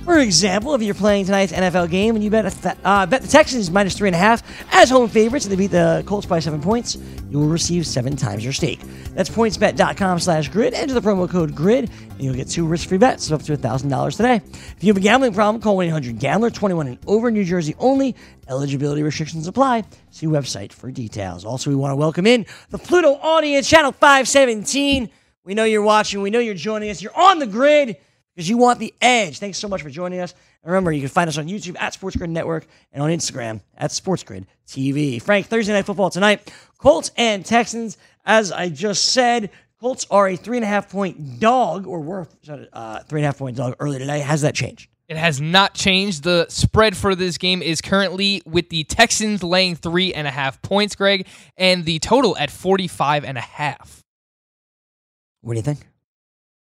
For 0.07 0.19
example, 0.19 0.73
if 0.73 0.81
you're 0.81 0.95
playing 0.95 1.25
tonight's 1.25 1.51
NFL 1.51 1.89
game 1.89 2.15
and 2.15 2.23
you 2.23 2.29
bet, 2.29 2.49
th- 2.49 2.77
uh, 2.85 3.05
bet 3.05 3.23
the 3.23 3.27
Texans 3.27 3.69
minus 3.69 3.93
three 3.93 4.07
and 4.07 4.15
a 4.15 4.17
half 4.17 4.41
as 4.73 4.89
home 4.89 5.09
favorites 5.09 5.43
and 5.43 5.51
they 5.51 5.57
beat 5.57 5.71
the 5.71 6.01
Colts 6.05 6.25
by 6.25 6.39
seven 6.39 6.61
points, 6.61 6.95
you 7.29 7.37
will 7.37 7.49
receive 7.49 7.85
seven 7.85 8.15
times 8.15 8.41
your 8.41 8.53
stake. 8.53 8.79
That's 9.15 9.29
pointsbet.com 9.29 10.19
slash 10.19 10.47
grid. 10.47 10.73
Enter 10.73 10.93
the 10.93 11.01
promo 11.01 11.29
code 11.29 11.53
GRID 11.53 11.89
and 12.11 12.21
you'll 12.21 12.35
get 12.35 12.47
two 12.47 12.65
risk-free 12.65 12.99
bets 12.99 13.29
of 13.29 13.41
up 13.41 13.45
to 13.47 13.57
$1,000 13.57 14.15
today. 14.15 14.35
If 14.35 14.77
you 14.79 14.93
have 14.93 14.95
a 14.95 15.01
gambling 15.01 15.33
problem, 15.33 15.61
call 15.61 15.75
1-800-GAMBLER, 15.75 16.51
21 16.51 16.87
and 16.87 16.99
over, 17.05 17.29
New 17.29 17.43
Jersey 17.43 17.75
only. 17.77 18.15
Eligibility 18.47 19.03
restrictions 19.03 19.45
apply. 19.45 19.83
See 20.11 20.25
website 20.25 20.71
for 20.71 20.89
details. 20.89 21.43
Also, 21.43 21.69
we 21.69 21.75
want 21.75 21.91
to 21.91 21.97
welcome 21.97 22.25
in 22.25 22.45
the 22.69 22.77
Pluto 22.77 23.15
audience, 23.15 23.69
channel 23.69 23.91
517. 23.91 25.09
We 25.43 25.53
know 25.53 25.65
you're 25.65 25.81
watching. 25.81 26.21
We 26.21 26.29
know 26.29 26.39
you're 26.39 26.53
joining 26.53 26.91
us. 26.91 27.01
You're 27.01 27.17
on 27.17 27.39
the 27.39 27.47
grid 27.47 27.97
because 28.37 28.47
you 28.47 28.57
want 28.57 28.77
the 28.77 28.93
edge. 29.01 29.39
Thanks 29.39 29.57
so 29.57 29.67
much 29.67 29.81
for 29.81 29.89
joining 29.89 30.19
us. 30.19 30.35
And 30.61 30.71
remember, 30.71 30.91
you 30.91 30.99
can 31.01 31.09
find 31.09 31.27
us 31.27 31.39
on 31.39 31.47
YouTube 31.47 31.75
at 31.79 31.95
Sports 31.95 32.15
Grid 32.15 32.29
Network 32.29 32.67
and 32.93 33.01
on 33.01 33.09
Instagram 33.09 33.61
at 33.75 33.91
Sports 33.91 34.21
Grid 34.21 34.45
TV. 34.67 35.19
Frank, 35.19 35.47
Thursday 35.47 35.73
Night 35.73 35.87
Football 35.87 36.11
tonight. 36.11 36.53
Colts 36.77 37.09
and 37.17 37.43
Texans. 37.43 37.97
As 38.23 38.51
I 38.51 38.69
just 38.69 39.05
said, 39.05 39.49
Colts 39.81 40.05
are 40.11 40.27
a 40.27 40.35
three 40.35 40.57
and 40.57 40.63
a 40.63 40.67
half 40.67 40.87
point 40.87 41.39
dog, 41.39 41.87
or 41.87 41.99
were 41.99 42.27
uh, 42.73 42.99
three 42.99 43.21
and 43.21 43.25
a 43.25 43.29
half 43.29 43.39
point 43.39 43.57
dog 43.57 43.75
earlier 43.79 43.97
today. 43.97 44.19
Has 44.19 44.41
that 44.41 44.53
changed? 44.53 44.87
It 45.07 45.17
has 45.17 45.41
not 45.41 45.73
changed. 45.73 46.23
The 46.23 46.45
spread 46.47 46.95
for 46.95 47.15
this 47.15 47.39
game 47.39 47.63
is 47.63 47.81
currently 47.81 48.43
with 48.45 48.69
the 48.69 48.83
Texans 48.83 49.41
laying 49.41 49.75
three 49.75 50.13
and 50.13 50.27
a 50.27 50.31
half 50.31 50.61
points, 50.61 50.95
Greg, 50.95 51.25
and 51.57 51.85
the 51.85 51.97
total 51.97 52.37
at 52.37 52.51
45 52.51 53.25
and 53.25 53.35
a 53.35 53.41
half. 53.41 54.03
What 55.41 55.53
do 55.53 55.57
you 55.57 55.63
think? 55.63 55.87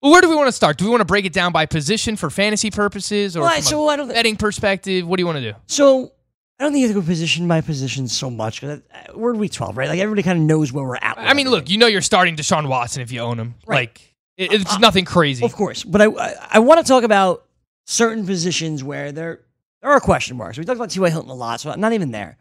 Well, 0.02 0.12
where 0.14 0.22
do 0.22 0.30
we 0.30 0.36
want 0.36 0.48
to 0.48 0.52
start? 0.54 0.78
Do 0.78 0.86
we 0.86 0.92
want 0.92 1.02
to 1.02 1.06
break 1.06 1.26
it 1.26 1.34
down 1.34 1.52
by 1.52 1.66
position 1.66 2.16
for 2.16 2.30
fantasy 2.30 2.72
purposes 2.72 3.36
or 3.36 3.42
Well, 3.42 3.54
from 3.54 3.62
so 3.64 3.90
a 3.90 3.94
I 3.94 3.96
don't- 3.98 4.08
betting 4.10 4.36
perspective? 4.38 5.06
What 5.08 5.18
do 5.18 5.22
you 5.22 5.26
want 5.28 5.40
to 5.40 5.52
do? 5.52 5.58
So 5.68 6.12
I 6.60 6.64
don't 6.64 6.72
think 6.72 6.82
you 6.82 6.88
have 6.88 6.96
to 6.96 7.02
go 7.02 7.06
position 7.06 7.48
by 7.48 7.62
position 7.62 8.08
so 8.08 8.30
much 8.30 8.62
because 8.62 8.80
uh, 8.94 9.14
we're 9.18 9.34
in 9.34 9.40
week 9.40 9.52
12, 9.52 9.76
right? 9.78 9.90
Like 9.90 10.00
everybody 10.00 10.24
kind 10.24 10.38
of 10.40 10.44
knows 10.46 10.72
where 10.72 10.86
we're 10.86 10.96
at. 10.96 11.18
with 11.18 11.26
I 11.26 11.34
mean, 11.34 11.48
everything. 11.48 11.52
look, 11.52 11.70
you 11.70 11.78
know 11.78 11.88
you're 11.88 12.02
starting 12.02 12.36
Deshaun 12.36 12.68
Watson 12.68 13.02
if 13.02 13.12
you 13.12 13.20
own 13.22 13.38
him. 13.40 13.56
Right. 13.68 13.90
Like, 13.90 14.16
it, 14.38 14.54
it's 14.54 14.72
uh, 14.72 14.76
uh, 14.76 14.80
nothing 14.80 15.04
crazy. 15.06 15.44
Of 15.44 15.54
course, 15.54 15.84
but 15.84 16.02
I 16.02 16.06
I, 16.06 16.34
I 16.52 16.60
want 16.60 16.80
to 16.80 16.88
talk 16.90 17.04
about 17.04 17.46
certain 17.86 18.26
positions 18.26 18.84
where 18.86 19.12
there 19.12 19.42
there 19.82 19.92
are 19.92 20.00
question 20.00 20.38
marks. 20.38 20.58
We 20.58 20.64
talked 20.64 20.78
about 20.78 20.92
T.Y. 20.92 21.10
Hilton 21.10 21.30
a 21.30 21.34
lot, 21.34 21.60
so 21.60 21.72
I'm 21.72 21.82
not 21.82 21.92
even 21.92 22.12
there. 22.12 22.38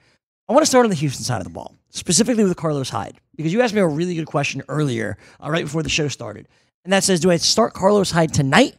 I 0.49 0.53
want 0.53 0.63
to 0.63 0.67
start 0.67 0.85
on 0.87 0.91
the 0.91 0.97
Houston 0.97 1.25
side 1.25 1.39
of 1.39 1.45
the 1.45 1.51
ball, 1.51 1.75
specifically 1.91 2.45
with 2.45 2.57
Carlos 2.57 2.89
Hyde, 2.89 3.21
because 3.37 3.53
you 3.53 3.61
asked 3.63 3.75
me 3.75 3.81
a 3.81 3.87
really 3.87 4.15
good 4.15 4.27
question 4.27 4.63
earlier, 4.69 5.19
uh, 5.45 5.51
right 5.51 5.65
before 5.65 5.83
the 5.83 5.89
show 5.89 6.07
started, 6.09 6.49
and 6.89 6.95
that 6.95 7.05
says, 7.05 7.21
do 7.21 7.31
I 7.31 7.37
start 7.37 7.75
Carlos 7.75 8.11
Hyde 8.11 8.33
tonight, 8.33 8.75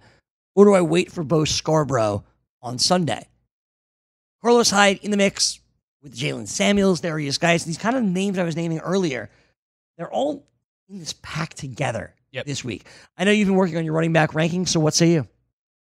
or 0.56 0.66
do 0.66 0.74
I 0.74 0.82
wait 0.82 1.12
for 1.12 1.24
Bo 1.24 1.46
Scarborough 1.46 2.24
on 2.60 2.80
Sunday? 2.80 3.28
Carlos 4.42 4.72
Hyde 4.72 4.98
in 5.04 5.12
the 5.12 5.18
mix 5.18 5.60
with 6.02 6.18
Jaylen 6.18 6.48
Samuels, 6.48 7.02
Derrius 7.02 7.40
Guice, 7.40 7.66
these 7.66 7.78
kind 7.78 7.96
of 7.96 8.02
names 8.02 8.40
I 8.40 8.44
was 8.46 8.56
naming 8.56 8.80
earlier. 8.80 9.30
They're 9.96 10.10
all 10.10 10.44
in 10.90 10.98
this 10.98 11.14
pack 11.22 11.54
together 11.54 12.16
Yep. 12.32 12.48
this 12.48 12.64
week. 12.64 12.88
I 13.16 13.26
know 13.26 13.32
you've 13.32 13.48
been 13.48 13.56
working 13.56 13.78
on 13.78 13.86
your 13.86 13.94
running 13.94 14.14
back 14.14 14.32
rankings, 14.32 14.70
so 14.70 14.80
what 14.80 14.96
say 14.96 15.12
you? 15.12 15.28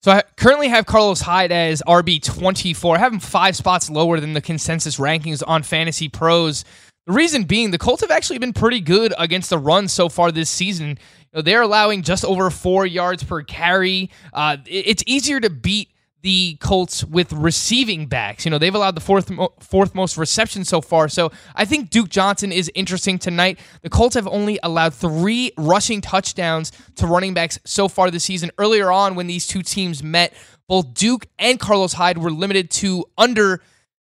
So 0.02 0.12
I 0.12 0.22
currently 0.36 0.68
have 0.68 0.84
Carlos 0.84 1.22
Hyde 1.22 1.50
as 1.50 1.82
RB 1.86 2.22
24. 2.22 2.96
I 2.96 2.98
have 2.98 3.14
him 3.14 3.20
five 3.20 3.56
spots 3.56 3.88
lower 3.88 4.20
than 4.20 4.34
the 4.34 4.42
consensus 4.42 4.98
rankings 4.98 5.42
on 5.46 5.62
Fantasy 5.62 6.10
Pros. 6.10 6.66
The 7.06 7.14
reason 7.14 7.44
being, 7.44 7.70
the 7.70 7.78
Colts 7.78 8.02
have 8.02 8.10
actually 8.10 8.38
been 8.38 8.52
pretty 8.52 8.80
good 8.80 9.14
against 9.18 9.48
the 9.48 9.58
run 9.58 9.88
so 9.88 10.10
far 10.10 10.30
this 10.30 10.50
season. 10.50 10.98
Know, 11.32 11.42
they're 11.42 11.62
allowing 11.62 12.02
just 12.02 12.24
over 12.24 12.50
four 12.50 12.84
yards 12.86 13.24
per 13.24 13.42
carry. 13.42 14.10
Uh, 14.32 14.58
it's 14.66 15.02
easier 15.06 15.40
to 15.40 15.50
beat 15.50 15.88
the 16.22 16.56
Colts 16.60 17.02
with 17.04 17.32
receiving 17.32 18.06
backs. 18.06 18.44
You 18.44 18.50
know, 18.50 18.58
they've 18.58 18.74
allowed 18.74 18.94
the 18.94 19.00
fourth 19.00 19.28
mo- 19.28 19.52
fourth 19.58 19.94
most 19.94 20.16
receptions 20.16 20.68
so 20.68 20.80
far. 20.80 21.08
So 21.08 21.32
I 21.56 21.64
think 21.64 21.90
Duke 21.90 22.08
Johnson 22.08 22.52
is 22.52 22.70
interesting 22.74 23.18
tonight. 23.18 23.58
The 23.82 23.90
Colts 23.90 24.14
have 24.14 24.28
only 24.28 24.58
allowed 24.62 24.94
three 24.94 25.52
rushing 25.58 26.00
touchdowns 26.00 26.70
to 26.96 27.06
running 27.06 27.34
backs 27.34 27.58
so 27.64 27.88
far 27.88 28.10
this 28.10 28.24
season. 28.24 28.50
Earlier 28.56 28.90
on, 28.92 29.16
when 29.16 29.26
these 29.26 29.46
two 29.48 29.62
teams 29.62 30.02
met, 30.02 30.32
both 30.68 30.94
Duke 30.94 31.26
and 31.38 31.58
Carlos 31.58 31.92
Hyde 31.94 32.18
were 32.18 32.30
limited 32.30 32.70
to 32.70 33.04
under 33.18 33.60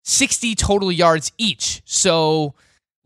60 0.03 0.55
total 0.55 0.91
yards 0.91 1.32
each. 1.38 1.84
So 1.86 2.55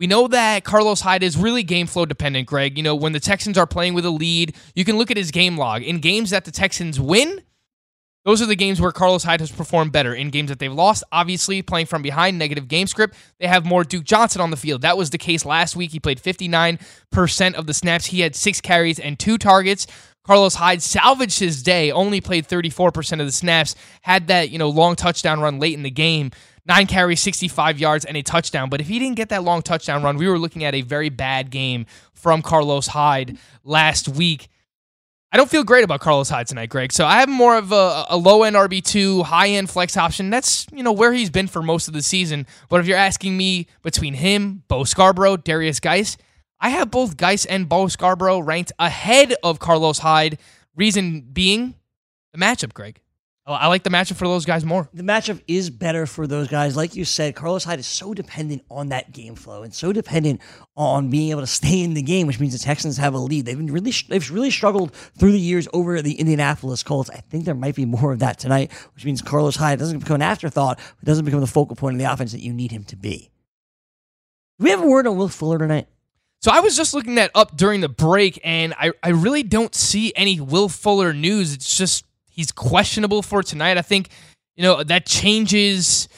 we 0.04 0.08
know 0.08 0.28
that 0.28 0.66
Carlos 0.66 1.00
Hyde 1.00 1.24
is 1.24 1.38
really 1.38 1.64
game 1.64 1.88
flow 1.88 2.06
dependent, 2.06 2.46
Greg. 2.46 2.76
You 2.76 2.84
know, 2.84 2.94
when 2.94 3.14
the 3.14 3.22
Texans 3.22 3.58
are 3.58 3.66
playing 3.66 3.94
with 3.94 4.04
a 4.04 4.10
lead, 4.10 4.54
you 4.76 4.84
can 4.84 4.98
look 4.98 5.10
at 5.10 5.16
his 5.16 5.32
game 5.32 5.58
log. 5.58 5.82
In 5.82 6.00
games 6.00 6.32
that 6.32 6.44
the 6.44 6.52
Texans 6.52 7.00
win, 7.00 7.42
Those 8.26 8.42
are 8.42 8.46
the 8.46 8.56
games 8.56 8.80
where 8.80 8.92
Carlos 8.94 9.24
Hyde 9.24 9.42
has 9.42 9.52
performed 9.52 9.92
better. 9.92 10.14
In 10.14 10.30
games 10.30 10.50
that 10.50 10.60
they've 10.60 10.72
lost, 10.72 11.04
obviously 11.12 11.62
playing 11.62 11.88
from 11.88 12.02
behind, 12.02 12.40
negative 12.40 12.70
game 12.70 12.88
script, 12.88 13.16
they 13.40 13.48
have 13.48 13.66
more 13.66 13.84
Duke 13.84 14.06
Johnson 14.06 14.42
on 14.42 14.50
the 14.50 14.58
field. 14.58 14.82
That 14.82 14.98
was 14.98 15.10
the 15.10 15.18
case 15.18 15.46
last 15.46 15.76
week. 15.76 15.92
He 15.92 16.00
played 16.00 16.22
59% 16.22 17.54
of 17.56 17.68
the 17.68 17.74
snaps. 17.74 18.06
He 18.06 18.22
had 18.22 18.36
six 18.36 18.62
carries 18.62 18.98
and 18.98 19.20
two 19.20 19.38
targets. 19.38 19.88
Carlos 20.24 20.56
Hyde 20.56 20.82
salvaged 20.82 21.40
his 21.40 21.62
day, 21.64 21.92
only 21.92 22.22
played 22.22 22.48
34% 22.48 23.20
of 23.20 23.26
the 23.26 23.32
snaps, 23.32 23.76
had 24.04 24.28
that, 24.28 24.52
you 24.52 24.58
know, 24.58 24.70
long 24.70 24.96
touchdown 24.96 25.42
run 25.42 25.60
late 25.60 25.74
in 25.74 25.84
the 25.84 25.92
game. 25.92 26.32
Nine 26.66 26.88
carries, 26.88 27.20
65 27.20 27.78
yards, 27.78 28.06
and 28.06 28.16
a 28.16 28.22
touchdown. 28.22 28.70
But 28.70 28.80
if 28.80 28.88
he 28.88 28.98
didn't 28.98 29.18
get 29.18 29.30
that 29.30 29.44
long 29.44 29.62
touchdown 29.62 30.02
run, 30.02 30.18
we 30.18 30.28
were 30.28 30.40
looking 30.40 30.64
at 30.64 30.74
a 30.74 30.82
very 30.82 31.10
bad 31.10 31.50
game 31.50 31.86
from 32.14 32.42
Carlos 32.42 32.88
Hyde 32.88 33.38
last 33.64 34.08
week. 34.08 34.48
I 35.34 35.38
don't 35.38 35.50
feel 35.50 35.64
great 35.64 35.84
about 35.84 36.00
Carlos 36.00 36.30
Hyde 36.30 36.48
tonight, 36.48 36.70
Greg. 36.70 36.94
So 36.94 37.06
I 37.06 37.20
have 37.20 37.28
more 37.28 37.58
of 37.58 37.72
a, 37.72 38.06
a 38.10 38.18
low 38.18 38.44
end 38.44 38.56
RB2, 38.56 39.24
high 39.26 39.50
end 39.50 39.70
flex 39.70 39.98
option. 39.98 40.30
That's, 40.30 40.68
you 40.72 40.84
know, 40.84 40.92
where 40.92 41.12
he's 41.12 41.32
been 41.32 41.48
for 41.48 41.62
most 41.62 41.88
of 41.88 41.94
the 41.94 42.04
season. 42.04 42.46
But 42.70 42.80
if 42.80 42.88
you're 42.88 42.98
asking 42.98 43.36
me 43.36 43.68
between 43.82 44.14
him, 44.14 44.64
Bo 44.68 44.84
Scarborough, 44.84 45.38
Derrius 45.38 45.82
Guice, 45.82 46.18
I 46.62 46.70
have 46.70 46.92
both 46.92 47.18
Guice 47.18 47.46
and 47.46 47.68
Bo 47.68 47.88
Scarborough 47.88 48.40
ranked 48.40 48.72
ahead 48.80 49.34
of 49.44 49.60
Carlos 49.60 50.00
Hyde. 50.00 50.38
Reason 50.76 51.22
being 51.22 51.76
the 52.32 52.38
matchup, 52.38 52.74
Greg. 52.74 53.02
Oh, 53.46 53.54
I 53.54 53.68
like 53.68 53.84
the 53.84 53.90
matchup 53.90 54.16
for 54.16 54.26
those 54.26 54.46
guys 54.46 54.64
more. 54.64 54.88
The 54.94 55.04
matchup 55.04 55.42
is 55.50 55.70
better 55.70 56.06
for 56.06 56.28
those 56.28 56.48
guys. 56.48 56.78
Like 56.78 56.96
you 56.96 57.04
said, 57.04 57.36
Carlos 57.36 57.66
Hyde 57.66 57.80
is 57.80 57.88
so 57.88 58.14
dependent 58.14 58.64
on 58.72 58.88
that 58.90 59.12
game 59.12 59.36
flow 59.36 59.64
and 59.64 59.74
so 59.74 59.92
dependent 59.92 60.40
on 60.78 61.10
being 61.10 61.32
able 61.32 61.42
to 61.42 61.48
stay 61.48 61.82
in 61.82 61.94
the 61.94 62.02
game, 62.02 62.26
which 62.26 62.40
means 62.40 62.54
the 62.54 62.60
Texans 62.60 62.96
have 62.98 63.14
a 63.14 63.18
lead. 63.18 63.46
They've 63.46 63.58
been 63.58 63.72
really 63.72 63.92
they've 64.08 64.32
really 64.32 64.50
struggled 64.50 64.94
through 64.94 65.34
the 65.34 65.40
years 65.40 65.68
over 65.74 66.02
the 66.02 66.14
Indianapolis 66.14 66.84
Colts. 66.84 67.10
I 67.10 67.18
think 67.18 67.44
there 67.44 67.54
might 67.54 67.76
be 67.76 67.84
more 67.84 68.14
of 68.14 68.20
that 68.20 68.40
tonight, 68.40 68.72
which 68.96 69.04
means 69.04 69.22
Carlos 69.22 69.58
Hyde 69.58 69.78
doesn't 69.78 70.00
become 70.00 70.16
an 70.16 70.22
afterthought, 70.22 70.78
but 70.78 71.06
doesn't 71.06 71.26
become 71.26 71.42
the 71.42 71.48
focal 71.48 71.76
point 71.76 71.96
of 71.96 72.00
the 72.00 72.10
offense 72.12 72.32
that 72.32 72.42
you 72.42 72.54
need 72.54 72.72
him 72.72 72.86
to 72.86 72.96
be. 72.96 73.30
Do 74.58 74.64
we 74.64 74.70
have 74.70 74.82
a 74.82 74.88
word 74.88 75.06
on 75.06 75.18
Will 75.18 75.28
Fuller 75.28 75.58
tonight? 75.58 75.90
So 76.42 76.50
I 76.50 76.62
was 76.62 76.78
just 76.78 76.94
looking 76.94 77.16
that 77.16 77.32
up 77.36 77.58
during 77.58 77.82
the 77.82 77.90
break, 77.90 78.40
and 78.44 78.74
I, 78.78 78.94
I 79.02 79.10
really 79.10 79.44
don't 79.44 79.76
see 79.76 80.14
any 80.16 80.40
Will 80.40 80.70
Fuller 80.70 81.14
news. 81.14 81.54
It's 81.54 81.78
just 81.78 82.06
he's 82.34 82.52
questionable 82.52 83.22
for 83.22 83.44
tonight. 83.44 83.78
I 83.78 83.82
think, 83.82 84.10
you 84.56 84.64
know, 84.64 84.84
that 84.84 85.06
changes 85.06 86.10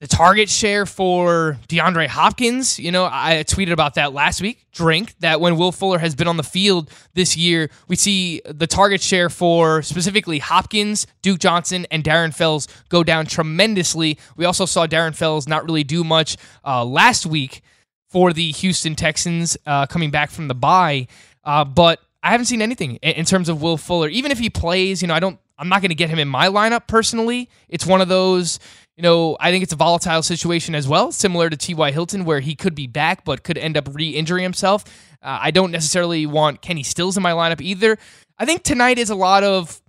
the 0.00 0.06
target 0.06 0.50
share 0.50 0.84
for 0.84 1.58
DeAndre 1.68 2.06
Hopkins. 2.06 2.78
You 2.78 2.92
know, 2.92 3.06
I 3.06 3.44
tweeted 3.46 3.72
about 3.72 3.94
that 3.94 4.12
last 4.12 4.42
week. 4.42 4.66
Drink 4.72 5.14
that 5.20 5.40
when 5.40 5.56
Will 5.56 5.72
Fuller 5.72 5.98
has 5.98 6.14
been 6.14 6.28
on 6.28 6.36
the 6.36 6.42
field 6.42 6.90
this 7.14 7.36
year, 7.36 7.70
we 7.88 7.96
see 7.96 8.42
the 8.44 8.66
target 8.66 9.00
share 9.00 9.30
for 9.30 9.80
specifically 9.82 10.38
Hopkins, 10.38 11.06
Duke 11.22 11.38
Johnson, 11.38 11.86
and 11.90 12.04
Darren 12.04 12.34
Fells 12.34 12.68
go 12.90 13.02
down 13.02 13.24
tremendously. 13.24 14.18
We 14.36 14.44
also 14.44 14.66
saw 14.66 14.86
Darren 14.86 15.14
Fells 15.14 15.48
not 15.48 15.64
really 15.64 15.84
do 15.84 16.04
much 16.04 16.36
uh, 16.64 16.84
last 16.84 17.24
week 17.24 17.62
for 18.10 18.32
the 18.34 18.52
Houston 18.52 18.96
Texans 18.96 19.56
uh, 19.66 19.86
coming 19.86 20.10
back 20.10 20.30
from 20.30 20.48
the 20.48 20.54
bye. 20.54 21.06
Uh, 21.42 21.64
but 21.64 22.00
I 22.26 22.30
haven't 22.30 22.46
seen 22.46 22.60
anything 22.60 22.96
in, 22.96 23.24
terms 23.24 23.48
of 23.48 23.62
Will 23.62 23.76
Fuller. 23.76 24.08
Even 24.08 24.32
if 24.32 24.40
he 24.40 24.50
plays, 24.50 25.00
you 25.00 25.06
know, 25.06 25.14
I 25.14 25.20
don't. 25.20 25.38
I'm 25.58 25.68
not 25.68 25.80
going 25.80 25.90
to 25.90 25.94
get 25.94 26.10
him 26.10 26.18
in 26.18 26.26
my 26.26 26.48
lineup 26.48 26.88
personally. 26.88 27.48
It's 27.68 27.86
one 27.86 28.00
of 28.00 28.08
those. 28.08 28.58
You 28.96 29.04
know, 29.04 29.36
I 29.38 29.52
think 29.52 29.62
it's 29.62 29.72
a 29.72 29.76
volatile 29.76 30.22
situation 30.22 30.74
as 30.74 30.88
well, 30.88 31.12
similar 31.12 31.48
to 31.48 31.56
T.Y. 31.56 31.92
Hilton, 31.92 32.24
where 32.24 32.40
he 32.40 32.56
could 32.56 32.74
be 32.74 32.88
back 32.88 33.24
but 33.24 33.44
could 33.44 33.56
end 33.56 33.76
up 33.76 33.94
re 33.94 34.10
injuring 34.10 34.42
himself. 34.42 34.82
Uh, 35.22 35.38
I 35.40 35.52
don't 35.52 35.70
necessarily 35.70 36.26
want 36.26 36.62
Kenny 36.62 36.82
Stills 36.82 37.16
in 37.16 37.22
my 37.22 37.30
lineup 37.30 37.60
either. 37.60 37.96
I 38.38 38.44
think 38.44 38.64
tonight 38.64 38.98
is 38.98 39.10
a 39.10 39.14
lot 39.14 39.44
of, 39.44 39.80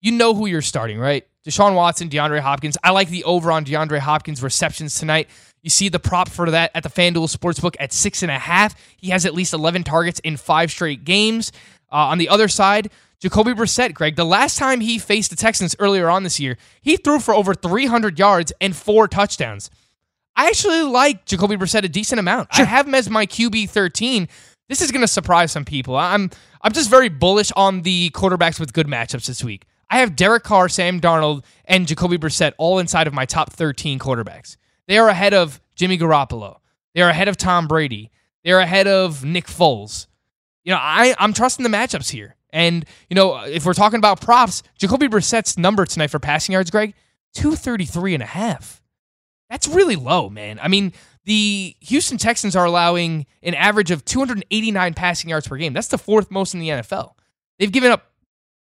you 0.00 0.12
know, 0.12 0.34
who 0.34 0.46
you're 0.46 0.62
starting, 0.62 1.00
right? 1.00 1.26
Deshaun 1.44 1.74
Watson, 1.74 2.08
DeAndre 2.08 2.38
Hopkins. 2.38 2.78
I 2.84 2.90
like 2.90 3.08
the 3.08 3.24
over 3.24 3.50
on 3.50 3.64
DeAndre 3.64 3.98
Hopkins 3.98 4.40
receptions 4.40 4.94
tonight. 4.94 5.28
You 5.62 5.70
see 5.70 5.88
the 5.88 6.00
prop 6.00 6.28
for 6.28 6.50
that 6.50 6.70
at 6.74 6.82
the 6.82 6.88
FanDuel 6.88 7.34
Sportsbook 7.34 7.76
at 7.78 7.92
six 7.92 8.22
and 8.22 8.30
a 8.30 8.38
half. 8.38 8.74
He 8.96 9.10
has 9.10 9.24
at 9.24 9.34
least 9.34 9.54
11 9.54 9.84
targets 9.84 10.18
in 10.20 10.36
five 10.36 10.70
straight 10.70 11.04
games. 11.04 11.52
Uh, 11.90 11.96
on 11.96 12.18
the 12.18 12.28
other 12.28 12.48
side, 12.48 12.90
Jacoby 13.20 13.52
Brissett, 13.52 13.94
Greg, 13.94 14.16
the 14.16 14.24
last 14.24 14.58
time 14.58 14.80
he 14.80 14.98
faced 14.98 15.30
the 15.30 15.36
Texans 15.36 15.76
earlier 15.78 16.10
on 16.10 16.24
this 16.24 16.40
year, 16.40 16.58
he 16.80 16.96
threw 16.96 17.20
for 17.20 17.34
over 17.34 17.54
300 17.54 18.18
yards 18.18 18.52
and 18.60 18.74
four 18.74 19.06
touchdowns. 19.06 19.70
I 20.34 20.48
actually 20.48 20.82
like 20.82 21.26
Jacoby 21.26 21.56
Brissett 21.56 21.84
a 21.84 21.88
decent 21.88 22.18
amount. 22.18 22.48
I 22.52 22.64
have 22.64 22.88
him 22.88 22.94
as 22.94 23.08
my 23.08 23.26
QB 23.26 23.70
13. 23.70 24.28
This 24.68 24.80
is 24.80 24.90
going 24.90 25.02
to 25.02 25.08
surprise 25.08 25.52
some 25.52 25.64
people. 25.64 25.96
I'm 25.96 26.30
I'm 26.62 26.72
just 26.72 26.88
very 26.88 27.08
bullish 27.08 27.52
on 27.54 27.82
the 27.82 28.10
quarterbacks 28.10 28.58
with 28.58 28.72
good 28.72 28.86
matchups 28.86 29.26
this 29.26 29.44
week. 29.44 29.66
I 29.90 29.98
have 29.98 30.16
Derek 30.16 30.42
Carr, 30.42 30.68
Sam 30.68 31.00
Darnold, 31.00 31.44
and 31.66 31.86
Jacoby 31.86 32.16
Brissett 32.16 32.54
all 32.56 32.78
inside 32.78 33.06
of 33.06 33.12
my 33.12 33.26
top 33.26 33.52
13 33.52 33.98
quarterbacks. 33.98 34.56
They 34.88 34.98
are 34.98 35.08
ahead 35.08 35.34
of 35.34 35.60
Jimmy 35.74 35.98
Garoppolo. 35.98 36.58
They 36.94 37.02
are 37.02 37.10
ahead 37.10 37.28
of 37.28 37.36
Tom 37.36 37.68
Brady. 37.68 38.10
They 38.44 38.52
are 38.52 38.58
ahead 38.58 38.86
of 38.86 39.24
Nick 39.24 39.46
Foles. 39.46 40.06
You 40.64 40.72
know, 40.72 40.78
I, 40.80 41.14
I'm 41.18 41.32
trusting 41.32 41.62
the 41.62 41.68
matchups 41.68 42.10
here. 42.10 42.36
And, 42.50 42.84
you 43.08 43.14
know, 43.14 43.42
if 43.44 43.64
we're 43.64 43.72
talking 43.72 43.98
about 43.98 44.20
props, 44.20 44.62
Jacoby 44.78 45.08
Brissett's 45.08 45.56
number 45.56 45.86
tonight 45.86 46.08
for 46.08 46.18
passing 46.18 46.52
yards, 46.52 46.70
Greg, 46.70 46.94
233 47.34 48.14
and 48.14 48.22
a 48.22 48.26
half. 48.26 48.82
That's 49.48 49.68
really 49.68 49.96
low, 49.96 50.28
man. 50.28 50.58
I 50.62 50.68
mean, 50.68 50.92
the 51.24 51.76
Houston 51.80 52.18
Texans 52.18 52.56
are 52.56 52.64
allowing 52.64 53.26
an 53.42 53.54
average 53.54 53.90
of 53.90 54.04
289 54.04 54.94
passing 54.94 55.30
yards 55.30 55.48
per 55.48 55.56
game. 55.56 55.72
That's 55.72 55.88
the 55.88 55.98
fourth 55.98 56.30
most 56.30 56.54
in 56.54 56.60
the 56.60 56.68
NFL. 56.68 57.12
They've 57.58 57.72
given 57.72 57.90
up 57.90 58.06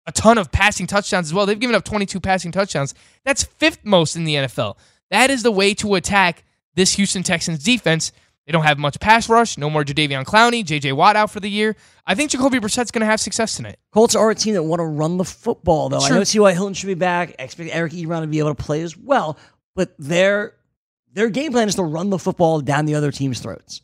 a 0.05 0.11
ton 0.11 0.37
of 0.37 0.51
passing 0.51 0.85
touchdowns 0.85 1.27
as 1.27 1.33
well. 1.33 1.45
They've 1.45 1.59
given 1.59 1.75
up 1.75 1.85
22 1.85 2.19
passing 2.19 2.51
touchdowns. 2.51 2.93
That's 3.23 3.43
fifth 3.43 3.85
most 3.85 4.15
in 4.15 4.25
the 4.25 4.35
NFL. 4.35 4.77
That 5.13 5.29
is 5.29 5.43
the 5.43 5.51
way 5.51 5.73
to 5.75 5.95
attack 5.95 6.43
this 6.75 6.95
Houston 6.95 7.21
Texans 7.23 7.63
defense. 7.63 8.11
They 8.45 8.51
don't 8.51 8.63
have 8.63 8.77
much 8.77 8.99
pass 8.99 9.29
rush. 9.29 9.57
No 9.57 9.69
more 9.69 9.83
Jadeveon 9.85 10.25
Clowney, 10.25 10.65
J.J. 10.65 10.91
Watt 10.93 11.15
out 11.15 11.31
for 11.31 11.39
the 11.39 11.47
year. 11.47 11.75
I 12.05 12.15
think 12.15 12.31
Jacoby 12.31 12.59
Brissett's 12.59 12.91
going 12.91 12.99
to 13.01 13.05
have 13.05 13.21
success 13.21 13.55
tonight. 13.55 13.77
Colts 13.93 14.15
are 14.15 14.29
a 14.31 14.35
team 14.35 14.55
that 14.55 14.63
want 14.63 14.79
to 14.81 14.85
run 14.85 15.17
the 15.17 15.23
football, 15.23 15.87
though. 15.87 15.99
Sure. 15.99 16.15
I 16.15 16.19
know 16.19 16.23
T.Y. 16.25 16.51
Hilton 16.51 16.73
should 16.73 16.87
be 16.87 16.93
back. 16.95 17.35
I 17.39 17.43
expect 17.43 17.69
Eric 17.73 17.93
Ebron 17.93 18.21
to 18.21 18.27
be 18.27 18.39
able 18.39 18.53
to 18.53 18.61
play 18.61 18.81
as 18.81 18.97
well, 18.97 19.37
but 19.75 19.93
their 19.97 20.55
their 21.13 21.29
game 21.29 21.51
plan 21.51 21.67
is 21.69 21.75
to 21.75 21.83
run 21.83 22.09
the 22.09 22.17
football 22.19 22.59
down 22.59 22.85
the 22.85 22.95
other 22.95 23.11
team's 23.11 23.39
throats. 23.39 23.81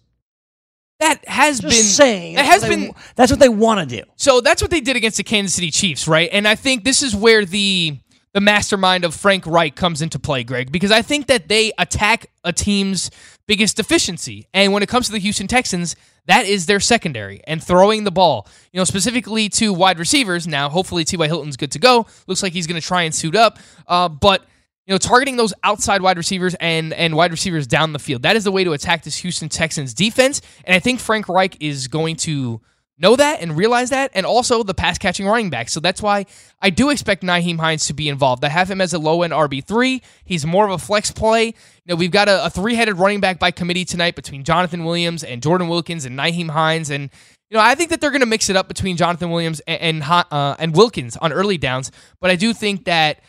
That 1.00 1.26
has 1.30 1.60
Just 1.62 1.74
been 1.74 1.84
saying. 1.86 2.36
That 2.36 2.46
has 2.46 2.62
what 2.64 2.70
they- 2.70 2.76
been 2.76 2.94
that's 3.16 3.32
what 3.32 3.40
they 3.40 3.48
want 3.50 3.88
to 3.88 3.96
do. 3.98 4.04
So 4.18 4.42
that's 4.42 4.62
what 4.62 4.72
they 4.72 4.82
did 4.82 4.98
against 4.98 5.18
the 5.18 5.24
Kansas 5.24 5.54
City 5.56 5.72
Chiefs, 5.72 6.08
right? 6.08 6.30
And 6.34 6.46
I 6.48 6.56
think 6.56 6.84
this 6.84 7.02
is 7.02 7.16
where 7.16 7.46
the 7.46 7.98
the 8.34 8.42
mastermind 8.42 9.04
of 9.04 9.16
Frank 9.16 9.46
Reich 9.48 9.76
comes 9.76 10.02
into 10.02 10.20
play, 10.20 10.44
Greg, 10.44 10.72
because 10.72 10.92
I 10.92 11.02
think 11.02 11.28
that 11.28 11.48
they 11.48 11.72
attack 11.78 12.28
a 12.44 12.54
team's 12.54 13.10
biggest 13.48 13.78
deficiency. 13.78 14.48
And 14.54 14.72
when 14.72 14.84
it 14.84 14.90
comes 14.90 15.08
to 15.08 15.12
the 15.12 15.20
Houston 15.20 15.48
Texans, 15.48 15.96
that 16.28 16.46
is 16.46 16.68
their 16.68 16.80
secondary 16.80 17.42
and 17.48 17.64
throwing 17.64 18.04
the 18.04 18.12
ball. 18.12 18.48
You 18.72 18.80
know, 18.80 18.84
specifically 18.84 19.50
to 19.50 19.74
wide 19.74 19.98
receivers. 19.98 20.48
Now, 20.48 20.70
hopefully 20.70 21.04
T.Y. 21.04 21.26
Hilton's 21.26 21.58
good 21.58 21.72
to 21.72 21.80
go. 21.80 22.06
Looks 22.28 22.44
like 22.44 22.54
he's 22.54 22.68
going 22.68 22.80
to 22.80 22.86
try 22.86 23.04
and 23.04 23.16
suit 23.16 23.36
up. 23.36 23.58
Uh, 23.88 24.10
but 24.10 24.46
you 24.86 24.94
know, 24.94 24.98
targeting 25.00 25.38
those 25.38 25.54
outside 25.64 26.02
wide 26.02 26.18
receivers 26.18 26.56
and 26.56 26.94
and 26.94 27.16
wide 27.16 27.32
receivers 27.32 27.68
down 27.68 27.94
the 27.94 28.00
field. 28.00 28.24
That 28.24 28.36
is 28.36 28.44
the 28.44 28.52
way 28.52 28.64
to 28.64 28.74
attack 28.74 29.04
this 29.04 29.18
Houston 29.18 29.48
Texans 29.50 29.94
defense. 29.94 30.42
And 30.66 30.76
I 30.76 30.80
think 30.80 31.00
Frank 31.00 31.30
Reich 31.30 31.58
is 31.60 31.88
going 31.88 32.16
to 32.18 32.62
know 33.00 33.16
that 33.16 33.42
and 33.42 33.56
realize 33.56 33.90
that, 33.90 34.12
and 34.14 34.26
also 34.26 34.64
the 34.64 34.74
pass 34.74 34.98
catching 34.98 35.26
running 35.26 35.50
back. 35.50 35.70
So 35.70 35.80
that's 35.80 36.02
why 36.02 36.26
I 36.62 36.70
do 36.70 36.90
expect 36.90 37.24
Nyheim 37.24 37.60
Hines 37.60 37.86
to 37.86 37.94
be 37.94 38.10
involved. 38.10 38.44
I 38.44 38.50
have 38.50 38.70
him 38.70 38.82
as 38.82 38.94
a 38.94 39.00
low 39.00 39.22
end 39.22 39.34
RB3. 39.34 40.02
He's 40.26 40.46
more 40.46 40.66
of 40.66 40.72
a 40.72 40.78
flex 40.78 41.12
play. 41.12 41.46
You 41.48 41.54
know, 41.88 41.96
we've 41.96 42.12
got 42.12 42.28
a, 42.28 42.46
a 42.46 42.50
three 42.50 42.76
headed 42.76 42.98
running 42.98 43.20
back 43.20 43.40
by 43.40 43.52
committee 43.52 43.86
tonight 43.86 44.16
between 44.16 44.44
Jonathan 44.44 44.86
Williams 44.86 45.24
and 45.24 45.42
Jordan 45.42 45.68
Wilkins 45.68 46.06
and 46.06 46.18
Nyheim 46.18 46.50
Hines. 46.50 46.90
And, 46.90 47.10
you 47.50 47.58
know, 47.58 47.62
I 47.62 47.76
think 47.76 47.90
that 47.90 48.02
they're 48.02 48.12
going 48.12 48.20
to 48.22 48.28
mix 48.28 48.50
it 48.50 48.56
up 48.56 48.68
between 48.68 48.98
Jonathan 48.98 49.32
Williams 49.32 49.62
and, 49.62 50.04
and, 50.04 50.04
uh, 50.04 50.56
and 50.60 50.76
Wilkins 50.76 51.18
on 51.18 51.32
early 51.34 51.58
downs. 51.58 51.92
But 52.20 52.32
I 52.32 52.36
do 52.36 52.54
think 52.54 52.86
that 52.86 53.22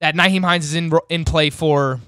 that 0.00 0.14
Nyheim 0.14 0.44
Hines 0.44 0.64
is 0.64 0.74
in 0.74 0.92
in 1.08 1.24
play 1.24 1.50
for 1.50 2.00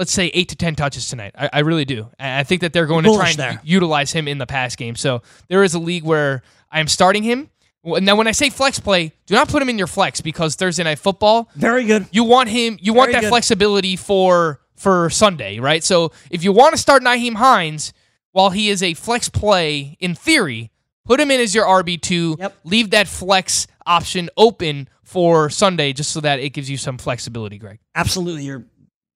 let's 0.00 0.12
say 0.12 0.28
eight 0.28 0.48
to 0.48 0.56
ten 0.56 0.74
touches 0.74 1.08
tonight. 1.08 1.34
I, 1.38 1.50
I 1.52 1.58
really 1.60 1.84
do. 1.84 2.08
I 2.18 2.42
think 2.42 2.62
that 2.62 2.72
they're 2.72 2.86
going 2.86 3.04
to 3.04 3.14
try 3.14 3.28
and 3.28 3.38
there. 3.38 3.60
utilize 3.62 4.10
him 4.10 4.26
in 4.26 4.38
the 4.38 4.46
pass 4.46 4.74
game. 4.74 4.96
So 4.96 5.20
there 5.48 5.62
is 5.62 5.74
a 5.74 5.78
league 5.78 6.04
where 6.04 6.42
I 6.72 6.80
am 6.80 6.88
starting 6.88 7.22
him. 7.22 7.50
Now, 7.84 8.16
when 8.16 8.26
I 8.26 8.32
say 8.32 8.48
flex 8.48 8.80
play, 8.80 9.12
do 9.26 9.34
not 9.34 9.48
put 9.48 9.60
him 9.60 9.68
in 9.68 9.76
your 9.76 9.86
flex 9.86 10.22
because 10.22 10.54
Thursday 10.54 10.84
night 10.84 10.98
football. 10.98 11.50
Very 11.54 11.84
good. 11.84 12.06
You 12.12 12.24
want 12.24 12.48
him. 12.48 12.78
You 12.80 12.94
want 12.94 13.08
Very 13.08 13.16
that 13.16 13.20
good. 13.26 13.28
flexibility 13.30 13.96
for 13.96 14.60
for 14.76 15.10
Sunday, 15.10 15.58
right? 15.58 15.84
So 15.84 16.12
if 16.30 16.42
you 16.42 16.52
want 16.52 16.72
to 16.72 16.78
start 16.78 17.02
Nyheim 17.02 17.34
Hines 17.34 17.92
while 18.32 18.48
he 18.48 18.70
is 18.70 18.82
a 18.82 18.94
flex 18.94 19.28
play 19.28 19.98
in 20.00 20.14
theory, 20.14 20.70
put 21.04 21.20
him 21.20 21.30
in 21.30 21.40
as 21.40 21.54
your 21.54 21.66
RB 21.66 22.00
two. 22.00 22.36
Yep. 22.38 22.56
Leave 22.64 22.90
that 22.90 23.06
flex 23.06 23.66
option 23.84 24.30
open 24.38 24.88
for 25.02 25.50
Sunday, 25.50 25.92
just 25.92 26.12
so 26.12 26.20
that 26.20 26.38
it 26.38 26.50
gives 26.50 26.70
you 26.70 26.76
some 26.76 26.96
flexibility, 26.96 27.58
Greg. 27.58 27.80
Absolutely, 27.94 28.44
you're. 28.44 28.64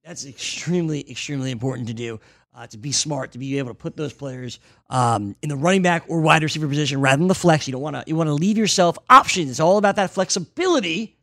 That's 0.04 0.26
extremely, 0.26 1.08
extremely 1.10 1.50
important 1.50 1.88
to 1.88 1.94
do. 1.94 2.20
Uh, 2.56 2.68
to 2.68 2.78
be 2.78 2.92
smart, 2.92 3.32
to 3.32 3.38
be 3.38 3.58
able 3.58 3.70
to 3.70 3.74
put 3.74 3.96
those 3.96 4.12
players 4.12 4.60
um, 4.88 5.34
in 5.42 5.48
the 5.48 5.56
running 5.56 5.82
back 5.82 6.04
or 6.06 6.20
wide 6.20 6.40
receiver 6.40 6.68
position 6.68 7.00
rather 7.00 7.16
than 7.18 7.26
the 7.26 7.34
flex. 7.34 7.66
You 7.66 7.72
don't 7.72 7.82
want 7.82 7.96
to. 7.96 8.04
You 8.06 8.14
want 8.14 8.28
to 8.28 8.34
leave 8.34 8.56
yourself 8.56 8.96
options. 9.10 9.50
It's 9.50 9.58
all 9.58 9.76
about 9.76 9.96
that 9.96 10.10
flexibility. 10.10 11.16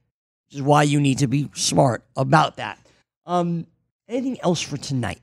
which 0.49 0.55
is 0.57 0.61
why 0.61 0.83
you 0.83 0.99
need 0.99 1.19
to 1.19 1.27
be 1.27 1.49
smart 1.53 2.03
about 2.17 2.57
that. 2.57 2.79
Um, 3.25 3.65
anything 4.09 4.41
else 4.41 4.59
for 4.61 4.75
tonight? 4.75 5.21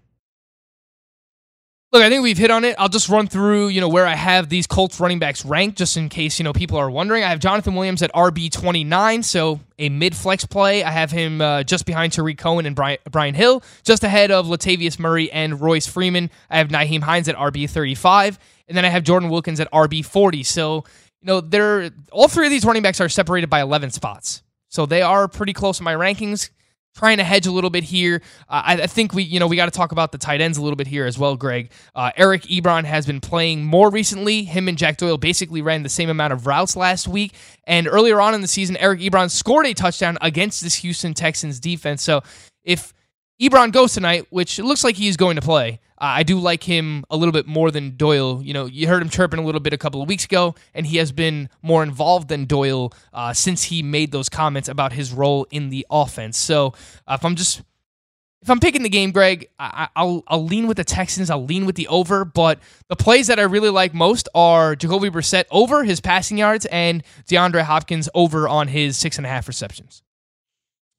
Look, 1.90 2.02
I 2.02 2.10
think 2.10 2.22
we've 2.22 2.36
hit 2.36 2.50
on 2.50 2.66
it. 2.66 2.76
I'll 2.78 2.90
just 2.90 3.08
run 3.08 3.28
through, 3.28 3.68
you 3.68 3.80
know, 3.80 3.88
where 3.88 4.06
I 4.06 4.14
have 4.14 4.50
these 4.50 4.66
Colts 4.66 5.00
running 5.00 5.18
backs 5.18 5.42
ranked, 5.46 5.78
just 5.78 5.96
in 5.96 6.10
case 6.10 6.38
you 6.38 6.42
know 6.42 6.52
people 6.52 6.76
are 6.76 6.90
wondering. 6.90 7.24
I 7.24 7.30
have 7.30 7.38
Jonathan 7.38 7.74
Williams 7.74 8.02
at 8.02 8.12
RB 8.12 8.52
twenty 8.52 8.84
nine, 8.84 9.22
so 9.22 9.60
a 9.78 9.88
mid 9.88 10.14
flex 10.14 10.44
play. 10.44 10.84
I 10.84 10.90
have 10.90 11.10
him 11.10 11.40
uh, 11.40 11.62
just 11.62 11.86
behind 11.86 12.12
Tarik 12.12 12.36
Cohen 12.36 12.66
and 12.66 12.76
Brian, 12.76 12.98
Brian 13.10 13.34
Hill, 13.34 13.62
just 13.84 14.04
ahead 14.04 14.30
of 14.30 14.46
Latavius 14.46 14.98
Murray 14.98 15.32
and 15.32 15.62
Royce 15.62 15.86
Freeman. 15.86 16.30
I 16.50 16.58
have 16.58 16.68
Nyheim 16.68 17.00
Hines 17.00 17.26
at 17.26 17.36
RB 17.36 17.70
thirty 17.70 17.94
five, 17.94 18.38
and 18.68 18.76
then 18.76 18.84
I 18.84 18.88
have 18.88 19.02
Jordan 19.02 19.30
Wilkins 19.30 19.58
at 19.58 19.72
RB 19.72 20.04
forty. 20.04 20.42
So 20.42 20.84
you 21.22 21.26
know, 21.26 21.40
they're 21.40 21.90
all 22.12 22.28
three 22.28 22.44
of 22.44 22.50
these 22.50 22.66
running 22.66 22.82
backs 22.82 23.00
are 23.00 23.08
separated 23.08 23.48
by 23.48 23.62
eleven 23.62 23.90
spots, 23.90 24.42
so 24.68 24.84
they 24.84 25.00
are 25.00 25.26
pretty 25.26 25.54
close 25.54 25.80
in 25.80 25.84
my 25.84 25.94
rankings 25.94 26.50
trying 26.98 27.18
to 27.18 27.24
hedge 27.24 27.46
a 27.46 27.52
little 27.52 27.70
bit 27.70 27.84
here. 27.84 28.20
Uh, 28.48 28.62
I, 28.64 28.72
I, 28.82 28.86
think 28.88 29.14
we, 29.14 29.22
you 29.22 29.38
know, 29.38 29.46
we 29.46 29.54
got 29.54 29.66
to 29.66 29.70
talk 29.70 29.92
about 29.92 30.10
the 30.10 30.18
tight 30.18 30.40
ends 30.40 30.58
a 30.58 30.62
little 30.62 30.76
bit 30.76 30.88
here 30.88 31.06
as 31.06 31.16
well, 31.16 31.36
Greg. 31.36 31.70
Uh, 31.94 32.10
Eric 32.16 32.42
Ebron 32.42 32.84
has 32.84 33.06
been 33.06 33.20
playing 33.20 33.64
more 33.64 33.88
recently. 33.88 34.42
Him 34.42 34.66
and 34.66 34.76
Jack 34.76 34.96
Doyle 34.96 35.16
basically 35.16 35.62
ran 35.62 35.84
the 35.84 35.88
same 35.88 36.10
amount 36.10 36.32
of 36.32 36.46
routes 36.46 36.74
last 36.74 37.06
week. 37.06 37.34
And 37.64 37.86
earlier 37.86 38.20
on 38.20 38.34
in 38.34 38.40
the 38.40 38.48
season, 38.48 38.76
Eric 38.78 38.98
Ebron 38.98 39.30
scored 39.30 39.66
a 39.66 39.74
touchdown 39.74 40.18
against 40.20 40.60
this 40.60 40.74
Houston 40.76 41.14
Texans 41.14 41.60
defense. 41.60 42.02
So 42.02 42.22
if 42.64 42.92
Ebron 43.40 43.72
goes 43.72 43.92
tonight, 43.92 44.26
which 44.30 44.58
looks 44.58 44.82
like 44.82 44.96
he's 44.96 45.16
going 45.16 45.36
to 45.36 45.42
play. 45.42 45.78
Uh, 46.00 46.04
I 46.04 46.22
do 46.24 46.38
like 46.40 46.64
him 46.64 47.04
a 47.08 47.16
little 47.16 47.32
bit 47.32 47.46
more 47.46 47.70
than 47.70 47.96
Doyle. 47.96 48.42
You 48.42 48.52
know, 48.52 48.66
you 48.66 48.88
heard 48.88 49.00
him 49.00 49.08
chirping 49.08 49.38
a 49.38 49.44
little 49.44 49.60
bit 49.60 49.72
a 49.72 49.78
couple 49.78 50.02
of 50.02 50.08
weeks 50.08 50.24
ago, 50.24 50.56
and 50.74 50.86
he 50.86 50.96
has 50.96 51.12
been 51.12 51.48
more 51.62 51.82
involved 51.82 52.28
than 52.28 52.46
Doyle 52.46 52.92
uh, 53.12 53.32
since 53.32 53.64
he 53.64 53.82
made 53.82 54.10
those 54.10 54.28
comments 54.28 54.68
about 54.68 54.92
his 54.92 55.12
role 55.12 55.46
in 55.50 55.70
the 55.70 55.86
offense. 55.90 56.36
So 56.36 56.74
uh, 57.06 57.16
if 57.18 57.24
I'm 57.24 57.36
just 57.36 57.62
if 58.40 58.50
I'm 58.50 58.60
picking 58.60 58.82
the 58.84 58.88
game, 58.88 59.10
Greg, 59.10 59.48
I, 59.58 59.88
will 59.96 60.22
I'll 60.28 60.44
lean 60.44 60.68
with 60.68 60.76
the 60.76 60.84
Texans. 60.84 61.28
I'll 61.28 61.44
lean 61.44 61.66
with 61.66 61.74
the 61.74 61.88
over, 61.88 62.24
but 62.24 62.60
the 62.88 62.94
plays 62.94 63.26
that 63.26 63.40
I 63.40 63.42
really 63.42 63.70
like 63.70 63.94
most 63.94 64.28
are 64.34 64.76
Jacoby 64.76 65.10
Brissett 65.10 65.44
over 65.50 65.82
his 65.82 66.00
passing 66.00 66.38
yards 66.38 66.64
and 66.66 67.02
DeAndre 67.26 67.62
Hopkins 67.62 68.08
over 68.14 68.48
on 68.48 68.68
his 68.68 68.96
six 68.96 69.16
and 69.16 69.26
a 69.26 69.28
half 69.28 69.48
receptions. 69.48 70.02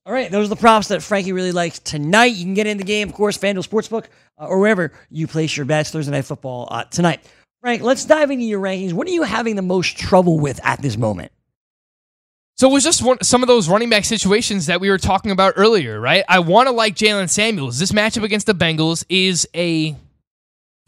All 0.10 0.16
right, 0.16 0.32
those 0.32 0.48
are 0.48 0.50
the 0.50 0.56
props 0.56 0.88
that 0.88 1.04
Frankie 1.04 1.34
really 1.34 1.52
likes 1.52 1.78
tonight. 1.78 2.34
You 2.34 2.44
can 2.44 2.56
get 2.56 2.66
in 2.66 2.80
the 2.80 2.84
game, 2.84 3.10
of 3.10 3.14
course, 3.14 3.38
FanDuel 3.38 3.68
Sportsbook, 3.68 4.06
uh, 4.40 4.48
or 4.48 4.58
wherever 4.58 4.92
you 5.12 5.28
place 5.28 5.56
your 5.56 5.68
bets 5.68 5.92
Thursday 5.92 6.12
Night 6.12 6.26
Football 6.26 6.68
uh, 6.72 6.84
tonight. 6.86 7.24
Frank, 7.62 7.84
let's 7.84 8.06
dive 8.06 8.32
into 8.32 8.44
your 8.44 8.60
rankings. 8.60 8.92
What 8.92 9.08
are 9.08 9.12
you 9.12 9.22
having 9.22 9.56
the 9.56 9.62
most 9.62 10.00
trouble 10.00 10.40
with 10.40 10.60
at 10.66 10.82
this 10.82 10.98
moment? 10.98 11.32
So 12.58 12.68
it 12.68 12.74
was 12.74 12.84
just 12.84 13.04
one, 13.04 13.22
some 13.22 13.44
of 13.44 13.48
those 13.48 13.70
running 13.70 13.92
back 13.92 14.04
situations 14.04 14.66
that 14.66 14.82
we 14.82 14.90
were 14.90 14.98
talking 14.98 15.30
about 15.30 15.54
earlier, 15.58 16.02
right? 16.02 16.24
I 16.28 16.40
want 16.40 16.68
to 16.68 16.72
like 16.72 16.96
Jaylen 16.96 17.30
Samuels. 17.30 17.78
This 17.78 17.92
matchup 17.92 18.24
against 18.24 18.48
the 18.48 18.56
Bengals 18.56 19.06
is 19.10 19.48
a 19.54 19.96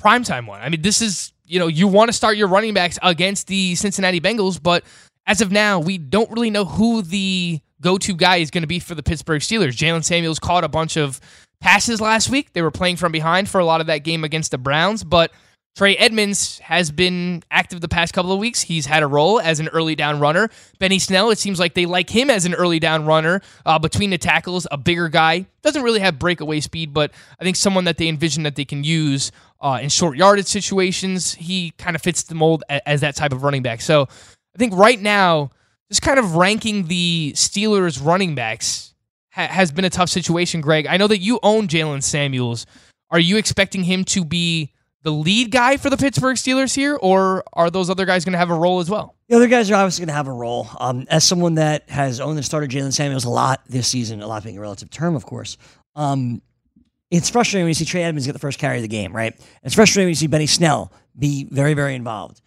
primetime 0.01 0.47
one. 0.47 0.61
I 0.61 0.69
mean, 0.69 0.81
this 0.81 0.99
is, 0.99 1.31
you 1.45 1.59
know, 1.59 1.67
you 1.67 1.87
want 1.87 2.09
to 2.09 2.13
start 2.13 2.37
your 2.37 2.47
running 2.47 2.73
backs 2.73 2.97
against 3.03 3.45
the 3.45 3.75
Cincinnati 3.75 4.19
Bengals, 4.19 4.59
but 4.59 4.83
as 5.25 5.41
of 5.41 5.51
now, 5.51 5.79
we 5.79 5.97
don't 5.97 6.31
really 6.31 6.49
know 6.49 6.65
who 6.65 7.01
the 7.01 7.59
go 7.81 7.97
to 7.97 8.15
guy 8.15 8.37
is 8.37 8.51
going 8.51 8.63
to 8.63 8.67
be 8.67 8.79
for 8.79 8.95
the 8.95 9.03
Pittsburgh 9.03 9.41
Steelers. 9.41 9.75
Jaylen 9.75 10.03
Samuels 10.03 10.39
caught 10.39 10.63
a 10.63 10.69
bunch 10.69 10.97
of 10.97 11.19
passes 11.59 11.99
last 11.99 12.29
week. 12.29 12.53
They 12.53 12.61
were 12.61 12.71
playing 12.71 12.97
from 12.97 13.11
behind 13.11 13.49
for 13.49 13.59
a 13.59 13.65
lot 13.65 13.81
of 13.81 13.87
that 13.87 13.99
game 13.99 14.23
against 14.23 14.51
the 14.51 14.57
Browns, 14.57 15.03
but 15.03 15.31
Trey 15.75 15.95
Edmunds 15.95 16.59
has 16.59 16.91
been 16.91 17.43
active 17.49 17.79
the 17.79 17.87
past 17.87 18.13
couple 18.13 18.33
of 18.33 18.39
weeks. 18.39 18.61
He's 18.61 18.85
had 18.85 19.03
a 19.03 19.07
role 19.07 19.39
as 19.39 19.61
an 19.61 19.69
early 19.69 19.95
down 19.95 20.19
runner. 20.19 20.49
Benny 20.79 20.99
Snell, 20.99 21.31
it 21.31 21.39
seems 21.39 21.59
like 21.59 21.75
they 21.75 21.85
like 21.85 22.09
him 22.09 22.29
as 22.29 22.45
an 22.45 22.53
early 22.53 22.77
down 22.77 23.05
runner 23.05 23.41
uh, 23.65 23.79
between 23.79 24.09
the 24.09 24.17
tackles, 24.17 24.67
a 24.69 24.77
bigger 24.77 25.07
guy. 25.07 25.45
Doesn't 25.61 25.81
really 25.81 26.01
have 26.01 26.19
breakaway 26.19 26.59
speed, 26.59 26.93
but 26.93 27.13
I 27.39 27.45
think 27.45 27.55
someone 27.55 27.85
that 27.85 27.97
they 27.97 28.09
envision 28.09 28.43
that 28.43 28.55
they 28.55 28.65
can 28.65 28.83
use 28.83 29.31
uh, 29.61 29.79
in 29.81 29.87
short 29.87 30.17
yardage 30.17 30.47
situations. 30.47 31.35
He 31.35 31.71
kind 31.77 31.95
of 31.95 32.01
fits 32.01 32.23
the 32.23 32.35
mold 32.35 32.65
as, 32.67 32.81
as 32.85 33.01
that 33.01 33.15
type 33.15 33.31
of 33.31 33.43
running 33.43 33.61
back. 33.61 33.79
So 33.79 34.09
I 34.55 34.57
think 34.57 34.73
right 34.75 34.99
now, 34.99 35.51
just 35.89 36.01
kind 36.01 36.19
of 36.19 36.35
ranking 36.35 36.87
the 36.87 37.33
Steelers 37.35 38.03
running 38.03 38.35
backs 38.35 38.93
ha- 39.31 39.47
has 39.47 39.71
been 39.71 39.85
a 39.85 39.89
tough 39.89 40.09
situation, 40.09 40.61
Greg. 40.61 40.87
I 40.87 40.97
know 40.97 41.07
that 41.07 41.19
you 41.19 41.39
own 41.43 41.67
Jaylen 41.67 42.03
Samuels. 42.03 42.65
Are 43.09 43.19
you 43.19 43.37
expecting 43.37 43.83
him 43.83 44.03
to 44.05 44.23
be 44.23 44.73
the 45.03 45.11
lead 45.11 45.51
guy 45.51 45.77
for 45.77 45.89
the 45.89 45.97
Pittsburgh 45.97 46.37
Steelers 46.37 46.75
here, 46.75 46.95
or 47.01 47.43
are 47.53 47.69
those 47.69 47.89
other 47.89 48.05
guys 48.05 48.23
going 48.23 48.33
to 48.33 48.39
have 48.39 48.51
a 48.51 48.55
role 48.55 48.79
as 48.79 48.89
well? 48.89 49.15
The 49.27 49.35
other 49.35 49.47
guys 49.47 49.71
are 49.71 49.75
obviously 49.75 50.03
going 50.03 50.13
to 50.13 50.15
have 50.15 50.27
a 50.27 50.33
role. 50.33 50.67
Um, 50.79 51.07
as 51.09 51.23
someone 51.23 51.55
that 51.55 51.89
has 51.89 52.19
owned 52.19 52.37
and 52.37 52.45
started 52.45 52.69
Jaylen 52.69 52.93
Samuels 52.93 53.25
a 53.25 53.29
lot 53.29 53.61
this 53.67 53.87
season, 53.87 54.21
a 54.21 54.27
lot 54.27 54.43
being 54.43 54.57
a 54.57 54.61
relative 54.61 54.89
term, 54.89 55.15
of 55.15 55.25
course, 55.25 55.57
um, 55.95 56.41
it's 57.09 57.29
frustrating 57.29 57.65
when 57.65 57.69
you 57.69 57.73
see 57.73 57.85
Trey 57.85 58.03
Edmunds 58.03 58.25
get 58.25 58.33
the 58.33 58.39
first 58.39 58.59
carry 58.59 58.77
of 58.77 58.83
the 58.83 58.87
game, 58.87 59.13
right? 59.13 59.37
It's 59.63 59.75
frustrating 59.75 60.05
when 60.05 60.11
you 60.11 60.15
see 60.15 60.27
Benny 60.27 60.47
Snell 60.47 60.93
be 61.17 61.45
very, 61.51 61.73
very 61.73 61.95
involved. 61.95 62.41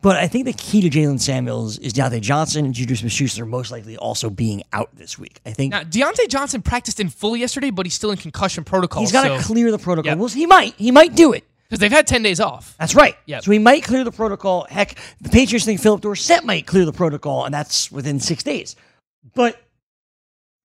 But 0.00 0.16
I 0.16 0.26
think 0.26 0.46
the 0.46 0.52
key 0.52 0.80
to 0.80 0.90
Jaylen 0.90 1.20
Samuels 1.20 1.78
is 1.78 1.92
Diontae 1.92 2.20
Johnson 2.20 2.64
and 2.64 2.74
Juju 2.74 2.96
Smith-Schuster 2.96 3.46
most 3.46 3.70
likely 3.70 3.96
also 3.96 4.28
being 4.28 4.62
out 4.72 4.90
this 4.96 5.18
week. 5.18 5.40
I 5.46 5.52
think 5.52 5.72
now 5.72 5.82
Diontae 5.82 6.28
Johnson 6.28 6.62
practiced 6.62 7.00
in 7.00 7.08
full 7.08 7.36
yesterday, 7.36 7.70
but 7.70 7.86
he's 7.86 7.94
still 7.94 8.10
in 8.10 8.16
concussion 8.16 8.64
protocol. 8.64 9.02
He's 9.02 9.12
got 9.12 9.28
to 9.28 9.40
so, 9.40 9.46
clear 9.46 9.70
the 9.70 9.78
protocol. 9.78 10.10
Yep. 10.10 10.18
Well, 10.18 10.28
he 10.28 10.46
might. 10.46 10.74
He 10.74 10.90
might 10.90 11.14
do 11.14 11.32
it 11.32 11.44
because 11.68 11.78
they've 11.78 11.92
had 11.92 12.06
ten 12.06 12.22
days 12.22 12.40
off. 12.40 12.74
That's 12.78 12.94
right. 12.94 13.16
Yeah. 13.26 13.40
So 13.40 13.52
he 13.52 13.58
might 13.58 13.84
clear 13.84 14.04
the 14.04 14.10
protocol. 14.10 14.66
Heck, 14.68 14.98
the 15.20 15.28
Patriots 15.28 15.64
think 15.64 15.80
Phillip 15.80 16.00
Dorsett 16.00 16.44
might 16.44 16.66
clear 16.66 16.84
the 16.84 16.92
protocol, 16.92 17.44
and 17.44 17.54
that's 17.54 17.92
within 17.92 18.18
six 18.18 18.42
days. 18.42 18.74
But 19.34 19.62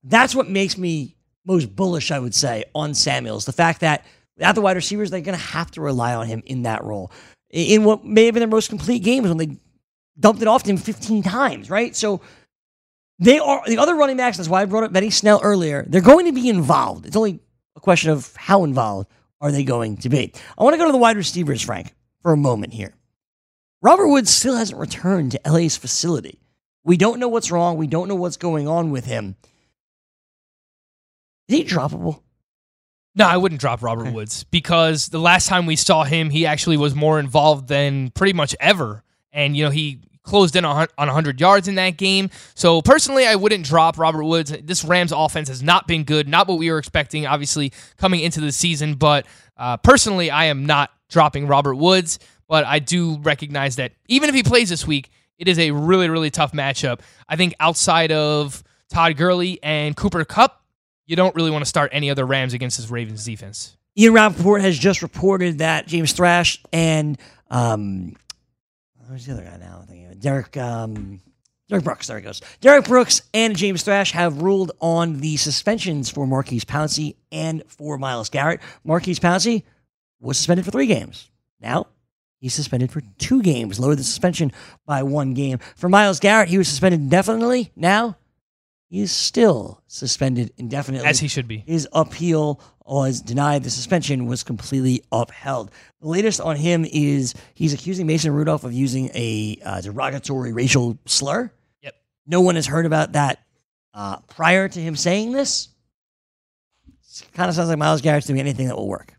that's 0.04 0.34
what 0.34 0.50
makes 0.50 0.78
me 0.78 1.16
most 1.46 1.76
bullish, 1.76 2.10
I 2.10 2.20
would 2.20 2.34
say, 2.34 2.64
on 2.74 2.94
Samuels. 2.96 3.46
The 3.46 3.54
fact 3.54 3.82
that 3.82 4.06
without 4.38 4.56
the 4.56 4.62
wide 4.62 4.76
receivers, 4.76 5.12
they're 5.12 5.22
going 5.22 5.38
to 5.38 5.44
have 5.44 5.70
to 5.72 5.82
rely 5.82 6.16
on 6.16 6.26
him 6.26 6.42
in 6.46 6.64
that 6.64 6.84
role 6.84 7.12
in 7.50 7.84
what 7.84 8.06
may 8.06 8.26
have 8.26 8.34
been 8.34 8.42
their 8.42 8.48
most 8.48 8.70
complete 8.70 9.04
games 9.04 9.28
when 9.28 9.38
they 9.38 9.58
dumped 10.20 10.42
it 10.42 10.48
off 10.48 10.64
to 10.64 10.70
him 10.70 10.78
15 10.78 11.24
times, 11.24 11.70
right? 11.70 11.96
So 11.96 12.22
they 13.18 13.40
are 13.40 13.64
the 13.66 13.78
other 13.78 13.96
running 13.96 14.18
backs. 14.18 14.38
That's 14.38 14.50
why 14.50 14.62
I 14.62 14.66
brought 14.66 14.84
up 14.84 14.94
Benny 14.94 15.10
Snell 15.10 15.40
earlier. 15.44 15.86
They're 15.88 16.02
going 16.02 16.26
to 16.26 16.32
be 16.32 16.50
involved. 16.50 17.06
It's 17.06 17.16
only 17.16 17.40
a 17.76 17.80
question 17.80 18.12
of 18.12 18.36
how 18.36 18.64
involved 18.64 19.10
are 19.42 19.52
they 19.52 19.64
going 19.64 19.98
to 19.98 20.10
be. 20.10 20.34
I 20.58 20.64
want 20.64 20.74
to 20.74 20.78
go 20.78 20.86
to 20.86 20.92
the 20.92 20.98
wide 20.98 21.18
receivers, 21.18 21.62
Frank, 21.62 21.94
for 22.22 22.32
a 22.32 22.38
moment 22.38 22.74
here. 22.74 22.94
Robert 23.82 24.08
Woods 24.08 24.30
still 24.30 24.56
hasn't 24.58 24.80
returned 24.80 25.32
to 25.32 25.42
LA's 25.46 25.78
facility. 25.78 26.40
We 26.84 26.98
don't 26.98 27.20
know 27.20 27.30
what's 27.30 27.52
wrong. 27.52 27.78
We 27.78 27.88
don't 27.88 28.08
know 28.08 28.16
what's 28.16 28.38
going 28.38 28.68
on 28.68 28.92
with 28.92 29.06
him. 29.06 29.36
Is 31.48 31.58
he 31.58 31.64
droppable? 31.64 32.22
No, 33.20 33.28
I 33.28 33.36
wouldn't 33.38 33.60
drop 33.60 33.84
Robert 33.84 34.08
okay. 34.08 34.12
Woods 34.12 34.46
because 34.46 35.10
the 35.10 35.20
last 35.20 35.48
time 35.48 35.66
we 35.66 35.76
saw 35.76 36.06
him, 36.06 36.30
he 36.30 36.46
actually 36.46 36.78
was 36.78 36.96
more 36.96 37.20
involved 37.20 37.68
than 37.68 38.12
pretty 38.12 38.32
much 38.32 38.56
ever. 38.62 39.04
And, 39.34 39.58
you 39.58 39.66
know, 39.66 39.70
he 39.70 40.00
closed 40.24 40.56
in 40.56 40.64
on 40.64 40.88
100 40.96 41.42
yards 41.42 41.68
in 41.68 41.76
that 41.76 41.98
game. 41.98 42.30
So 42.56 42.82
personally, 42.82 43.28
I 43.28 43.36
wouldn't 43.36 43.66
drop 43.66 43.98
Robert 43.98 44.24
Woods. 44.24 44.56
This 44.64 44.86
Rams 44.86 45.12
offense 45.12 45.50
has 45.50 45.62
not 45.62 45.86
been 45.86 46.06
good, 46.06 46.30
not 46.30 46.48
what 46.48 46.60
we 46.60 46.72
were 46.72 46.78
expecting, 46.78 47.28
obviously, 47.28 47.74
coming 47.98 48.22
into 48.22 48.40
the 48.40 48.54
season. 48.54 48.94
But 48.94 49.26
uh, 49.58 49.78
personally, 49.78 50.32
I 50.32 50.46
am 50.46 50.66
not 50.66 50.90
dropping 51.10 51.48
Robert 51.48 51.76
Woods. 51.76 52.20
But 52.48 52.66
I 52.66 52.80
do 52.80 53.20
recognize 53.20 53.76
that 53.76 53.92
even 54.08 54.30
if 54.30 54.34
he 54.34 54.44
plays 54.44 54.70
this 54.70 54.88
week, 54.88 55.12
it 55.38 55.48
is 55.48 55.60
a 55.60 55.72
really, 55.72 56.10
really 56.10 56.32
tough 56.32 56.52
matchup. 56.52 57.02
I 57.28 57.36
think 57.36 57.54
outside 57.60 58.12
of 58.12 58.64
Todd 58.90 59.18
Gurley 59.18 59.60
and 59.62 59.96
Cooper 59.96 60.26
Kupp, 60.26 60.59
you 61.10 61.16
don't 61.16 61.36
really 61.36 61.50
want 61.50 61.64
to 61.64 61.70
start 61.70 61.90
any 61.92 62.12
other 62.12 62.24
Rams 62.24 62.54
against 62.54 62.78
this 62.78 62.92
Ravens 62.92 63.26
defense. 63.26 63.76
Ian 63.98 64.14
Rapoport 64.14 64.62
has 64.62 64.78
just 64.78 65.02
reported 65.02 65.58
that 65.58 65.88
James 65.88 66.14
Thrash 66.14 66.62
and 66.72 67.18
um, 67.50 68.16
who's 69.10 69.26
the 69.26 69.34
other 69.34 69.44
guy 69.44 69.58
now? 69.58 69.84
Derrick 70.20 70.56
um, 70.58 71.20
Derrick 71.68 71.84
Brooks. 71.84 72.06
There 72.08 72.18
he 72.18 72.24
goes. 72.24 72.42
Derrick 72.62 72.86
Brooks 72.86 73.24
and 73.34 73.56
James 73.56 73.82
Thrash 73.82 74.12
have 74.12 74.44
ruled 74.44 74.72
on 74.80 75.20
the 75.20 75.38
suspensions 75.38 76.12
for 76.12 76.28
Maurkice 76.28 76.64
Pouncey 76.64 77.16
and 77.32 77.64
for 77.68 77.98
Myles 77.98 78.30
Garrett. 78.30 78.60
Maurkice 78.84 79.20
Pouncey 79.20 79.64
was 80.20 80.38
suspended 80.38 80.64
for 80.64 80.72
three 80.72 80.86
games. 80.86 81.32
Now 81.60 81.88
he's 82.40 82.54
suspended 82.54 82.92
for 82.92 83.02
two 83.18 83.42
games, 83.42 83.80
lowered 83.80 83.98
the 83.98 84.04
suspension 84.04 84.52
by 84.86 85.02
one 85.02 85.34
game. 85.34 85.58
For 85.76 85.90
Myles 85.90 86.20
Garrett, 86.20 86.50
he 86.50 86.60
was 86.60 86.68
suspended 86.68 87.00
indefinitely. 87.00 87.72
Now 87.76 88.18
he 88.90 89.02
is 89.02 89.12
still 89.12 89.84
suspended 89.88 90.52
indefinitely. 90.58 91.08
As 91.08 91.20
he 91.20 91.28
should 91.28 91.48
be. 91.48 91.64
His 91.68 91.88
appeal 91.94 92.60
was 92.86 93.22
denied. 93.22 93.64
The 93.64 93.70
suspension 93.70 94.26
was 94.26 94.42
completely 94.44 95.04
upheld. 95.12 95.70
The 96.02 96.08
latest 96.08 96.42
on 96.42 96.56
him 96.56 96.86
is 96.92 97.36
he's 97.54 97.74
accusing 97.74 98.08
Mason 98.08 98.34
Rudolph 98.34 98.64
of 98.64 98.74
using 98.74 99.12
a 99.14 99.60
uh, 99.64 99.82
derogatory 99.82 100.54
racial 100.54 100.98
slur. 101.06 101.52
Yep. 101.84 101.96
No 102.26 102.42
one 102.42 102.56
has 102.56 102.66
heard 102.66 102.88
about 102.88 103.12
that 103.12 103.44
uh, 103.94 104.18
prior 104.28 104.68
to 104.68 104.80
him 104.80 104.96
saying 104.96 105.34
this. 105.34 105.70
Kind 107.34 107.50
of 107.50 107.56
sounds 107.56 107.70
like 107.70 107.78
Myles 107.78 108.02
Garrett's 108.02 108.26
doing 108.26 108.40
anything 108.40 108.68
that 108.68 108.76
will 108.76 108.88
work. 108.88 109.14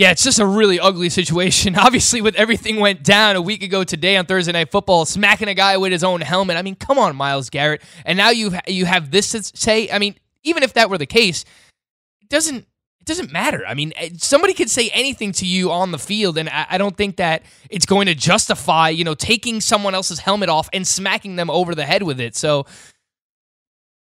Yeah, 0.00 0.12
it's 0.12 0.24
just 0.24 0.38
a 0.38 0.46
really 0.46 0.80
ugly 0.80 1.10
situation. 1.10 1.76
Obviously, 1.78 2.22
with 2.22 2.34
everything 2.36 2.80
went 2.80 3.02
down 3.02 3.36
a 3.36 3.42
week 3.42 3.62
ago 3.62 3.84
today 3.84 4.16
on 4.16 4.24
Thursday 4.24 4.50
Night 4.50 4.70
Football, 4.70 5.04
smacking 5.04 5.46
a 5.46 5.52
guy 5.52 5.76
with 5.76 5.92
his 5.92 6.02
own 6.02 6.22
helmet. 6.22 6.56
I 6.56 6.62
mean, 6.62 6.74
come 6.74 6.98
on, 6.98 7.14
Myles 7.14 7.50
Garrett. 7.50 7.82
And 8.06 8.16
now 8.16 8.30
you 8.30 8.52
you 8.66 8.86
have 8.86 9.10
this 9.10 9.32
to 9.32 9.42
say. 9.42 9.90
I 9.90 9.98
mean, 9.98 10.14
even 10.42 10.62
if 10.62 10.72
that 10.72 10.88
were 10.88 10.96
the 10.96 11.04
case, 11.04 11.44
it 12.22 12.30
doesn't 12.30 12.66
it 13.00 13.04
doesn't 13.04 13.30
matter. 13.30 13.62
I 13.66 13.74
mean, 13.74 13.92
eh, 13.94 14.08
somebody 14.16 14.54
could 14.54 14.70
say 14.70 14.88
anything 14.94 15.32
to 15.32 15.46
you 15.46 15.70
on 15.70 15.90
the 15.90 15.98
field, 15.98 16.38
and 16.38 16.48
I, 16.48 16.64
I 16.70 16.78
don't 16.78 16.96
think 16.96 17.16
that 17.16 17.42
it's 17.68 17.84
going 17.84 18.06
to 18.06 18.14
justify 18.14 18.88
you 18.88 19.04
know 19.04 19.14
taking 19.14 19.60
someone 19.60 19.94
else's 19.94 20.20
helmet 20.20 20.48
off 20.48 20.70
and 20.72 20.86
smacking 20.86 21.36
them 21.36 21.50
over 21.50 21.74
the 21.74 21.84
head 21.84 22.04
with 22.04 22.20
it. 22.20 22.34
So 22.36 22.64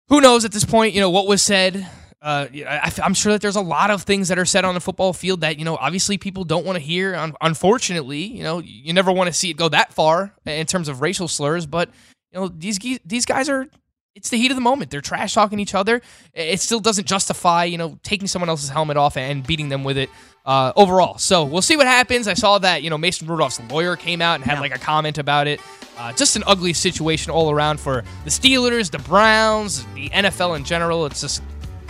who 0.10 0.22
knows 0.22 0.44
at 0.44 0.54
this 0.54 0.66
point? 0.66 0.96
You 0.96 1.02
know 1.02 1.12
what 1.12 1.28
was 1.28 1.44
said. 1.44 1.88
Uh, 2.24 2.48
I, 2.66 2.90
am 3.04 3.14
sure 3.14 3.34
that 3.34 3.42
there's 3.42 3.58
a 3.58 3.62
lot 3.62 3.92
of 3.92 4.04
things 4.04 4.30
that 4.30 4.40
are 4.40 4.46
said 4.46 4.64
on 4.64 4.74
the 4.76 4.80
football 4.80 5.12
field 5.12 5.42
that 5.42 5.60
you 5.60 5.66
know 5.66 5.76
obviously 5.76 6.18
people 6.18 6.46
don't 6.46 6.66
want 6.66 6.78
to 6.78 6.80
hear. 6.82 7.16
Un- 7.16 7.36
unfortunately, 7.42 8.24
you 8.24 8.44
know 8.44 8.60
you 8.60 8.94
never 8.94 9.12
want 9.12 9.28
to 9.28 9.34
see 9.34 9.50
it 9.50 9.58
go 9.58 9.68
that 9.70 9.94
far 9.94 10.34
in 10.46 10.66
terms 10.66 10.88
of 10.88 11.02
racial 11.02 11.28
slurs, 11.28 11.66
but 11.66 11.90
you 12.32 12.40
know 12.40 12.48
these 12.48 12.80
these 13.06 13.26
guys 13.26 13.50
are. 13.50 13.68
It's 14.16 14.30
the 14.30 14.38
heat 14.38 14.52
of 14.52 14.56
the 14.56 14.62
moment. 14.62 14.92
They're 14.92 15.02
trash 15.02 15.34
talking 15.34 15.60
each 15.60 15.74
other. 15.74 16.00
It 16.36 16.60
still 16.60 16.80
doesn't 16.80 17.08
justify, 17.08 17.64
you 17.64 17.80
know, 17.80 17.98
taking 18.04 18.28
someone 18.28 18.48
else's 18.48 18.70
helmet 18.70 18.96
off 18.96 19.18
and 19.18 19.46
beating 19.46 19.70
them 19.70 19.84
with 19.84 19.98
it 19.98 20.08
uh, 20.46 20.72
overall. 20.76 21.18
So 21.18 21.44
we'll 21.44 21.64
see 21.64 21.76
what 21.78 21.88
happens. 21.88 22.28
I 22.28 22.36
saw 22.36 22.60
that, 22.60 22.84
you 22.84 22.92
know, 22.92 22.98
Mason 23.00 23.28
Rudolph's 23.28 23.60
lawyer 23.72 23.96
came 23.96 24.22
out 24.22 24.36
and 24.36 24.44
had 24.44 24.54
Yeah. 24.54 24.60
like 24.60 24.76
a 24.76 24.78
comment 24.78 25.18
about 25.18 25.48
it. 25.48 25.60
Uh, 25.98 26.14
just 26.14 26.36
an 26.36 26.44
ugly 26.46 26.74
situation 26.74 27.32
all 27.32 27.50
around 27.50 27.80
for 27.80 28.04
the 28.24 28.30
Steelers, 28.30 28.92
the 28.92 29.00
Browns, 29.00 29.84
the 29.96 30.10
NFL 30.10 30.58
in 30.58 30.64
general. 30.64 31.08
It's 31.08 31.22
just, 31.22 31.42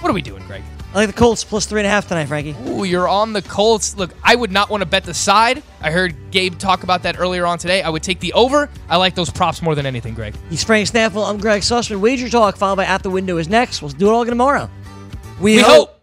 what 0.04 0.10
are 0.10 0.14
we 0.14 0.22
doing, 0.22 0.46
Greg? 0.46 0.62
I 0.94 0.98
like 0.98 1.08
the 1.08 1.14
Colts 1.14 1.44
plus 1.44 1.66
three 1.66 1.80
and 1.80 1.88
a 1.88 1.90
half 1.90 2.08
tonight, 2.08 2.26
Frankie. 2.26 2.56
Ooh, 2.68 2.84
you're 2.84 3.08
on 3.08 3.34
the 3.34 3.42
Colts. 3.42 3.96
Look, 3.98 4.12
I 4.22 4.36
would 4.36 4.52
not 4.52 4.70
want 4.70 4.82
to 4.82 4.86
bet 4.86 5.06
the 5.06 5.14
side. 5.14 5.64
I 5.82 5.90
heard 5.90 6.14
Gabe 6.30 6.60
talk 6.60 6.84
about 6.84 7.04
that 7.04 7.18
earlier 7.18 7.46
on 7.46 7.58
today. 7.58 7.82
I 7.82 7.90
would 7.90 8.04
take 8.04 8.20
the 8.20 8.34
over. 8.34 8.70
I 8.90 8.98
like 8.98 9.16
those 9.16 9.30
props 9.30 9.62
more 9.62 9.74
than 9.76 9.86
anything, 9.86 10.14
Greg. 10.14 10.36
He's 10.50 10.64
Frank 10.64 10.90
Stampfel. 10.90 11.28
I'm 11.28 11.40
Greg 11.40 11.62
Sussman. 11.62 12.00
Wager 12.02 12.30
Talk, 12.30 12.58
followed 12.58 12.76
by 12.76 12.86
At 12.86 13.02
the 13.02 13.10
Window 13.10 13.38
is 13.38 13.48
next. 13.48 13.82
We'll 13.82 13.92
do 13.92 14.10
it 14.10 14.12
all 14.12 14.22
again 14.22 14.32
tomorrow. 14.32 14.70
We 15.40 15.60
hope. 15.60 16.03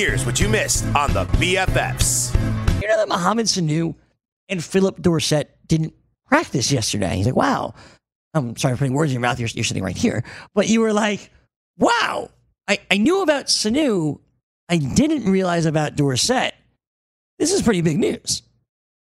Here's 0.00 0.24
what 0.24 0.40
you 0.40 0.48
missed 0.48 0.86
on 0.96 1.12
the 1.12 1.26
BFFs. 1.26 2.34
You 2.80 2.88
know 2.88 2.96
that 2.96 3.08
Mohamed 3.10 3.44
Sanu 3.44 3.94
and 4.48 4.64
Phillip 4.64 5.02
Dorsett 5.02 5.58
didn't 5.66 5.92
practice 6.24 6.72
yesterday. 6.72 7.16
He's 7.16 7.26
like, 7.26 7.36
wow. 7.36 7.74
I'm 8.32 8.56
sorry 8.56 8.76
for 8.76 8.78
putting 8.78 8.94
words 8.94 9.10
in 9.10 9.16
your 9.16 9.20
mouth. 9.20 9.38
You're, 9.38 9.50
you're 9.52 9.62
sitting 9.62 9.82
right 9.82 9.94
here. 9.94 10.24
But 10.54 10.68
you 10.68 10.80
were 10.80 10.94
like, 10.94 11.30
wow. 11.76 12.30
I, 12.66 12.78
I 12.90 12.96
knew 12.96 13.20
about 13.20 13.48
Sanu. 13.48 14.20
I 14.70 14.78
didn't 14.78 15.30
realize 15.30 15.66
about 15.66 15.96
Dorsett. 15.96 16.54
This 17.38 17.52
is 17.52 17.60
pretty 17.60 17.82
big 17.82 17.98
news. 17.98 18.40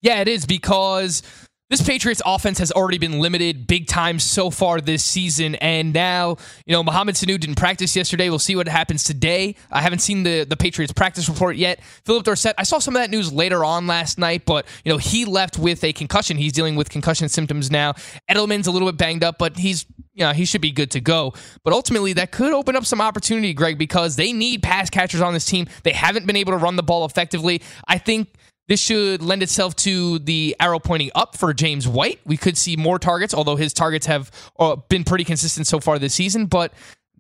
Yeah, 0.00 0.22
it 0.22 0.28
is 0.28 0.46
because 0.46 1.22
this 1.70 1.80
Patriots 1.80 2.20
offense 2.26 2.58
has 2.58 2.72
already 2.72 2.98
been 2.98 3.20
limited 3.20 3.68
big 3.68 3.86
time 3.86 4.18
so 4.18 4.50
far 4.50 4.80
this 4.80 5.04
season. 5.04 5.54
And 5.56 5.92
now, 5.92 6.36
you 6.66 6.72
know, 6.72 6.82
Mohamed 6.82 7.14
Sanu 7.14 7.38
didn't 7.38 7.54
practice 7.54 7.94
yesterday. 7.94 8.28
We'll 8.28 8.40
see 8.40 8.56
what 8.56 8.66
happens 8.66 9.04
today. 9.04 9.54
I 9.70 9.80
haven't 9.80 10.00
seen 10.00 10.24
the, 10.24 10.44
the 10.44 10.56
Patriots 10.56 10.92
practice 10.92 11.28
report 11.28 11.54
yet. 11.54 11.80
Phillip 12.04 12.24
Dorsett, 12.24 12.56
I 12.58 12.64
saw 12.64 12.80
some 12.80 12.96
of 12.96 13.00
that 13.00 13.10
news 13.10 13.32
later 13.32 13.64
on 13.64 13.86
last 13.86 14.18
night, 14.18 14.44
but, 14.44 14.66
you 14.84 14.92
know, 14.92 14.98
he 14.98 15.24
left 15.24 15.58
with 15.58 15.84
a 15.84 15.92
concussion. 15.92 16.36
He's 16.36 16.52
dealing 16.52 16.74
with 16.74 16.90
concussion 16.90 17.28
symptoms 17.28 17.70
now. 17.70 17.92
Edelman's 18.28 18.66
a 18.66 18.72
little 18.72 18.90
bit 18.90 18.98
banged 18.98 19.22
up, 19.22 19.38
but 19.38 19.56
he's, 19.56 19.86
you 20.12 20.24
know, 20.24 20.32
he 20.32 20.44
should 20.44 20.60
be 20.60 20.72
good 20.72 20.90
to 20.90 21.00
go. 21.00 21.34
But 21.62 21.72
ultimately, 21.72 22.14
that 22.14 22.32
could 22.32 22.52
open 22.52 22.74
up 22.74 22.84
some 22.84 23.00
opportunity, 23.00 23.54
Greg, 23.54 23.78
because 23.78 24.16
they 24.16 24.32
need 24.32 24.64
pass 24.64 24.90
catchers 24.90 25.20
on 25.20 25.34
this 25.34 25.46
team. 25.46 25.68
They 25.84 25.92
haven't 25.92 26.26
been 26.26 26.36
able 26.36 26.52
to 26.52 26.58
run 26.58 26.74
the 26.74 26.82
ball 26.82 27.04
effectively. 27.04 27.62
I 27.86 27.98
think 27.98 28.28
this 28.70 28.80
should 28.80 29.20
lend 29.20 29.42
itself 29.42 29.74
to 29.74 30.20
the 30.20 30.54
arrow 30.60 30.78
pointing 30.78 31.10
up 31.16 31.36
for 31.36 31.52
James 31.52 31.88
White. 31.88 32.20
We 32.24 32.36
could 32.36 32.56
see 32.56 32.76
more 32.76 33.00
targets, 33.00 33.34
although 33.34 33.56
his 33.56 33.72
targets 33.72 34.06
have 34.06 34.30
uh, 34.60 34.76
been 34.76 35.02
pretty 35.02 35.24
consistent 35.24 35.66
so 35.66 35.80
far 35.80 35.98
this 35.98 36.14
season. 36.14 36.46
But 36.46 36.72